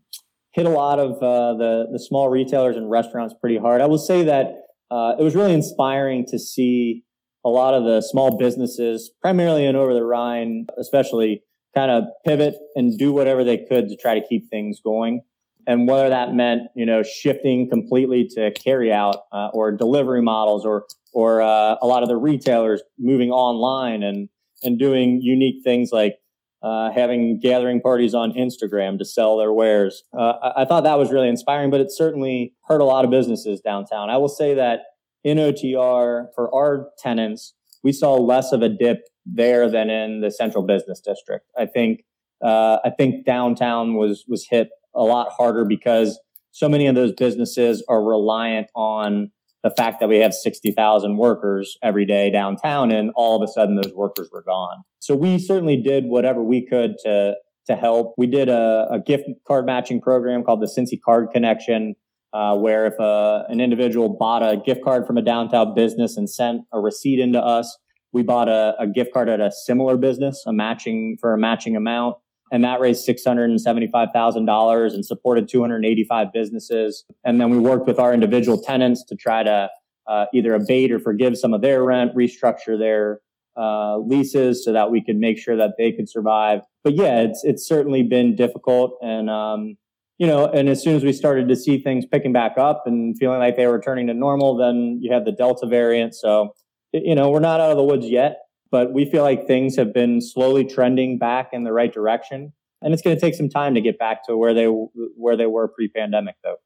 hit 0.52 0.66
a 0.66 0.70
lot 0.70 0.98
of 0.98 1.12
uh, 1.22 1.54
the 1.56 1.86
the 1.90 1.98
small 1.98 2.28
retailers 2.28 2.76
and 2.76 2.90
restaurants 2.90 3.34
pretty 3.40 3.56
hard. 3.56 3.80
I 3.80 3.86
will 3.86 3.98
say 3.98 4.24
that 4.24 4.66
uh, 4.90 5.14
it 5.18 5.22
was 5.22 5.34
really 5.34 5.54
inspiring 5.54 6.26
to 6.26 6.38
see 6.38 7.04
a 7.42 7.48
lot 7.48 7.72
of 7.72 7.84
the 7.84 8.02
small 8.02 8.36
businesses, 8.36 9.10
primarily 9.22 9.64
in 9.64 9.76
over 9.76 9.94
the 9.94 10.04
Rhine, 10.04 10.66
especially, 10.78 11.42
kind 11.74 11.90
of 11.90 12.04
pivot 12.24 12.54
and 12.74 12.96
do 12.98 13.12
whatever 13.12 13.44
they 13.44 13.58
could 13.58 13.88
to 13.88 13.96
try 13.96 14.18
to 14.18 14.26
keep 14.26 14.48
things 14.50 14.80
going. 14.82 15.22
And 15.66 15.87
whether 15.87 16.08
that 16.08 16.35
meant, 16.35 16.62
you 16.74 16.85
know, 16.85 17.02
shifting 17.02 17.68
completely 17.70 18.26
to 18.35 18.50
carry 18.52 18.92
out 18.92 19.16
uh, 19.32 19.48
or 19.52 19.70
delivery 19.70 20.20
models, 20.20 20.66
or 20.66 20.87
or 21.12 21.40
uh, 21.40 21.76
a 21.80 21.87
lot 21.87 22.02
of 22.02 22.08
the 22.08 22.16
retailers 22.16 22.82
moving 22.98 23.30
online 23.30 24.02
and 24.02 24.28
and 24.64 24.78
doing 24.78 25.20
unique 25.22 25.62
things 25.62 25.90
like 25.92 26.18
uh, 26.62 26.90
having 26.92 27.40
gathering 27.40 27.80
parties 27.80 28.14
on 28.14 28.32
Instagram 28.32 28.98
to 28.98 29.04
sell 29.04 29.37
their 29.37 29.52
wares. 29.52 30.04
Uh, 30.16 30.35
I, 30.42 30.62
I, 30.62 30.64
thought 30.64 30.85
that 30.85 30.96
was 30.96 31.11
really 31.11 31.28
inspiring, 31.28 31.70
but 31.70 31.80
it 31.80 31.90
certainly 31.90 32.54
hurt 32.68 32.80
a 32.80 32.85
lot 32.85 33.04
of 33.04 33.11
businesses 33.11 33.61
downtown. 33.61 34.11
I 34.11 34.16
will 34.16 34.28
say 34.28 34.54
that 34.54 34.80
in 35.24 35.38
OTR, 35.38 36.26
for 36.35 36.54
our 36.54 36.88
tenants, 36.98 37.54
we 37.82 37.92
saw 37.92 38.14
less 38.14 38.52
of 38.52 38.62
a 38.62 38.68
dip 38.68 39.08
there 39.24 39.70
than 39.70 39.90
in 39.90 40.20
the 40.20 40.30
central 40.30 40.64
business 40.64 41.00
district. 41.00 41.46
I 41.56 41.66
think 41.66 42.04
uh, 42.42 42.78
I 42.85 42.90
think 42.90 43.24
downtown 43.24 43.94
was 43.94 44.24
was 44.28 44.46
hit 44.48 44.70
a 44.94 45.02
lot 45.02 45.28
harder 45.30 45.64
because 45.64 46.18
so 46.50 46.68
many 46.68 46.87
of 46.87 46.94
those 46.94 47.12
businesses 47.12 47.82
are 47.88 48.02
reliant 48.02 48.68
on 48.74 49.30
the 49.62 49.70
fact 49.70 50.00
that 50.00 50.08
we 50.08 50.18
have 50.18 50.35
60,000 50.35 51.16
workers 51.16 51.78
every 51.82 52.04
day 52.04 52.30
downtown 52.30 52.90
and 52.90 53.11
all 53.14 53.40
of 53.40 53.48
a 53.48 53.52
sudden 53.52 53.76
those 53.76 53.92
workers 53.94 54.28
were 54.32 54.42
gone. 54.42 54.82
So 54.98 55.14
we 55.14 55.38
certainly 55.38 55.80
did 55.80 56.04
whatever 56.06 56.42
we 56.42 56.66
could 56.66 56.96
to, 57.04 57.37
to 57.68 57.76
help. 57.76 58.14
We 58.18 58.26
did 58.26 58.48
a, 58.48 58.88
a 58.90 59.00
gift 59.00 59.24
card 59.46 59.64
matching 59.64 60.00
program 60.00 60.42
called 60.42 60.61
the 60.61 60.66
Cincy 60.66 61.00
Card 61.00 61.28
Connection, 61.32 61.94
uh, 62.32 62.56
where 62.56 62.87
if 62.87 62.94
a, 62.98 63.02
uh, 63.02 63.44
an 63.48 63.61
individual 63.61 64.08
bought 64.08 64.42
a 64.42 64.56
gift 64.56 64.82
card 64.82 65.06
from 65.06 65.16
a 65.16 65.22
downtown 65.22 65.74
business 65.74 66.16
and 66.16 66.28
sent 66.28 66.62
a 66.72 66.80
receipt 66.80 67.20
into 67.20 67.38
us, 67.38 67.78
we 68.12 68.22
bought 68.22 68.48
a, 68.48 68.75
a 68.79 68.87
gift 68.87 69.12
card 69.12 69.29
at 69.29 69.40
a 69.40 69.51
similar 69.51 69.96
business, 69.96 70.42
a 70.46 70.53
matching 70.53 71.16
for 71.20 71.33
a 71.33 71.38
matching 71.38 71.77
amount 71.77 72.16
and 72.53 72.62
that 72.64 72.81
raised 72.81 73.09
$675,000 73.09 74.94
and 74.94 75.05
supported 75.07 75.48
285 75.48 76.33
businesses. 76.35 77.05
And 77.25 77.40
then 77.40 77.48
we 77.48 77.59
worked 77.59 77.87
with 77.87 77.98
our 77.98 78.12
individual 78.12 78.61
tenants 78.61 79.03
to 79.07 79.16
try 79.16 79.42
to 79.42 79.70
uh, 80.07 80.27
either 80.35 80.55
abate 80.55 80.92
or 80.92 80.98
forgive 80.98 81.38
some 81.38 81.55
of 81.55 81.62
their 81.62 81.83
rent, 81.83 82.14
restructure 82.14 82.79
their 82.79 83.20
uh, 83.57 83.96
leases 83.98 84.64
so 84.64 84.72
that 84.72 84.90
we 84.90 85.03
could 85.03 85.16
make 85.16 85.38
sure 85.38 85.57
that 85.57 85.72
they 85.79 85.92
could 85.92 86.11
survive. 86.11 86.61
But 86.85 86.94
yeah, 86.94 87.20
it's 87.20 87.42
it's 87.44 87.66
certainly 87.66 88.03
been 88.03 88.35
difficult, 88.35 88.98
and 89.03 89.31
um, 89.31 89.77
you 90.18 90.27
know, 90.27 90.46
and 90.46 90.68
as 90.68 90.83
soon 90.83 90.96
as 90.96 91.05
we 91.05 91.12
started 91.12 91.48
to 91.48 91.57
see 91.57 91.79
things 91.79 92.05
picking 92.05 92.33
back 92.33 92.59
up 92.59 92.83
and 92.87 93.16
feeling 93.18 93.38
like 93.38 93.57
they 93.57 93.66
were 93.66 93.75
returning 93.75 94.09
to 94.09 94.14
normal, 94.14 94.57
then 94.57 94.98
you 95.01 95.12
have 95.12 95.25
the 95.25 95.33
Delta 95.33 95.66
variant. 95.66 96.14
So 96.14 96.55
you 96.92 97.14
know, 97.14 97.31
we're 97.31 97.40
not 97.40 97.61
out 97.61 97.70
of 97.70 97.76
the 97.76 97.83
woods 97.83 98.09
yet, 98.09 98.42
but 98.70 98.92
we 98.92 99.05
feel 99.05 99.22
like 99.22 99.46
things 99.46 99.76
have 99.76 99.92
been 99.92 100.20
slowly 100.20 100.64
trending 100.64 101.18
back 101.18 101.50
in 101.52 101.64
the 101.64 101.72
right 101.72 101.92
direction. 101.92 102.52
And 102.81 102.92
it's 102.92 103.02
going 103.02 103.16
to 103.16 103.20
take 103.20 103.35
some 103.35 103.48
time 103.48 103.74
to 103.74 103.81
get 103.81 103.98
back 103.98 104.26
to 104.26 104.37
where 104.37 104.55
they 104.55 104.66
where 104.66 105.37
they 105.37 105.46
were 105.46 105.68
pre-pandemic, 105.68 106.35
though. 106.42 106.57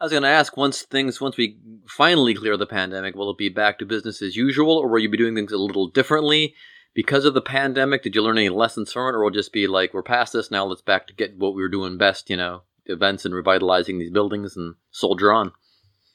I 0.00 0.04
was 0.04 0.12
going 0.12 0.22
to 0.22 0.28
ask 0.28 0.56
once 0.56 0.82
things 0.82 1.20
once 1.20 1.36
we 1.36 1.58
finally 1.86 2.32
clear 2.32 2.56
the 2.56 2.66
pandemic, 2.66 3.14
will 3.14 3.30
it 3.30 3.38
be 3.38 3.48
back 3.48 3.78
to 3.78 3.84
business 3.84 4.22
as 4.22 4.36
usual, 4.36 4.78
or 4.78 4.88
will 4.88 5.00
you 5.00 5.10
be 5.10 5.18
doing 5.18 5.34
things 5.34 5.52
a 5.52 5.58
little 5.58 5.88
differently 5.88 6.54
because 6.94 7.24
of 7.24 7.34
the 7.34 7.42
pandemic? 7.42 8.02
Did 8.02 8.14
you 8.14 8.22
learn 8.22 8.38
any 8.38 8.48
lessons 8.48 8.92
from 8.92 9.08
it, 9.08 9.16
or 9.16 9.22
will 9.22 9.30
it 9.30 9.34
just 9.34 9.52
be 9.52 9.66
like 9.66 9.92
we're 9.92 10.02
past 10.02 10.32
this 10.32 10.50
now? 10.50 10.64
Let's 10.64 10.82
back 10.82 11.08
to 11.08 11.14
get 11.14 11.36
what 11.36 11.54
we 11.54 11.62
were 11.62 11.68
doing 11.68 11.98
best, 11.98 12.30
you 12.30 12.36
know, 12.36 12.62
events 12.86 13.24
and 13.24 13.34
revitalizing 13.34 13.98
these 13.98 14.10
buildings 14.10 14.56
and 14.56 14.76
soldier 14.90 15.32
on. 15.32 15.52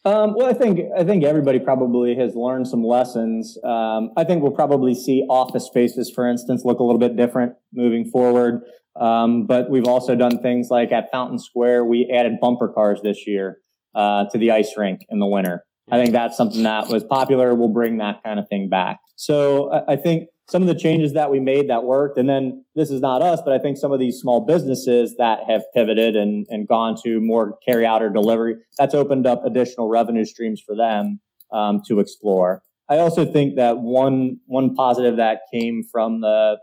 Um, 0.06 0.34
well, 0.36 0.48
I 0.48 0.54
think 0.54 0.82
I 0.98 1.04
think 1.06 1.24
everybody 1.24 1.60
probably 1.60 2.16
has 2.16 2.36
learned 2.36 2.68
some 2.68 2.84
lessons. 2.84 3.58
Um, 3.64 4.12
I 4.18 4.26
think 4.26 4.42
we'll 4.44 4.52
probably 4.52 4.96
see 4.96 5.26
office 5.30 5.66
spaces, 5.66 6.12
for 6.14 6.28
instance, 6.28 6.64
look 6.66 6.80
a 6.80 6.84
little 6.84 7.00
bit 7.00 7.16
different 7.16 7.54
moving 7.74 8.10
forward. 8.12 8.64
Um, 9.00 9.46
but 9.46 9.70
we've 9.70 9.88
also 9.88 10.16
done 10.16 10.42
things 10.42 10.68
like 10.70 10.92
at 10.92 11.10
Fountain 11.12 11.40
Square, 11.40 11.86
we 11.86 12.12
added 12.14 12.34
bumper 12.40 12.68
cars 12.68 13.00
this 13.02 13.26
year 13.26 13.60
uh, 13.96 14.26
to 14.26 14.38
the 14.38 14.52
ice 14.52 14.74
rink 14.78 15.02
in 15.10 15.20
the 15.20 15.26
winter. 15.26 15.64
I 15.92 15.98
think 15.98 16.12
that's 16.12 16.38
something 16.38 16.64
that 16.64 16.90
was 16.90 17.04
popular. 17.04 17.56
We'll 17.56 17.74
bring 17.74 17.98
that 17.98 18.24
kind 18.24 18.40
of 18.40 18.48
thing 18.48 18.70
back. 18.70 19.00
So 19.16 19.72
I, 19.72 19.94
I 19.94 19.96
think 19.96 20.30
some 20.50 20.62
of 20.62 20.68
the 20.68 20.76
changes 20.76 21.14
that 21.14 21.32
we 21.32 21.40
made 21.40 21.70
that 21.70 21.84
worked. 21.84 22.18
And 22.18 22.30
then 22.30 22.66
this 22.76 22.92
is 22.92 23.02
not 23.02 23.22
us, 23.22 23.42
but 23.44 23.54
I 23.54 23.60
think 23.60 23.78
some 23.78 23.92
of 23.92 24.00
these 24.00 24.20
small 24.20 24.46
businesses 24.46 25.16
that 25.18 25.40
have 25.48 25.64
pivoted 25.74 26.16
and, 26.16 26.46
and 26.50 26.68
gone 26.68 26.96
to 27.04 27.22
more 27.22 27.58
carry 27.66 27.86
out 27.86 28.04
or 28.04 28.10
delivery, 28.10 28.58
that's 28.78 28.94
opened 28.94 29.26
up 29.26 29.46
additional 29.46 29.88
revenue 29.88 30.26
streams 30.26 30.62
for 30.62 30.76
them 30.76 31.20
um, 31.52 31.82
to 31.88 32.00
explore. 32.00 32.62
I 32.90 32.98
also 32.98 33.26
think 33.26 33.56
that 33.56 33.80
one 33.80 34.40
one 34.46 34.76
positive 34.76 35.16
that 35.18 35.42
came 35.52 35.84
from 35.90 36.22
the 36.22 36.58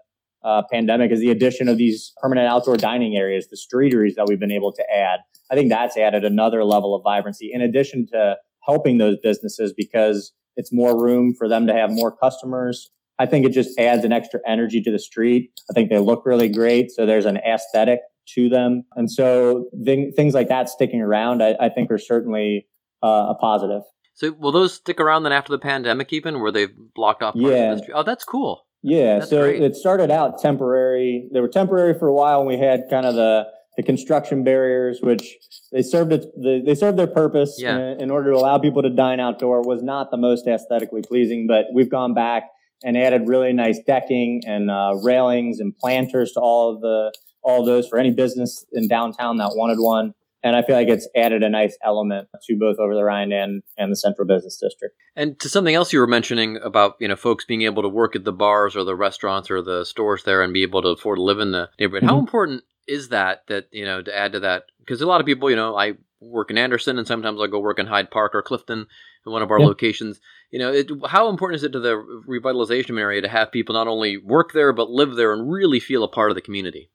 uh, 0.44 0.62
pandemic 0.70 1.10
is 1.10 1.20
the 1.20 1.30
addition 1.30 1.68
of 1.68 1.78
these 1.78 2.12
permanent 2.20 2.48
outdoor 2.48 2.76
dining 2.76 3.16
areas, 3.16 3.48
the 3.48 3.56
streeteries 3.56 4.14
that 4.16 4.26
we've 4.26 4.40
been 4.40 4.52
able 4.52 4.72
to 4.72 4.84
add. 4.94 5.20
I 5.50 5.54
think 5.54 5.70
that's 5.70 5.96
added 5.96 6.24
another 6.24 6.64
level 6.64 6.94
of 6.94 7.02
vibrancy 7.02 7.50
in 7.52 7.60
addition 7.62 8.06
to 8.12 8.36
helping 8.64 8.98
those 8.98 9.16
businesses 9.22 9.72
because 9.72 10.32
it's 10.56 10.72
more 10.72 11.02
room 11.02 11.34
for 11.36 11.48
them 11.48 11.66
to 11.66 11.72
have 11.72 11.90
more 11.90 12.14
customers 12.14 12.90
I 13.20 13.26
think 13.26 13.44
it 13.44 13.52
just 13.52 13.78
adds 13.78 14.02
an 14.04 14.12
extra 14.12 14.40
energy 14.46 14.80
to 14.80 14.90
the 14.90 14.98
street. 14.98 15.50
I 15.70 15.74
think 15.74 15.90
they 15.90 15.98
look 15.98 16.24
really 16.24 16.48
great. 16.48 16.90
So 16.90 17.04
there's 17.04 17.26
an 17.26 17.36
aesthetic 17.36 18.00
to 18.34 18.48
them. 18.48 18.84
And 18.96 19.10
so 19.10 19.66
th- 19.84 20.14
things 20.14 20.32
like 20.32 20.48
that 20.48 20.70
sticking 20.70 21.02
around, 21.02 21.42
I, 21.42 21.54
I 21.60 21.68
think 21.68 21.90
are 21.90 21.98
certainly 21.98 22.66
uh, 23.02 23.26
a 23.28 23.34
positive. 23.38 23.82
So 24.14 24.32
will 24.32 24.52
those 24.52 24.72
stick 24.72 24.98
around 25.00 25.24
then 25.24 25.32
after 25.32 25.52
the 25.52 25.58
pandemic 25.58 26.14
even 26.14 26.40
where 26.40 26.50
they've 26.50 26.74
blocked 26.94 27.22
off 27.22 27.34
yeah. 27.36 27.78
Oh, 27.94 28.02
that's 28.02 28.24
cool. 28.24 28.62
Yeah. 28.82 29.18
That's 29.18 29.30
so 29.30 29.42
great. 29.42 29.62
it 29.62 29.76
started 29.76 30.10
out 30.10 30.38
temporary. 30.40 31.28
They 31.32 31.40
were 31.40 31.48
temporary 31.48 31.98
for 31.98 32.08
a 32.08 32.14
while 32.14 32.38
and 32.40 32.48
we 32.48 32.56
had 32.56 32.84
kind 32.88 33.04
of 33.04 33.14
the, 33.16 33.44
the 33.76 33.82
construction 33.82 34.44
barriers, 34.44 35.00
which 35.02 35.36
they 35.72 35.82
served 35.82 36.12
it, 36.14 36.22
the, 36.36 36.62
they 36.64 36.74
served 36.74 36.98
their 36.98 37.06
purpose 37.06 37.56
Yeah. 37.58 37.76
in, 37.76 38.02
in 38.04 38.10
order 38.10 38.30
to 38.30 38.36
allow 38.38 38.56
people 38.58 38.80
to 38.82 38.90
dine 38.90 39.20
outdoor 39.20 39.60
was 39.62 39.82
not 39.82 40.10
the 40.10 40.16
most 40.16 40.46
aesthetically 40.46 41.02
pleasing, 41.02 41.46
but 41.46 41.66
we've 41.74 41.90
gone 41.90 42.14
back 42.14 42.44
and 42.84 42.96
added 42.96 43.22
really 43.26 43.52
nice 43.52 43.78
decking 43.86 44.42
and 44.46 44.70
uh, 44.70 44.94
railings 45.02 45.60
and 45.60 45.76
planters 45.76 46.32
to 46.32 46.40
all 46.40 46.74
of 46.74 46.80
the 46.80 47.12
all 47.42 47.60
of 47.60 47.66
those 47.66 47.88
for 47.88 47.98
any 47.98 48.10
business 48.10 48.64
in 48.72 48.86
downtown 48.86 49.38
that 49.38 49.52
wanted 49.54 49.78
one. 49.78 50.12
And 50.42 50.56
I 50.56 50.62
feel 50.62 50.74
like 50.76 50.88
it's 50.88 51.08
added 51.14 51.42
a 51.42 51.50
nice 51.50 51.76
element 51.84 52.28
to 52.46 52.56
both 52.58 52.78
over 52.78 52.94
the 52.94 53.04
Rhine 53.04 53.30
and, 53.32 53.62
and 53.76 53.92
the 53.92 53.96
central 53.96 54.26
business 54.26 54.58
district. 54.58 54.94
And 55.14 55.38
to 55.40 55.48
something 55.50 55.74
else 55.74 55.92
you 55.92 56.00
were 56.00 56.06
mentioning 56.06 56.56
about, 56.62 56.94
you 56.98 57.08
know, 57.08 57.16
folks 57.16 57.44
being 57.44 57.62
able 57.62 57.82
to 57.82 57.88
work 57.90 58.16
at 58.16 58.24
the 58.24 58.32
bars 58.32 58.74
or 58.74 58.84
the 58.84 58.94
restaurants 58.96 59.50
or 59.50 59.60
the 59.60 59.84
stores 59.84 60.24
there 60.24 60.42
and 60.42 60.52
be 60.54 60.62
able 60.62 60.80
to 60.82 60.88
afford 60.88 61.16
to 61.18 61.22
live 61.22 61.40
in 61.40 61.52
the 61.52 61.68
neighborhood. 61.78 62.04
How 62.08 62.16
Mhm. 62.16 62.20
important 62.20 62.62
is 62.88 63.10
that, 63.10 63.46
that, 63.48 63.66
you 63.70 63.84
know, 63.84 64.00
to 64.02 64.16
add 64.16 64.32
to 64.32 64.40
that? 64.40 64.64
Because 64.78 65.02
a 65.02 65.06
lot 65.06 65.20
of 65.20 65.26
people, 65.26 65.50
you 65.50 65.56
know, 65.56 65.76
I 65.76 65.94
work 66.20 66.50
in 66.50 66.56
Anderson 66.58 66.98
and 66.98 67.06
sometimes 67.06 67.38
I 67.40 67.46
go 67.46 67.58
work 67.58 67.78
in 67.78 67.86
Hyde 67.86 68.10
Park 68.10 68.34
or 68.34 68.40
Clifton 68.42 68.86
in 69.26 69.32
one 69.32 69.42
of 69.42 69.50
our 69.50 69.60
Yeah. 69.60 69.66
locations. 69.66 70.20
You 70.50 70.58
know, 70.58 70.72
it, 70.72 70.90
how 71.06 71.28
important 71.28 71.56
is 71.56 71.64
it 71.64 71.72
to 71.72 71.80
the 71.80 71.94
revitalization 72.28 72.98
area 72.98 73.22
to 73.22 73.28
have 73.28 73.52
people 73.52 73.74
not 73.74 73.86
only 73.86 74.16
work 74.16 74.52
there, 74.52 74.72
but 74.72 74.90
live 74.90 75.14
there 75.14 75.32
and 75.32 75.50
really 75.50 75.78
feel 75.78 76.02
a 76.02 76.08
part 76.08 76.30
of 76.30 76.34
the 76.34 76.40
community? 76.40 76.90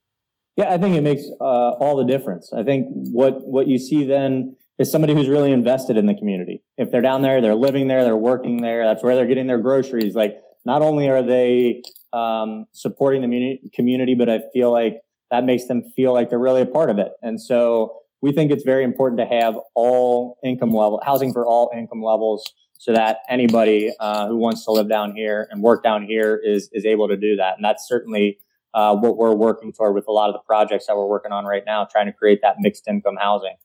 Yeah, 0.57 0.73
I 0.73 0.77
think 0.77 0.95
it 0.95 1.01
makes 1.01 1.23
uh, 1.39 1.71
all 1.79 1.97
the 1.97 2.05
difference. 2.05 2.51
I 2.53 2.63
think 2.63 2.87
what 2.89 3.45
what 3.45 3.67
you 3.67 3.77
see 3.77 4.05
then 4.05 4.55
is 4.77 4.91
somebody 4.91 5.13
who's 5.13 5.29
really 5.29 5.51
invested 5.51 5.95
in 5.95 6.05
the 6.05 6.13
community. 6.13 6.63
If 6.77 6.91
they're 6.91 7.01
down 7.01 7.21
there, 7.21 7.41
they're 7.41 7.55
living 7.55 7.87
there, 7.87 8.03
they're 8.03 8.15
working 8.17 8.61
there, 8.61 8.85
that's 8.85 9.03
where 9.03 9.15
they're 9.15 9.27
getting 9.27 9.47
their 9.47 9.57
groceries. 9.57 10.15
Like, 10.15 10.35
not 10.65 10.81
only 10.81 11.07
are 11.09 11.23
they 11.23 11.81
um, 12.11 12.65
supporting 12.73 13.21
the 13.21 13.59
community, 13.73 14.15
but 14.15 14.29
I 14.29 14.41
feel 14.53 14.71
like 14.71 15.01
that 15.31 15.45
makes 15.45 15.65
them 15.67 15.83
feel 15.95 16.13
like 16.13 16.29
they're 16.29 16.39
really 16.39 16.61
a 16.61 16.65
part 16.65 16.89
of 16.89 16.97
it. 16.99 17.09
And 17.21 17.41
so 17.41 17.99
we 18.21 18.31
think 18.31 18.51
it's 18.51 18.63
very 18.63 18.83
important 18.83 19.19
to 19.19 19.25
have 19.25 19.55
all 19.75 20.37
income 20.43 20.71
level 20.71 21.01
housing 21.05 21.31
for 21.31 21.45
all 21.45 21.71
income 21.75 22.01
levels 22.01 22.53
so 22.77 22.93
that 22.93 23.19
anybody 23.29 23.91
uh, 23.99 24.27
who 24.27 24.37
wants 24.37 24.65
to 24.65 24.71
live 24.71 24.89
down 24.89 25.15
here 25.15 25.47
and 25.51 25.61
work 25.61 25.83
down 25.83 26.05
here 26.05 26.39
is 26.43 26.69
is 26.71 26.85
able 26.85 27.07
to 27.07 27.17
do 27.17 27.35
that. 27.37 27.55
And 27.55 27.63
that's 27.63 27.87
certainly 27.87 28.39
uh, 28.73 28.95
what 28.95 29.17
we're 29.17 29.33
working 29.33 29.71
toward 29.71 29.95
with 29.95 30.07
a 30.07 30.11
lot 30.11 30.29
of 30.29 30.33
the 30.33 30.41
projects 30.45 30.87
that 30.87 30.95
we're 30.95 31.07
working 31.07 31.31
on 31.31 31.45
right 31.45 31.63
now, 31.65 31.85
trying 31.89 32.07
to 32.07 32.13
create 32.13 32.39
that 32.41 32.55
mixed 32.59 32.87
income 32.87 33.15
housing. 33.19 33.55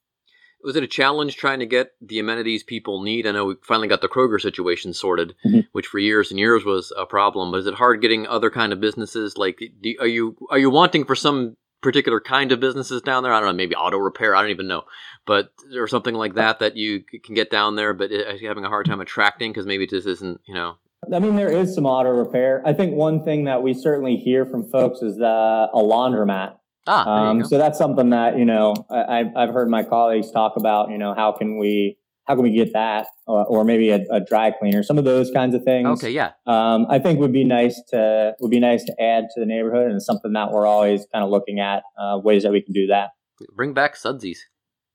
Was 0.63 0.77
it 0.77 0.83
a 0.83 0.87
challenge 0.89 1.37
trying 1.37 1.61
to 1.61 1.67
get 1.67 1.93
the 2.03 2.19
amenities 2.19 2.63
people 2.63 3.03
need? 3.03 3.27
I 3.27 3.33
know 3.33 3.47
we 3.47 3.55
finally 3.63 3.89
got 3.89 4.03
the 4.03 4.09
Kroger 4.09 4.41
situation 4.41 4.93
sorted, 4.93 5.35
mm-hmm. 5.45 5.61
which 5.73 5.87
for 5.87 5.99
years 5.99 6.31
and 6.31 6.39
years 6.39 6.65
was 6.65 6.93
a 6.99 7.07
problem. 7.07 7.51
But 7.51 7.61
is 7.61 7.67
it 7.67 7.75
hard 7.75 8.03
getting 8.03 8.27
other 8.27 8.51
kind 8.51 8.73
of 8.73 8.81
businesses? 8.81 9.39
Like, 9.39 9.61
do, 9.81 9.95
are 10.01 10.07
you 10.07 10.37
are 10.51 10.59
you 10.59 10.71
wanting 10.71 11.07
for 11.07 11.17
some 11.17 11.57
particular 11.83 12.21
kind 12.21 12.53
of 12.53 12.61
businesses 12.61 13.03
down 13.03 13.23
there? 13.23 13.33
I 13.33 13.41
don't 13.41 13.49
know, 13.49 13.55
maybe 13.55 13.75
auto 13.75 13.99
repair. 13.99 14.35
I 14.35 14.43
don't 14.43 14.51
even 14.51 14.69
know, 14.69 14.85
but 15.27 15.53
or 15.77 15.89
something 15.89 16.15
like 16.15 16.35
that 16.35 16.59
that 16.61 16.77
you 16.77 17.03
can 17.03 17.35
get 17.35 17.51
down 17.51 17.77
there, 17.77 17.93
but 17.93 18.11
having 18.43 18.65
a 18.65 18.69
hard 18.69 18.87
time 18.87 19.01
attracting 19.01 19.53
because 19.53 19.67
maybe 19.67 19.87
this 19.87 20.07
isn't, 20.07 20.41
you 20.47 20.55
know. 20.55 20.77
I 21.13 21.19
mean, 21.19 21.37
there 21.37 21.51
is 21.51 21.75
some 21.75 21.87
auto 21.87 22.11
repair. 22.11 22.63
I 22.65 22.73
think 22.73 22.95
one 22.95 23.25
thing 23.25 23.45
that 23.45 23.63
we 23.63 23.73
certainly 23.75 24.17
hear 24.17 24.45
from 24.45 24.69
folks 24.71 25.01
is 25.01 25.17
that 25.17 25.69
a 25.73 25.79
laundromat. 25.79 26.57
Ah, 26.87 27.29
um, 27.29 27.45
so 27.45 27.59
that's 27.59 27.79
something 27.79 28.11
that 28.11 28.39
you 28.39 28.45
know 28.45 28.75
I, 28.91 29.25
I've 29.37 29.51
heard 29.51 29.69
my 29.69 29.83
colleagues 29.83 30.31
talk 30.31 30.55
about. 30.57 30.91
You 30.91 30.99
know, 30.99 31.15
how 31.15 31.33
can 31.33 31.59
we 31.59 31.97
how 32.31 32.37
can 32.37 32.45
we 32.45 32.53
get 32.53 32.73
that? 32.75 33.09
Or, 33.27 33.45
or 33.45 33.65
maybe 33.65 33.91
a, 33.91 34.05
a, 34.09 34.21
dry 34.21 34.53
cleaner 34.53 34.85
some 34.85 34.99
of 34.99 35.05
those 35.05 35.33
kinds 35.33 35.53
of 35.53 35.65
things. 35.65 35.89
Okay 35.89 36.11
yeah. 36.11 36.31
Um, 36.47 36.87
i 36.89 37.01
think 37.01 37.19
would 37.19 37.33
be 37.33 37.45
nice 37.45 37.83
to 37.89 38.35
would 38.39 38.53
be 38.53 38.61
nice 38.61 38.85
to 38.85 39.03
add 39.03 39.25
to 39.35 39.41
the 39.41 39.47
neighborhood 39.47 39.87
and 39.87 39.97
it's 39.97 40.07
something 40.07 40.33
that 40.35 40.53
we're 40.53 40.67
always 40.67 41.07
kind 41.13 41.25
of 41.25 41.31
looking 41.31 41.59
at 41.59 41.83
uh, 41.99 42.19
ways 42.23 42.45
that 42.45 42.53
we 42.53 42.63
can 42.63 42.73
do 42.73 42.87
that. 42.87 43.11
Bring 43.57 43.75
back 43.75 43.97
sudsies. 43.97 44.39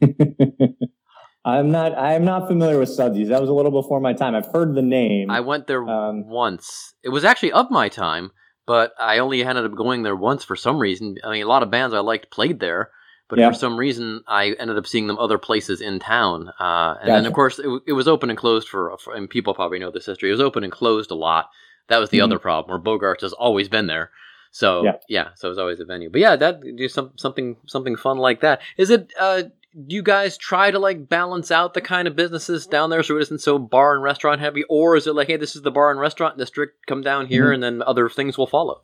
I'm 1.45 1.71
not 1.71 1.97
i'm 1.97 2.25
not 2.25 2.47
familiar 2.47 2.79
with 2.79 2.89
sudsies. 2.89 3.29
That 3.29 3.39
was 3.39 3.49
a 3.49 3.53
little 3.53 3.71
before 3.71 4.01
my 4.01 4.11
time. 4.13 4.35
I've 4.35 4.47
heard 4.47 4.75
the 4.75 4.81
name. 4.81 5.29
I 5.29 5.39
went 5.39 5.67
there 5.67 5.87
um, 5.87 6.27
once. 6.27 6.95
It 7.01 7.09
was 7.09 7.23
actually 7.23 7.53
of 7.53 7.71
my 7.71 7.87
time 7.87 8.31
but 8.67 8.93
i 8.99 9.19
only 9.19 9.43
ended 9.43 9.63
up 9.63 9.75
going 9.75 10.01
there 10.01 10.15
once 10.15 10.43
for 10.43 10.57
some 10.57 10.79
reason. 10.79 11.15
I 11.23 11.31
mean 11.31 11.43
a 11.43 11.47
lot 11.47 11.63
of 11.63 11.71
bands 11.71 11.93
i 11.93 11.99
liked 11.99 12.29
played 12.29 12.59
there 12.59 12.89
but 13.27 13.39
yeah. 13.39 13.49
for 13.49 13.55
some 13.55 13.77
reason 13.77 14.23
I 14.27 14.55
ended 14.59 14.77
up 14.77 14.87
seeing 14.87 15.07
them 15.07 15.17
other 15.17 15.37
places 15.37 15.81
in 15.81 15.99
town. 15.99 16.49
Uh, 16.59 16.95
and 16.99 17.07
gotcha. 17.07 17.11
then 17.11 17.25
of 17.25 17.33
course 17.33 17.59
it, 17.59 17.67
it, 17.87 17.93
was 17.93 18.07
open 18.07 18.29
and 18.29 18.37
closed 18.37 18.67
for, 18.67 18.95
for, 19.03 19.13
and 19.13 19.29
people 19.29 19.53
probably 19.53 19.79
know 19.79 19.91
this 19.91 20.05
history. 20.05 20.29
It 20.29 20.33
was 20.33 20.41
open 20.41 20.63
and 20.63 20.71
closed 20.71 21.11
a 21.11 21.15
lot. 21.15 21.49
That 21.87 21.97
was 21.97 22.09
the 22.09 22.17
mm-hmm. 22.17 22.25
other 22.25 22.39
problem 22.39 22.83
where 22.83 22.97
Bogarts 22.97 23.21
has 23.21 23.33
always 23.33 23.69
been 23.69 23.87
there. 23.87 24.11
So 24.51 24.85
yeah. 24.85 24.93
yeah, 25.09 25.27
so 25.35 25.47
it 25.47 25.49
was 25.49 25.57
always 25.57 25.79
a 25.81 25.85
venue. 25.85 26.09
But 26.09 26.21
yeah, 26.21 26.37
that 26.37 26.61
do 26.61 26.87
some 26.87 27.11
something 27.17 27.57
something 27.67 27.97
fun 27.97 28.17
like 28.17 28.39
that. 28.39 28.61
Is 28.77 28.89
it? 28.89 29.11
Uh, 29.19 29.43
do 29.75 29.93
you 29.93 30.01
guys 30.01 30.37
try 30.37 30.71
to 30.71 30.79
like 30.79 31.09
balance 31.09 31.51
out 31.51 31.73
the 31.73 31.81
kind 31.81 32.07
of 32.07 32.15
businesses 32.15 32.65
down 32.65 32.89
there 32.89 33.03
so 33.03 33.17
it 33.17 33.23
isn't 33.23 33.41
so 33.41 33.59
bar 33.59 33.93
and 33.93 34.01
restaurant 34.01 34.39
heavy, 34.39 34.63
or 34.69 34.95
is 34.95 35.07
it 35.07 35.13
like, 35.13 35.27
hey, 35.27 35.35
this 35.35 35.57
is 35.57 35.63
the 35.63 35.71
bar 35.71 35.91
and 35.91 35.99
restaurant 35.99 36.37
district, 36.37 36.87
come 36.87 37.01
down 37.01 37.25
here, 37.27 37.45
mm-hmm. 37.45 37.55
and 37.55 37.63
then 37.63 37.81
other 37.81 38.07
things 38.07 38.37
will 38.37 38.47
follow? 38.47 38.81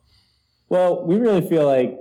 Well, 0.68 1.02
we 1.02 1.16
really 1.16 1.46
feel 1.48 1.66
like 1.66 1.98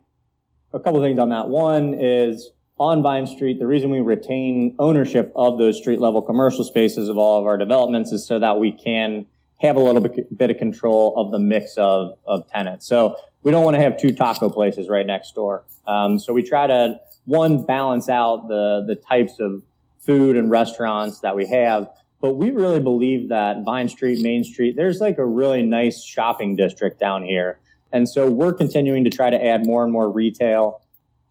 a 0.74 0.80
couple 0.80 1.02
things 1.02 1.20
on 1.20 1.30
that. 1.30 1.50
One 1.50 1.94
is 1.94 2.52
on 2.80 3.04
Vine 3.04 3.28
Street, 3.28 3.60
the 3.60 3.68
reason 3.68 3.92
we 3.92 4.00
retain 4.00 4.76
ownership 4.80 5.32
of 5.36 5.60
those 5.60 5.78
street 5.78 6.00
level 6.00 6.22
commercial 6.22 6.64
spaces 6.64 7.10
of 7.10 7.18
all 7.18 7.40
of 7.40 7.46
our 7.46 7.58
developments 7.58 8.12
is 8.12 8.26
so 8.26 8.40
that 8.40 8.58
we 8.58 8.72
can 8.72 9.28
have 9.62 9.76
a 9.76 9.80
little 9.80 10.02
bit, 10.02 10.36
bit 10.36 10.50
of 10.50 10.58
control 10.58 11.14
of 11.16 11.32
the 11.32 11.38
mix 11.38 11.78
of, 11.78 12.18
of 12.26 12.50
tenants. 12.50 12.88
So 12.88 13.18
we 13.44 13.52
don't 13.52 13.64
want 13.64 13.76
to 13.76 13.82
have 13.82 14.00
two 14.00 14.12
taco 14.12 14.50
places 14.50 14.90
right 14.90 15.06
next 15.06 15.36
door. 15.36 15.64
Um, 15.86 16.18
so 16.18 16.34
we 16.34 16.42
try 16.42 16.66
to 16.68 17.00
one 17.26 17.64
balance 17.64 18.10
out 18.10 18.48
the 18.48 18.84
the 18.88 18.96
types 18.96 19.40
of 19.40 19.62
food 20.00 20.36
and 20.36 20.50
restaurants 20.50 21.20
that 21.20 21.36
we 21.36 21.48
have. 21.48 21.88
But 22.20 22.36
we 22.36 22.52
really 22.52 22.80
believe 22.80 23.30
that 23.30 23.64
Vine 23.64 23.90
Street, 23.90 24.22
Main 24.22 24.44
Street, 24.44 24.76
there's 24.76 25.00
like 25.00 25.18
a 25.18 25.26
really 25.26 25.64
nice 25.64 26.04
shopping 26.04 26.56
district 26.56 27.00
down 27.00 27.24
here. 27.24 27.60
And 27.94 28.08
so 28.08 28.30
we're 28.30 28.54
continuing 28.54 29.04
to 29.04 29.10
try 29.10 29.30
to 29.30 29.44
add 29.44 29.66
more 29.66 29.84
and 29.84 29.92
more 29.92 30.12
retail 30.12 30.82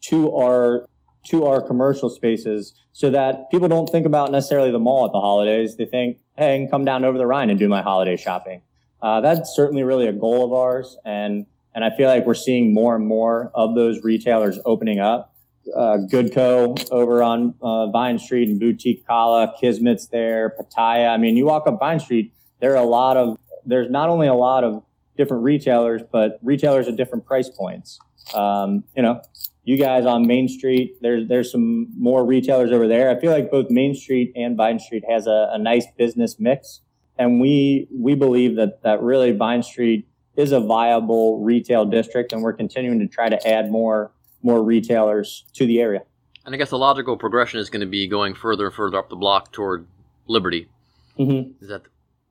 to 0.02 0.34
our 0.34 0.86
to 1.22 1.44
our 1.44 1.60
commercial 1.60 2.08
spaces 2.08 2.74
so 2.92 3.10
that 3.10 3.50
people 3.50 3.68
don't 3.68 3.88
think 3.88 4.06
about 4.06 4.32
necessarily 4.32 4.70
the 4.70 4.78
mall 4.78 5.04
at 5.04 5.12
the 5.12 5.20
holidays. 5.20 5.76
They 5.76 5.84
think, 5.84 6.18
hey, 6.38 6.54
I 6.54 6.58
can 6.58 6.68
come 6.68 6.84
down 6.84 7.04
over 7.04 7.18
the 7.18 7.26
Rhine 7.26 7.50
and 7.50 7.58
do 7.58 7.68
my 7.68 7.82
holiday 7.82 8.16
shopping. 8.16 8.62
Uh, 9.02 9.20
that's 9.20 9.54
certainly 9.54 9.82
really 9.82 10.06
a 10.06 10.12
goal 10.12 10.44
of 10.44 10.52
ours. 10.52 10.96
And, 11.04 11.46
and 11.74 11.84
I 11.84 11.94
feel 11.94 12.08
like 12.08 12.26
we're 12.26 12.34
seeing 12.34 12.72
more 12.72 12.96
and 12.96 13.06
more 13.06 13.50
of 13.54 13.74
those 13.74 14.02
retailers 14.02 14.58
opening 14.64 14.98
up. 14.98 15.34
Uh, 15.76 15.98
Goodco 16.10 16.90
over 16.90 17.22
on 17.22 17.54
uh, 17.60 17.88
Vine 17.88 18.18
Street 18.18 18.48
and 18.48 18.58
Boutique 18.58 19.06
Kala, 19.06 19.54
Kismet's 19.60 20.06
there, 20.06 20.54
Pattaya. 20.58 21.10
I 21.12 21.16
mean, 21.18 21.36
you 21.36 21.44
walk 21.44 21.66
up 21.66 21.78
Vine 21.78 22.00
Street, 22.00 22.32
there 22.60 22.72
are 22.72 22.82
a 22.82 22.88
lot 22.88 23.16
of, 23.16 23.38
there's 23.64 23.90
not 23.90 24.08
only 24.08 24.26
a 24.26 24.34
lot 24.34 24.64
of 24.64 24.82
different 25.20 25.42
retailers, 25.42 26.00
but 26.10 26.38
retailers 26.42 26.88
at 26.88 26.96
different 26.96 27.26
price 27.26 27.50
points. 27.50 27.98
Um, 28.32 28.84
you 28.96 29.02
know, 29.02 29.20
you 29.64 29.76
guys 29.76 30.06
on 30.06 30.26
Main 30.26 30.48
Street, 30.48 30.96
there's 31.02 31.28
there's 31.28 31.52
some 31.52 31.88
more 31.98 32.24
retailers 32.24 32.72
over 32.72 32.88
there. 32.88 33.10
I 33.10 33.20
feel 33.20 33.30
like 33.30 33.50
both 33.50 33.66
Main 33.68 33.94
Street 33.94 34.32
and 34.34 34.56
Vine 34.56 34.78
Street 34.78 35.04
has 35.08 35.26
a, 35.26 35.50
a 35.52 35.58
nice 35.58 35.86
business 35.98 36.40
mix, 36.40 36.80
and 37.18 37.40
we 37.40 37.86
we 37.92 38.14
believe 38.14 38.56
that 38.56 38.82
that 38.82 39.02
really 39.02 39.32
Vine 39.32 39.62
Street 39.62 40.08
is 40.36 40.52
a 40.52 40.60
viable 40.60 41.44
retail 41.44 41.84
district, 41.84 42.32
and 42.32 42.42
we're 42.42 42.54
continuing 42.54 42.98
to 43.00 43.06
try 43.06 43.28
to 43.28 43.46
add 43.46 43.70
more 43.70 44.10
more 44.42 44.62
retailers 44.62 45.44
to 45.52 45.66
the 45.66 45.80
area. 45.80 46.02
And 46.46 46.54
I 46.54 46.58
guess 46.58 46.70
the 46.70 46.78
logical 46.78 47.18
progression 47.18 47.60
is 47.60 47.68
going 47.68 47.82
to 47.82 47.86
be 47.86 48.06
going 48.06 48.34
further 48.34 48.66
and 48.66 48.74
further 48.74 48.96
up 48.96 49.10
the 49.10 49.16
block 49.16 49.52
toward 49.52 49.86
Liberty. 50.26 50.68
Mm-hmm. 51.18 51.62
Is 51.62 51.68
that? 51.68 51.82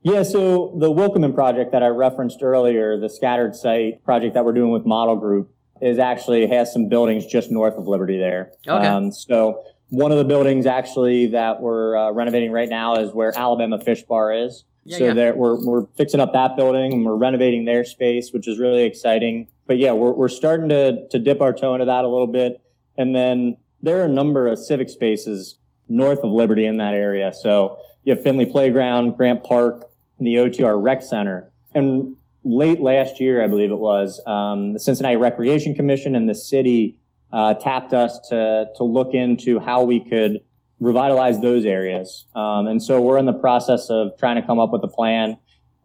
Yeah, 0.02 0.22
so 0.22 0.74
the 0.78 0.90
Willkommen 0.90 1.34
project 1.34 1.72
that 1.72 1.82
I 1.82 1.88
referenced 1.88 2.42
earlier, 2.42 2.98
the 2.98 3.10
scattered 3.10 3.54
site 3.54 4.02
project 4.02 4.32
that 4.32 4.44
we're 4.46 4.54
doing 4.54 4.70
with 4.70 4.86
Model 4.86 5.16
Group, 5.16 5.52
is 5.82 5.98
actually 5.98 6.46
has 6.46 6.72
some 6.72 6.88
buildings 6.88 7.26
just 7.26 7.50
north 7.50 7.74
of 7.74 7.86
Liberty 7.86 8.18
there. 8.18 8.52
Okay. 8.66 8.86
Um, 8.86 9.12
so 9.12 9.62
one 9.88 10.10
of 10.10 10.18
the 10.18 10.24
buildings 10.24 10.64
actually 10.64 11.26
that 11.28 11.60
we're 11.60 11.96
uh, 11.96 12.12
renovating 12.12 12.50
right 12.50 12.68
now 12.68 12.96
is 12.96 13.12
where 13.12 13.36
Alabama 13.36 13.78
Fish 13.78 14.02
Bar 14.02 14.32
is. 14.32 14.64
Yeah, 14.84 14.98
so 14.98 15.12
yeah. 15.12 15.30
we're 15.32 15.62
we're 15.62 15.86
fixing 15.96 16.20
up 16.20 16.32
that 16.32 16.56
building 16.56 16.94
and 16.94 17.04
we're 17.04 17.16
renovating 17.16 17.66
their 17.66 17.84
space, 17.84 18.32
which 18.32 18.48
is 18.48 18.58
really 18.58 18.84
exciting. 18.84 19.48
But 19.66 19.76
yeah, 19.76 19.92
we're 19.92 20.12
we're 20.12 20.28
starting 20.28 20.70
to 20.70 21.06
to 21.08 21.18
dip 21.18 21.42
our 21.42 21.52
toe 21.52 21.74
into 21.74 21.84
that 21.84 22.04
a 22.04 22.08
little 22.08 22.26
bit. 22.26 22.62
And 22.96 23.14
then 23.14 23.58
there 23.82 24.00
are 24.00 24.06
a 24.06 24.08
number 24.08 24.46
of 24.46 24.58
civic 24.58 24.88
spaces 24.88 25.58
north 25.88 26.20
of 26.20 26.30
Liberty 26.30 26.64
in 26.64 26.78
that 26.78 26.94
area. 26.94 27.32
So 27.34 27.78
you 28.04 28.14
have 28.14 28.22
Findlay 28.22 28.46
Playground, 28.46 29.16
Grant 29.16 29.44
Park, 29.44 29.89
the 30.20 30.36
OTR 30.36 30.80
Rec 30.80 31.02
Center. 31.02 31.50
And 31.74 32.16
late 32.44 32.80
last 32.80 33.20
year, 33.20 33.42
I 33.42 33.46
believe 33.46 33.70
it 33.70 33.78
was, 33.78 34.20
um, 34.26 34.72
the 34.72 34.80
Cincinnati 34.80 35.16
Recreation 35.16 35.74
Commission 35.74 36.14
and 36.14 36.28
the 36.28 36.34
city 36.34 36.96
uh, 37.32 37.54
tapped 37.54 37.92
us 37.92 38.18
to 38.28 38.66
to 38.76 38.84
look 38.84 39.14
into 39.14 39.60
how 39.60 39.82
we 39.82 40.00
could 40.00 40.40
revitalize 40.80 41.40
those 41.40 41.64
areas. 41.64 42.26
Um, 42.34 42.66
and 42.66 42.82
so 42.82 43.00
we're 43.00 43.18
in 43.18 43.26
the 43.26 43.32
process 43.32 43.90
of 43.90 44.16
trying 44.18 44.36
to 44.40 44.42
come 44.42 44.58
up 44.58 44.72
with 44.72 44.82
a 44.82 44.88
plan 44.88 45.36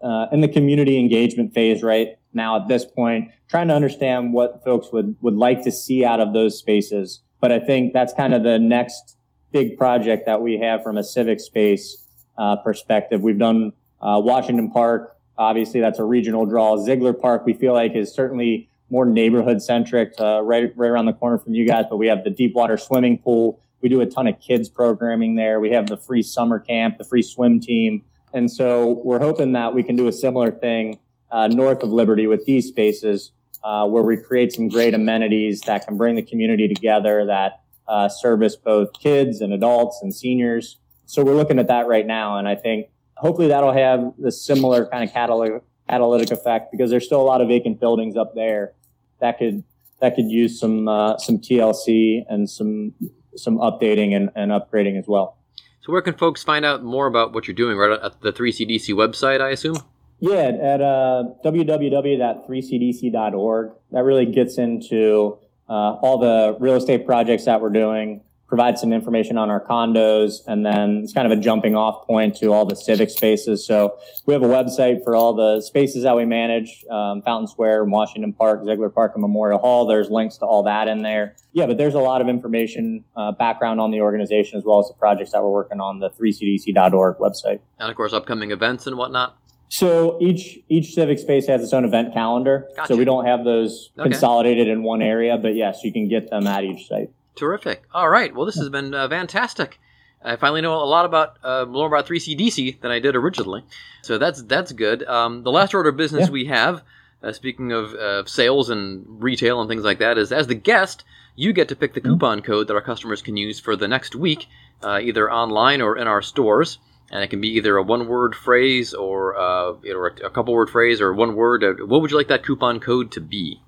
uh, 0.01 0.27
in 0.31 0.41
the 0.41 0.47
community 0.47 0.97
engagement 0.97 1.53
phase 1.53 1.83
right 1.83 2.17
now 2.33 2.61
at 2.61 2.67
this 2.67 2.85
point, 2.85 3.29
trying 3.49 3.67
to 3.67 3.73
understand 3.73 4.33
what 4.33 4.63
folks 4.63 4.91
would 4.91 5.15
would 5.21 5.35
like 5.35 5.63
to 5.63 5.71
see 5.71 6.03
out 6.03 6.19
of 6.19 6.33
those 6.33 6.57
spaces. 6.57 7.21
But 7.41 7.51
I 7.51 7.59
think 7.59 7.93
that's 7.93 8.13
kind 8.13 8.33
of 8.33 8.43
the 8.43 8.57
next 8.57 9.17
big 9.51 9.77
project 9.77 10.25
that 10.25 10.41
we 10.41 10.57
have 10.59 10.83
from 10.83 10.97
a 10.97 11.03
civic 11.03 11.39
space 11.39 12.07
uh, 12.37 12.57
perspective. 12.57 13.21
We've 13.21 13.37
done 13.37 13.73
uh, 14.05 14.19
Washington 14.19 14.69
Park, 14.71 15.15
Obviously, 15.37 15.81
that's 15.81 15.99
a 15.99 16.03
regional 16.03 16.45
draw. 16.45 16.77
Ziegler 16.77 17.13
Park, 17.13 17.45
we 17.45 17.53
feel 17.53 17.73
like, 17.73 17.93
is 17.93 18.13
certainly 18.13 18.69
more 18.89 19.05
neighborhood 19.05 19.61
centric, 19.61 20.13
uh, 20.19 20.41
right 20.41 20.71
right 20.77 20.87
around 20.87 21.07
the 21.07 21.13
corner 21.13 21.37
from 21.37 21.53
you 21.53 21.67
guys. 21.67 21.85
But 21.89 21.97
we 21.97 22.07
have 22.07 22.23
the 22.23 22.29
deep 22.29 22.53
water 22.53 22.77
swimming 22.77 23.17
pool. 23.17 23.59
We 23.81 23.89
do 23.89 23.99
a 24.01 24.05
ton 24.05 24.27
of 24.27 24.39
kids 24.39 24.69
programming 24.69 25.35
there. 25.35 25.59
We 25.59 25.71
have 25.71 25.87
the 25.87 25.97
free 25.97 26.23
summer 26.23 26.59
camp, 26.59 26.97
the 26.97 27.03
free 27.03 27.21
swim 27.21 27.59
team, 27.59 28.03
and 28.33 28.49
so 28.49 29.01
we're 29.03 29.19
hoping 29.19 29.51
that 29.53 29.73
we 29.73 29.83
can 29.83 29.95
do 29.95 30.07
a 30.07 30.13
similar 30.13 30.51
thing 30.51 30.99
uh, 31.31 31.47
north 31.47 31.83
of 31.83 31.89
Liberty 31.89 32.27
with 32.27 32.45
these 32.45 32.67
spaces, 32.67 33.31
uh, 33.63 33.85
where 33.85 34.03
we 34.03 34.15
create 34.15 34.53
some 34.53 34.69
great 34.69 34.93
amenities 34.93 35.61
that 35.61 35.85
can 35.85 35.97
bring 35.97 36.15
the 36.15 36.23
community 36.23 36.67
together, 36.69 37.25
that 37.25 37.61
uh, 37.89 38.07
service 38.07 38.55
both 38.55 38.93
kids 38.93 39.41
and 39.41 39.51
adults 39.51 39.99
and 40.01 40.15
seniors. 40.15 40.77
So 41.07 41.23
we're 41.23 41.35
looking 41.35 41.59
at 41.59 41.67
that 41.67 41.87
right 41.87 42.07
now, 42.07 42.37
and 42.37 42.47
I 42.47 42.55
think 42.55 42.87
hopefully 43.17 43.47
that'll 43.47 43.73
have 43.73 44.13
the 44.17 44.31
similar 44.31 44.85
kind 44.87 45.03
of 45.03 45.11
catalytic 45.11 45.63
catalytic 45.87 46.31
effect 46.31 46.71
because 46.71 46.89
there's 46.89 47.05
still 47.05 47.21
a 47.21 47.23
lot 47.23 47.41
of 47.41 47.47
vacant 47.47 47.79
buildings 47.79 48.17
up 48.17 48.33
there 48.33 48.73
that 49.19 49.37
could 49.37 49.63
that 50.01 50.15
could 50.15 50.29
use 50.29 50.59
some 50.59 50.87
uh, 50.87 51.17
some 51.17 51.37
TLC 51.39 52.23
and 52.29 52.49
some 52.49 52.93
some 53.35 53.57
updating 53.57 54.15
and, 54.15 54.29
and 54.35 54.51
upgrading 54.51 54.97
as 54.97 55.05
well. 55.07 55.37
So 55.81 55.91
where 55.91 56.01
can 56.01 56.13
folks 56.15 56.41
find 56.43 56.63
out 56.65 56.83
more 56.83 57.05
about 57.07 57.33
what 57.33 57.47
you're 57.47 57.55
doing? 57.55 57.77
Right 57.77 57.99
at 58.01 58.21
the 58.21 58.33
3CDC 58.33 58.95
website, 58.95 59.41
I 59.41 59.49
assume. 59.49 59.77
Yeah, 60.19 60.47
at 60.47 60.81
uh, 60.81 61.25
www.3cdc.org. 61.43 63.71
That 63.91 64.03
really 64.03 64.25
gets 64.25 64.57
into 64.57 65.37
uh, 65.69 65.73
all 65.73 66.17
the 66.17 66.57
real 66.59 66.73
estate 66.75 67.05
projects 67.05 67.45
that 67.45 67.61
we're 67.61 67.69
doing, 67.69 68.21
provide 68.47 68.77
some 68.77 68.93
information 68.93 69.37
on 69.37 69.49
our 69.49 69.59
condos, 69.65 70.41
and 70.47 70.65
then 70.65 71.01
it's 71.03 71.13
kind 71.13 71.31
of 71.31 71.37
a 71.37 71.41
jumping 71.41 71.75
off 71.75 72.05
point 72.05 72.35
to 72.37 72.53
all 72.53 72.65
the 72.65 72.75
civic 72.75 73.09
spaces. 73.09 73.65
So 73.65 73.97
we 74.27 74.33
have 74.33 74.43
a 74.43 74.47
website 74.47 75.03
for 75.03 75.15
all 75.15 75.33
the 75.33 75.61
spaces 75.61 76.03
that 76.03 76.15
we 76.15 76.25
manage, 76.25 76.85
um, 76.91 77.21
Fountain 77.23 77.47
Square, 77.47 77.85
Washington 77.85 78.33
Park, 78.33 78.63
Ziegler 78.63 78.89
Park, 78.89 79.13
and 79.15 79.21
Memorial 79.21 79.59
Hall. 79.59 79.85
There's 79.87 80.09
links 80.09 80.37
to 80.37 80.45
all 80.45 80.63
that 80.63 80.87
in 80.87 81.01
there. 81.01 81.35
Yeah, 81.53 81.65
but 81.65 81.77
there's 81.77 81.95
a 81.95 81.99
lot 81.99 82.21
of 82.21 82.27
information, 82.27 83.03
uh, 83.15 83.31
background 83.31 83.79
on 83.81 83.89
the 83.91 84.01
organization, 84.01 84.59
as 84.59 84.63
well 84.65 84.79
as 84.79 84.87
the 84.87 84.93
projects 84.93 85.31
that 85.31 85.41
we're 85.41 85.51
working 85.51 85.79
on 85.79 85.99
the 85.99 86.09
3cdc.org 86.11 87.17
website. 87.17 87.59
And 87.79 87.89
of 87.89 87.95
course, 87.95 88.13
upcoming 88.13 88.51
events 88.51 88.85
and 88.87 88.97
whatnot. 88.97 89.37
So 89.69 90.17
each 90.21 90.59
each 90.69 90.93
civic 90.93 91.17
space 91.17 91.47
has 91.47 91.63
its 91.63 91.73
own 91.73 91.85
event 91.85 92.13
calendar. 92.13 92.67
Gotcha. 92.75 92.93
So 92.93 92.97
we 92.97 93.03
don't 93.03 93.25
have 93.25 93.43
those 93.43 93.89
Okay. 93.97 94.09
consolidated 94.09 94.67
in 94.67 94.83
one 94.83 95.01
area, 95.01 95.37
but 95.37 95.55
yes, 95.55 95.79
you 95.83 95.91
can 95.91 96.07
get 96.07 96.29
them 96.29 96.45
at 96.45 96.63
each 96.63 96.87
site. 96.87 97.09
Terrific. 97.35 97.83
All 97.93 98.09
right. 98.09 98.33
Well, 98.33 98.45
this 98.45 98.55
has 98.55 98.69
been 98.69 98.93
uh, 98.93 99.09
fantastic. 99.09 99.79
I 100.23 100.37
finally 100.37 100.61
know 100.61 100.73
a 100.81 100.85
lot 100.85 101.05
about 101.05 101.37
uh, 101.43 101.65
more 101.65 101.87
about 101.87 102.07
3CDC 102.07 102.81
than 102.81 102.89
I 102.91 102.99
did 102.99 103.15
originally, 103.15 103.63
so 104.01 104.17
that's 104.17 104.41
that's 104.43 104.71
good. 104.71 105.03
Um, 105.03 105.43
the 105.43 105.51
last 105.51 105.73
order 105.75 105.89
of 105.89 105.97
business 105.97 106.27
Yeah. 106.27 106.31
we 106.31 106.45
have, 106.45 106.81
uh, 107.21 107.31
speaking 107.31 107.71
of 107.71 107.93
uh, 107.93 108.25
sales 108.25 108.69
and 108.71 109.05
retail 109.21 109.61
and 109.61 109.69
things 109.69 109.83
like 109.83 109.99
that, 109.99 110.17
is 110.17 110.31
as 110.31 110.47
the 110.47 110.55
guest, 110.55 111.03
you 111.35 111.53
get 111.53 111.67
to 111.67 111.75
pick 111.75 111.93
the 111.93 112.01
coupon 112.01 112.41
code 112.41 112.67
that 112.69 112.73
our 112.73 112.81
customers 112.81 113.21
can 113.21 113.37
use 113.37 113.59
for 113.59 113.75
the 113.75 113.87
next 113.87 114.15
week, 114.15 114.47
uh, 114.81 114.99
either 114.99 115.31
online 115.31 115.81
or 115.81 115.95
in 115.95 116.07
our 116.07 116.21
stores. 116.23 116.79
And 117.11 117.23
it 117.23 117.27
can 117.29 117.39
be 117.39 117.49
either 117.49 117.77
a 117.77 117.83
one-word 117.83 118.33
phrase 118.35 118.95
or 118.95 119.37
uh, 119.37 119.73
or 119.93 120.07
a, 120.07 120.25
a 120.25 120.29
couple-word 120.31 120.71
phrase 120.71 121.01
or 121.01 121.13
one 121.13 121.35
word. 121.35 121.63
Uh, 121.63 121.85
What 121.85 122.01
would 122.01 122.09
you 122.09 122.17
like 122.17 122.29
that 122.29 122.43
coupon 122.43 122.79
code 122.79 123.11
to 123.11 123.21
be? 123.21 123.61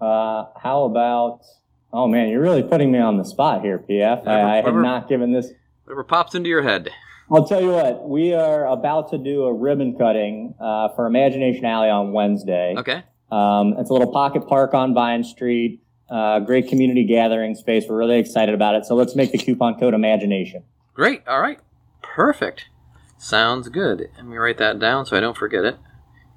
Uh, 0.00 0.46
how 0.62 0.84
about? 0.84 1.40
Oh 1.92 2.06
man, 2.06 2.28
you're 2.28 2.42
really 2.42 2.62
putting 2.62 2.92
me 2.92 2.98
on 2.98 3.16
the 3.16 3.24
spot 3.24 3.62
here, 3.62 3.78
PF. 3.78 4.26
I, 4.26 4.58
I 4.58 4.62
had 4.62 4.74
not 4.74 5.08
given 5.08 5.32
this. 5.32 5.50
Whatever 5.84 6.04
pops 6.04 6.34
into 6.34 6.48
your 6.48 6.62
head. 6.62 6.90
I'll 7.32 7.46
tell 7.46 7.60
you 7.60 7.70
what. 7.70 8.08
We 8.08 8.34
are 8.34 8.66
about 8.66 9.10
to 9.10 9.18
do 9.18 9.44
a 9.44 9.52
ribbon 9.52 9.96
cutting 9.96 10.54
uh, 10.60 10.88
for 10.96 11.06
Imagination 11.06 11.64
Alley 11.64 11.88
on 11.88 12.12
Wednesday. 12.12 12.74
Okay. 12.76 13.04
Um, 13.30 13.74
it's 13.78 13.90
a 13.90 13.92
little 13.92 14.12
pocket 14.12 14.48
park 14.48 14.74
on 14.74 14.94
Vine 14.94 15.22
Street. 15.22 15.80
Uh, 16.10 16.40
great 16.40 16.68
community 16.68 17.04
gathering 17.06 17.54
space. 17.54 17.84
We're 17.88 17.98
really 17.98 18.18
excited 18.18 18.54
about 18.54 18.74
it. 18.74 18.84
So 18.84 18.96
let's 18.96 19.14
make 19.14 19.30
the 19.30 19.38
coupon 19.38 19.78
code 19.78 19.94
Imagination. 19.94 20.64
Great. 20.92 21.26
All 21.28 21.40
right. 21.40 21.60
Perfect. 22.02 22.66
Sounds 23.16 23.68
good. 23.68 24.08
Let 24.16 24.26
me 24.26 24.36
write 24.36 24.58
that 24.58 24.80
down 24.80 25.06
so 25.06 25.16
I 25.16 25.20
don't 25.20 25.36
forget 25.36 25.64
it. 25.64 25.76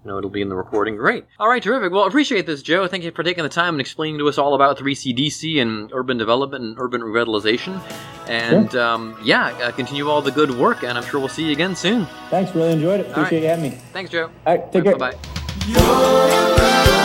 No, 0.05 0.17
it'll 0.17 0.29
be 0.29 0.41
in 0.41 0.49
the 0.49 0.55
recording. 0.55 0.95
Great. 0.97 1.25
All 1.39 1.47
right, 1.47 1.63
terrific. 1.63 1.91
Well, 1.91 2.05
appreciate 2.05 2.45
this, 2.45 2.61
Joe. 2.61 2.87
Thank 2.87 3.03
you 3.03 3.11
for 3.11 3.23
taking 3.23 3.43
the 3.43 3.49
time 3.49 3.73
and 3.75 3.81
explaining 3.81 4.19
to 4.19 4.27
us 4.27 4.37
all 4.37 4.53
about 4.53 4.77
3CDC 4.77 5.61
and 5.61 5.89
urban 5.93 6.17
development 6.17 6.63
and 6.63 6.75
urban 6.79 7.01
revitalization. 7.01 7.81
And 8.27 8.75
um, 8.75 9.17
yeah, 9.23 9.47
uh, 9.61 9.71
continue 9.71 10.09
all 10.09 10.21
the 10.21 10.31
good 10.31 10.51
work, 10.51 10.83
and 10.83 10.97
I'm 10.97 11.03
sure 11.05 11.19
we'll 11.19 11.29
see 11.29 11.45
you 11.45 11.51
again 11.51 11.75
soon. 11.75 12.05
Thanks. 12.29 12.53
Really 12.55 12.73
enjoyed 12.73 12.99
it. 12.99 13.03
right. 13.03 13.11
Appreciate 13.11 13.41
you 13.43 13.47
having 13.47 13.71
me. 13.71 13.77
Thanks, 13.93 14.11
Joe. 14.11 14.29
All 14.45 14.57
right. 14.57 14.71
Take 14.71 14.83
care. 14.83 14.97
Bye 14.97 15.15
bye. 15.67 17.02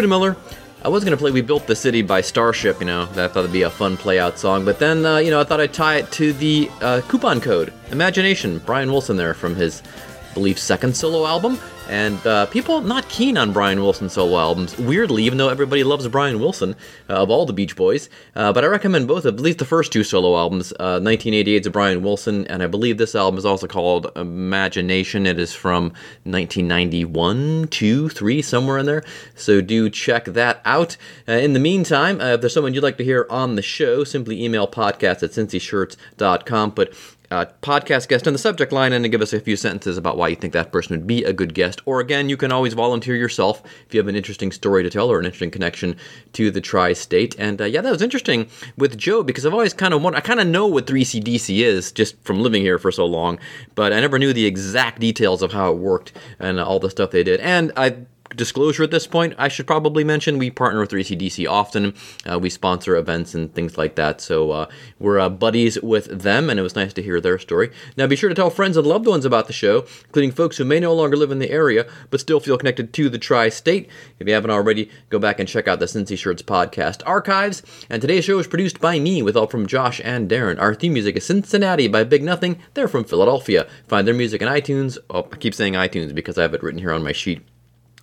Rudemiller. 0.00 0.36
I 0.82 0.88
was 0.88 1.04
gonna 1.04 1.16
play 1.18 1.30
"We 1.30 1.42
Built 1.42 1.66
the 1.66 1.76
City" 1.76 2.00
by 2.00 2.22
Starship. 2.22 2.80
You 2.80 2.86
know, 2.86 3.04
that 3.06 3.24
I 3.24 3.28
thought 3.28 3.40
it'd 3.40 3.52
be 3.52 3.62
a 3.62 3.70
fun 3.70 3.98
play-out 3.98 4.38
song. 4.38 4.64
But 4.64 4.78
then, 4.78 5.04
uh, 5.04 5.18
you 5.18 5.30
know, 5.30 5.40
I 5.40 5.44
thought 5.44 5.60
I'd 5.60 5.74
tie 5.74 5.96
it 5.96 6.10
to 6.12 6.32
the 6.32 6.70
uh, 6.80 7.02
coupon 7.06 7.40
code 7.40 7.72
"Imagination." 7.90 8.62
Brian 8.64 8.90
Wilson 8.90 9.16
there 9.16 9.34
from 9.34 9.54
his, 9.56 9.82
believe, 10.34 10.58
second 10.58 10.96
solo 10.96 11.26
album. 11.26 11.58
And 11.88 12.24
uh, 12.24 12.46
people 12.46 12.80
not 12.82 13.08
keen 13.08 13.36
on 13.36 13.52
Brian 13.52 13.80
Wilson 13.80 14.08
solo 14.08 14.38
albums. 14.38 14.78
Weirdly, 14.78 15.24
even 15.24 15.38
though 15.38 15.48
everybody 15.48 15.82
loves 15.82 16.06
Brian 16.06 16.38
Wilson 16.38 16.76
uh, 17.08 17.14
of 17.14 17.30
all 17.30 17.46
the 17.46 17.52
Beach 17.52 17.74
Boys, 17.74 18.08
uh, 18.36 18.52
but 18.52 18.62
I 18.62 18.68
recommend 18.68 19.08
both. 19.08 19.26
At 19.26 19.40
least 19.40 19.58
the 19.58 19.64
first 19.64 19.92
two 19.92 20.04
solo 20.04 20.36
albums. 20.36 20.72
Uh, 20.78 21.00
1988's 21.00 21.66
of 21.66 21.72
Brian 21.72 22.02
Wilson, 22.02 22.46
and 22.46 22.62
I 22.62 22.68
believe 22.68 22.96
this 22.96 23.16
album 23.16 23.38
is 23.38 23.44
also 23.44 23.66
called 23.66 24.12
Imagination. 24.14 25.26
It 25.26 25.40
is 25.40 25.52
from 25.52 25.86
1991, 26.22 27.66
two, 27.72 28.08
three, 28.08 28.40
somewhere 28.40 28.78
in 28.78 28.86
there. 28.86 29.02
So 29.34 29.60
do 29.60 29.90
check 29.90 30.26
that 30.26 30.60
out. 30.64 30.96
Uh, 31.28 31.32
in 31.32 31.54
the 31.54 31.60
meantime, 31.60 32.20
uh, 32.20 32.34
if 32.34 32.40
there's 32.40 32.54
someone 32.54 32.72
you'd 32.72 32.84
like 32.84 32.98
to 32.98 33.04
hear 33.04 33.26
on 33.30 33.56
the 33.56 33.62
show, 33.62 34.04
simply 34.04 34.44
email 34.44 34.68
podcast 34.68 35.24
at 35.24 35.32
cincyshirts.com. 35.32 36.72
Put 36.72 36.94
uh, 37.30 37.46
podcast 37.62 38.08
guest 38.08 38.26
in 38.26 38.32
the 38.32 38.38
subject 38.38 38.72
line 38.72 38.92
and 38.92 39.10
give 39.10 39.22
us 39.22 39.32
a 39.32 39.40
few 39.40 39.56
sentences 39.56 39.96
about 39.96 40.16
why 40.16 40.28
you 40.28 40.36
think 40.36 40.52
that 40.52 40.72
person 40.72 40.96
would 40.96 41.06
be 41.06 41.22
a 41.24 41.32
good 41.32 41.54
guest. 41.54 41.80
Or 41.86 42.00
again, 42.00 42.28
you 42.28 42.36
can 42.36 42.52
always 42.52 42.74
volunteer 42.74 43.14
yourself 43.14 43.62
if 43.86 43.94
you 43.94 44.00
have 44.00 44.08
an 44.08 44.16
interesting 44.16 44.52
story 44.52 44.82
to 44.82 44.90
tell 44.90 45.10
or 45.10 45.18
an 45.18 45.24
interesting 45.24 45.50
connection 45.50 45.96
to 46.32 46.50
the 46.50 46.60
tri-state. 46.60 47.36
And 47.38 47.60
uh, 47.60 47.64
yeah, 47.64 47.80
that 47.80 47.90
was 47.90 48.02
interesting 48.02 48.48
with 48.76 48.98
Joe 48.98 49.22
because 49.22 49.46
I've 49.46 49.52
always 49.52 49.74
kind 49.74 49.94
of 49.94 50.02
wondered, 50.02 50.18
I 50.18 50.20
kind 50.22 50.40
of 50.40 50.46
know 50.46 50.66
what 50.66 50.86
3CDC 50.86 51.58
is 51.58 51.92
just 51.92 52.20
from 52.24 52.42
living 52.42 52.62
here 52.62 52.78
for 52.78 52.90
so 52.90 53.06
long, 53.06 53.38
but 53.74 53.92
I 53.92 54.00
never 54.00 54.18
knew 54.18 54.32
the 54.32 54.46
exact 54.46 55.00
details 55.00 55.42
of 55.42 55.52
how 55.52 55.70
it 55.72 55.78
worked 55.78 56.12
and 56.38 56.58
uh, 56.58 56.66
all 56.66 56.80
the 56.80 56.90
stuff 56.90 57.10
they 57.10 57.22
did. 57.22 57.40
And 57.40 57.72
I 57.76 57.96
disclosure 58.36 58.82
at 58.82 58.90
this 58.90 59.06
point, 59.06 59.34
I 59.38 59.48
should 59.48 59.66
probably 59.66 60.04
mention 60.04 60.38
we 60.38 60.50
partner 60.50 60.80
with 60.80 60.90
3CDC 60.90 61.48
often. 61.48 61.94
Uh, 62.30 62.38
we 62.38 62.50
sponsor 62.50 62.96
events 62.96 63.34
and 63.34 63.52
things 63.54 63.76
like 63.76 63.96
that. 63.96 64.20
So 64.20 64.50
uh, 64.50 64.66
we're 64.98 65.18
uh, 65.18 65.28
buddies 65.28 65.80
with 65.82 66.06
them, 66.22 66.48
and 66.48 66.58
it 66.58 66.62
was 66.62 66.76
nice 66.76 66.92
to 66.94 67.02
hear 67.02 67.20
their 67.20 67.38
story. 67.38 67.70
Now 67.96 68.06
be 68.06 68.16
sure 68.16 68.28
to 68.28 68.34
tell 68.34 68.50
friends 68.50 68.76
and 68.76 68.86
loved 68.86 69.06
ones 69.06 69.24
about 69.24 69.46
the 69.46 69.52
show, 69.52 69.86
including 70.06 70.32
folks 70.32 70.56
who 70.56 70.64
may 70.64 70.80
no 70.80 70.94
longer 70.94 71.16
live 71.16 71.30
in 71.30 71.38
the 71.38 71.50
area 71.50 71.86
but 72.10 72.20
still 72.20 72.40
feel 72.40 72.58
connected 72.58 72.92
to 72.94 73.08
the 73.08 73.18
tri 73.18 73.48
state. 73.48 73.88
If 74.18 74.26
you 74.26 74.34
haven't 74.34 74.50
already, 74.50 74.90
go 75.08 75.18
back 75.18 75.40
and 75.40 75.48
check 75.48 75.68
out 75.68 75.78
the 75.78 75.86
Cincy 75.86 76.18
Shirts 76.18 76.42
podcast 76.42 77.02
archives. 77.06 77.62
And 77.88 78.00
today's 78.00 78.24
show 78.24 78.38
is 78.38 78.46
produced 78.46 78.80
by 78.80 78.98
me 78.98 79.22
with 79.22 79.34
help 79.34 79.50
from 79.50 79.66
Josh 79.66 80.00
and 80.04 80.30
Darren. 80.30 80.60
Our 80.60 80.74
theme 80.74 80.92
music 80.92 81.16
is 81.16 81.26
Cincinnati 81.26 81.88
by 81.88 82.04
Big 82.04 82.22
Nothing. 82.22 82.58
They're 82.74 82.88
from 82.88 83.04
Philadelphia. 83.04 83.66
Find 83.88 84.06
their 84.06 84.14
music 84.14 84.42
in 84.42 84.48
iTunes. 84.48 84.98
Oh, 85.08 85.28
I 85.32 85.36
keep 85.36 85.54
saying 85.54 85.74
iTunes 85.74 86.14
because 86.14 86.38
I 86.38 86.42
have 86.42 86.54
it 86.54 86.62
written 86.62 86.80
here 86.80 86.92
on 86.92 87.02
my 87.02 87.12
sheet. 87.12 87.42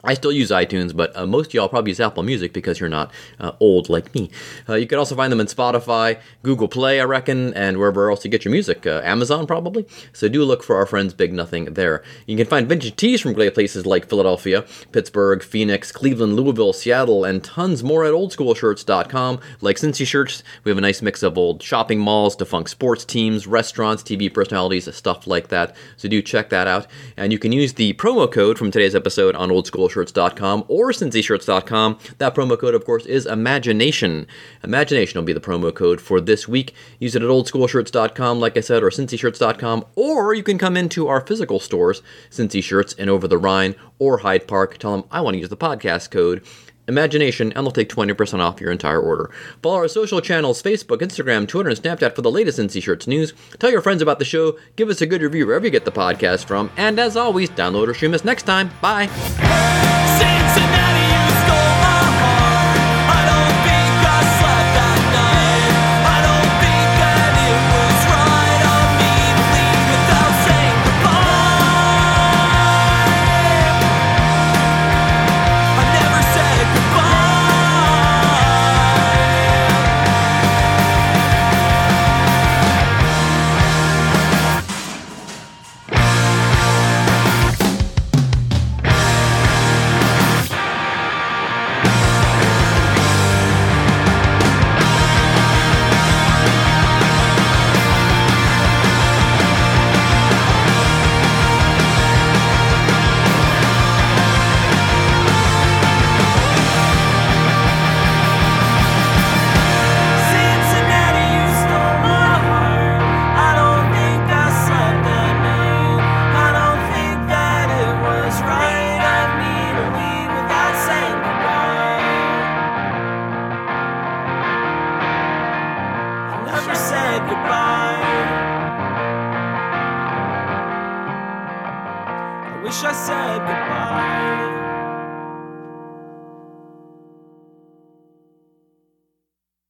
I 0.03 0.13
still 0.13 0.31
use 0.31 0.51
iTunes, 0.51 0.95
but 0.95 1.15
uh, 1.17 1.25
most 1.25 1.47
of 1.47 1.53
y'all 1.55 1.67
probably 1.67 1.89
use 1.89 1.99
Apple 1.99 2.21
Music 2.21 2.53
because 2.53 2.79
you're 2.79 2.87
not 2.87 3.11
uh, 3.39 3.53
old 3.59 3.89
like 3.89 4.13
me. 4.13 4.29
Uh, 4.69 4.75
you 4.75 4.85
can 4.85 4.99
also 4.99 5.15
find 5.15 5.31
them 5.31 5.39
in 5.39 5.47
Spotify, 5.47 6.19
Google 6.43 6.67
Play, 6.67 7.01
I 7.01 7.03
reckon, 7.05 7.51
and 7.55 7.77
wherever 7.77 8.09
else 8.11 8.23
you 8.23 8.29
get 8.29 8.45
your 8.45 8.51
music. 8.51 8.85
Uh, 8.85 9.01
Amazon, 9.03 9.47
probably. 9.47 9.87
So 10.13 10.29
do 10.29 10.43
look 10.43 10.63
for 10.63 10.75
our 10.75 10.85
friends 10.85 11.15
Big 11.15 11.33
Nothing 11.33 11.73
there. 11.73 12.03
You 12.27 12.37
can 12.37 12.45
find 12.45 12.69
vintage 12.69 12.95
tees 12.95 13.21
from 13.21 13.33
great 13.33 13.55
places 13.55 13.87
like 13.87 14.07
Philadelphia, 14.07 14.65
Pittsburgh, 14.91 15.41
Phoenix, 15.41 15.91
Cleveland, 15.91 16.35
Louisville, 16.35 16.73
Seattle, 16.73 17.25
and 17.25 17.43
tons 17.43 17.83
more 17.83 18.05
at 18.05 18.13
oldschoolshirts.com. 18.13 19.39
Like 19.61 19.77
Cincy 19.77 20.05
Shirts, 20.05 20.43
we 20.63 20.69
have 20.69 20.77
a 20.77 20.81
nice 20.81 21.01
mix 21.01 21.23
of 21.23 21.39
old 21.39 21.63
shopping 21.63 21.99
malls, 21.99 22.35
defunct 22.35 22.69
sports 22.69 23.03
teams, 23.03 23.47
restaurants, 23.47 24.03
TV 24.03 24.31
personalities, 24.31 24.93
stuff 24.95 25.25
like 25.25 25.47
that. 25.47 25.75
So 25.97 26.07
do 26.07 26.21
check 26.21 26.49
that 26.49 26.67
out. 26.67 26.85
And 27.17 27.33
you 27.33 27.39
can 27.39 27.51
use 27.51 27.73
the 27.73 27.93
promo 27.93 28.31
code 28.31 28.59
from 28.59 28.69
today's 28.69 28.95
episode 28.95 29.35
on 29.35 29.49
oldschoolshirts.com 29.87 30.65
or 30.67 30.91
cincyshirts.com. 30.91 31.99
That 32.17 32.35
promo 32.35 32.59
code, 32.59 32.75
of 32.75 32.85
course, 32.85 33.05
is 33.05 33.25
Imagination. 33.25 34.27
Imagination 34.63 35.19
will 35.19 35.25
be 35.25 35.33
the 35.33 35.39
promo 35.39 35.73
code 35.73 36.01
for 36.01 36.19
this 36.21 36.47
week. 36.47 36.73
Use 36.99 37.15
it 37.15 37.21
at 37.21 37.27
oldschoolshirts.com, 37.27 38.39
like 38.39 38.57
I 38.57 38.61
said, 38.61 38.83
or 38.83 38.89
cincyshirts.com, 38.89 39.85
or 39.95 40.33
you 40.33 40.43
can 40.43 40.57
come 40.57 40.77
into 40.77 41.07
our 41.07 41.21
physical 41.21 41.59
stores, 41.59 42.01
Cincy 42.29 42.63
Shirts 42.63 42.93
in 42.93 43.09
Over 43.09 43.27
the 43.27 43.37
Rhine 43.37 43.75
or 43.99 44.19
Hyde 44.19 44.47
Park. 44.47 44.77
Tell 44.77 44.91
them 44.91 45.07
I 45.11 45.21
want 45.21 45.35
to 45.35 45.39
use 45.39 45.49
the 45.49 45.57
podcast 45.57 46.11
code 46.11 46.43
imagination, 46.87 47.51
and 47.53 47.65
they'll 47.65 47.71
take 47.71 47.89
20% 47.89 48.39
off 48.39 48.61
your 48.61 48.71
entire 48.71 48.99
order. 48.99 49.31
Follow 49.61 49.77
our 49.77 49.87
social 49.87 50.21
channels 50.21 50.61
Facebook, 50.61 50.99
Instagram, 50.99 51.47
Twitter, 51.47 51.69
and 51.69 51.79
Snapchat 51.79 52.15
for 52.15 52.21
the 52.21 52.31
latest 52.31 52.59
Cincy 52.59 52.81
Shirts 52.81 53.07
news. 53.07 53.33
Tell 53.59 53.71
your 53.71 53.81
friends 53.81 54.01
about 54.01 54.19
the 54.19 54.25
show, 54.25 54.57
give 54.75 54.89
us 54.89 55.01
a 55.01 55.05
good 55.05 55.21
review 55.21 55.45
wherever 55.45 55.65
you 55.65 55.71
get 55.71 55.85
the 55.85 55.91
podcast 55.91 56.45
from, 56.45 56.71
and 56.77 56.99
as 56.99 57.17
always, 57.17 57.49
download 57.49 57.87
or 57.87 57.93
stream 57.93 58.13
us 58.13 58.25
next 58.25 58.43
time. 58.43 58.69
Bye. 58.81 59.95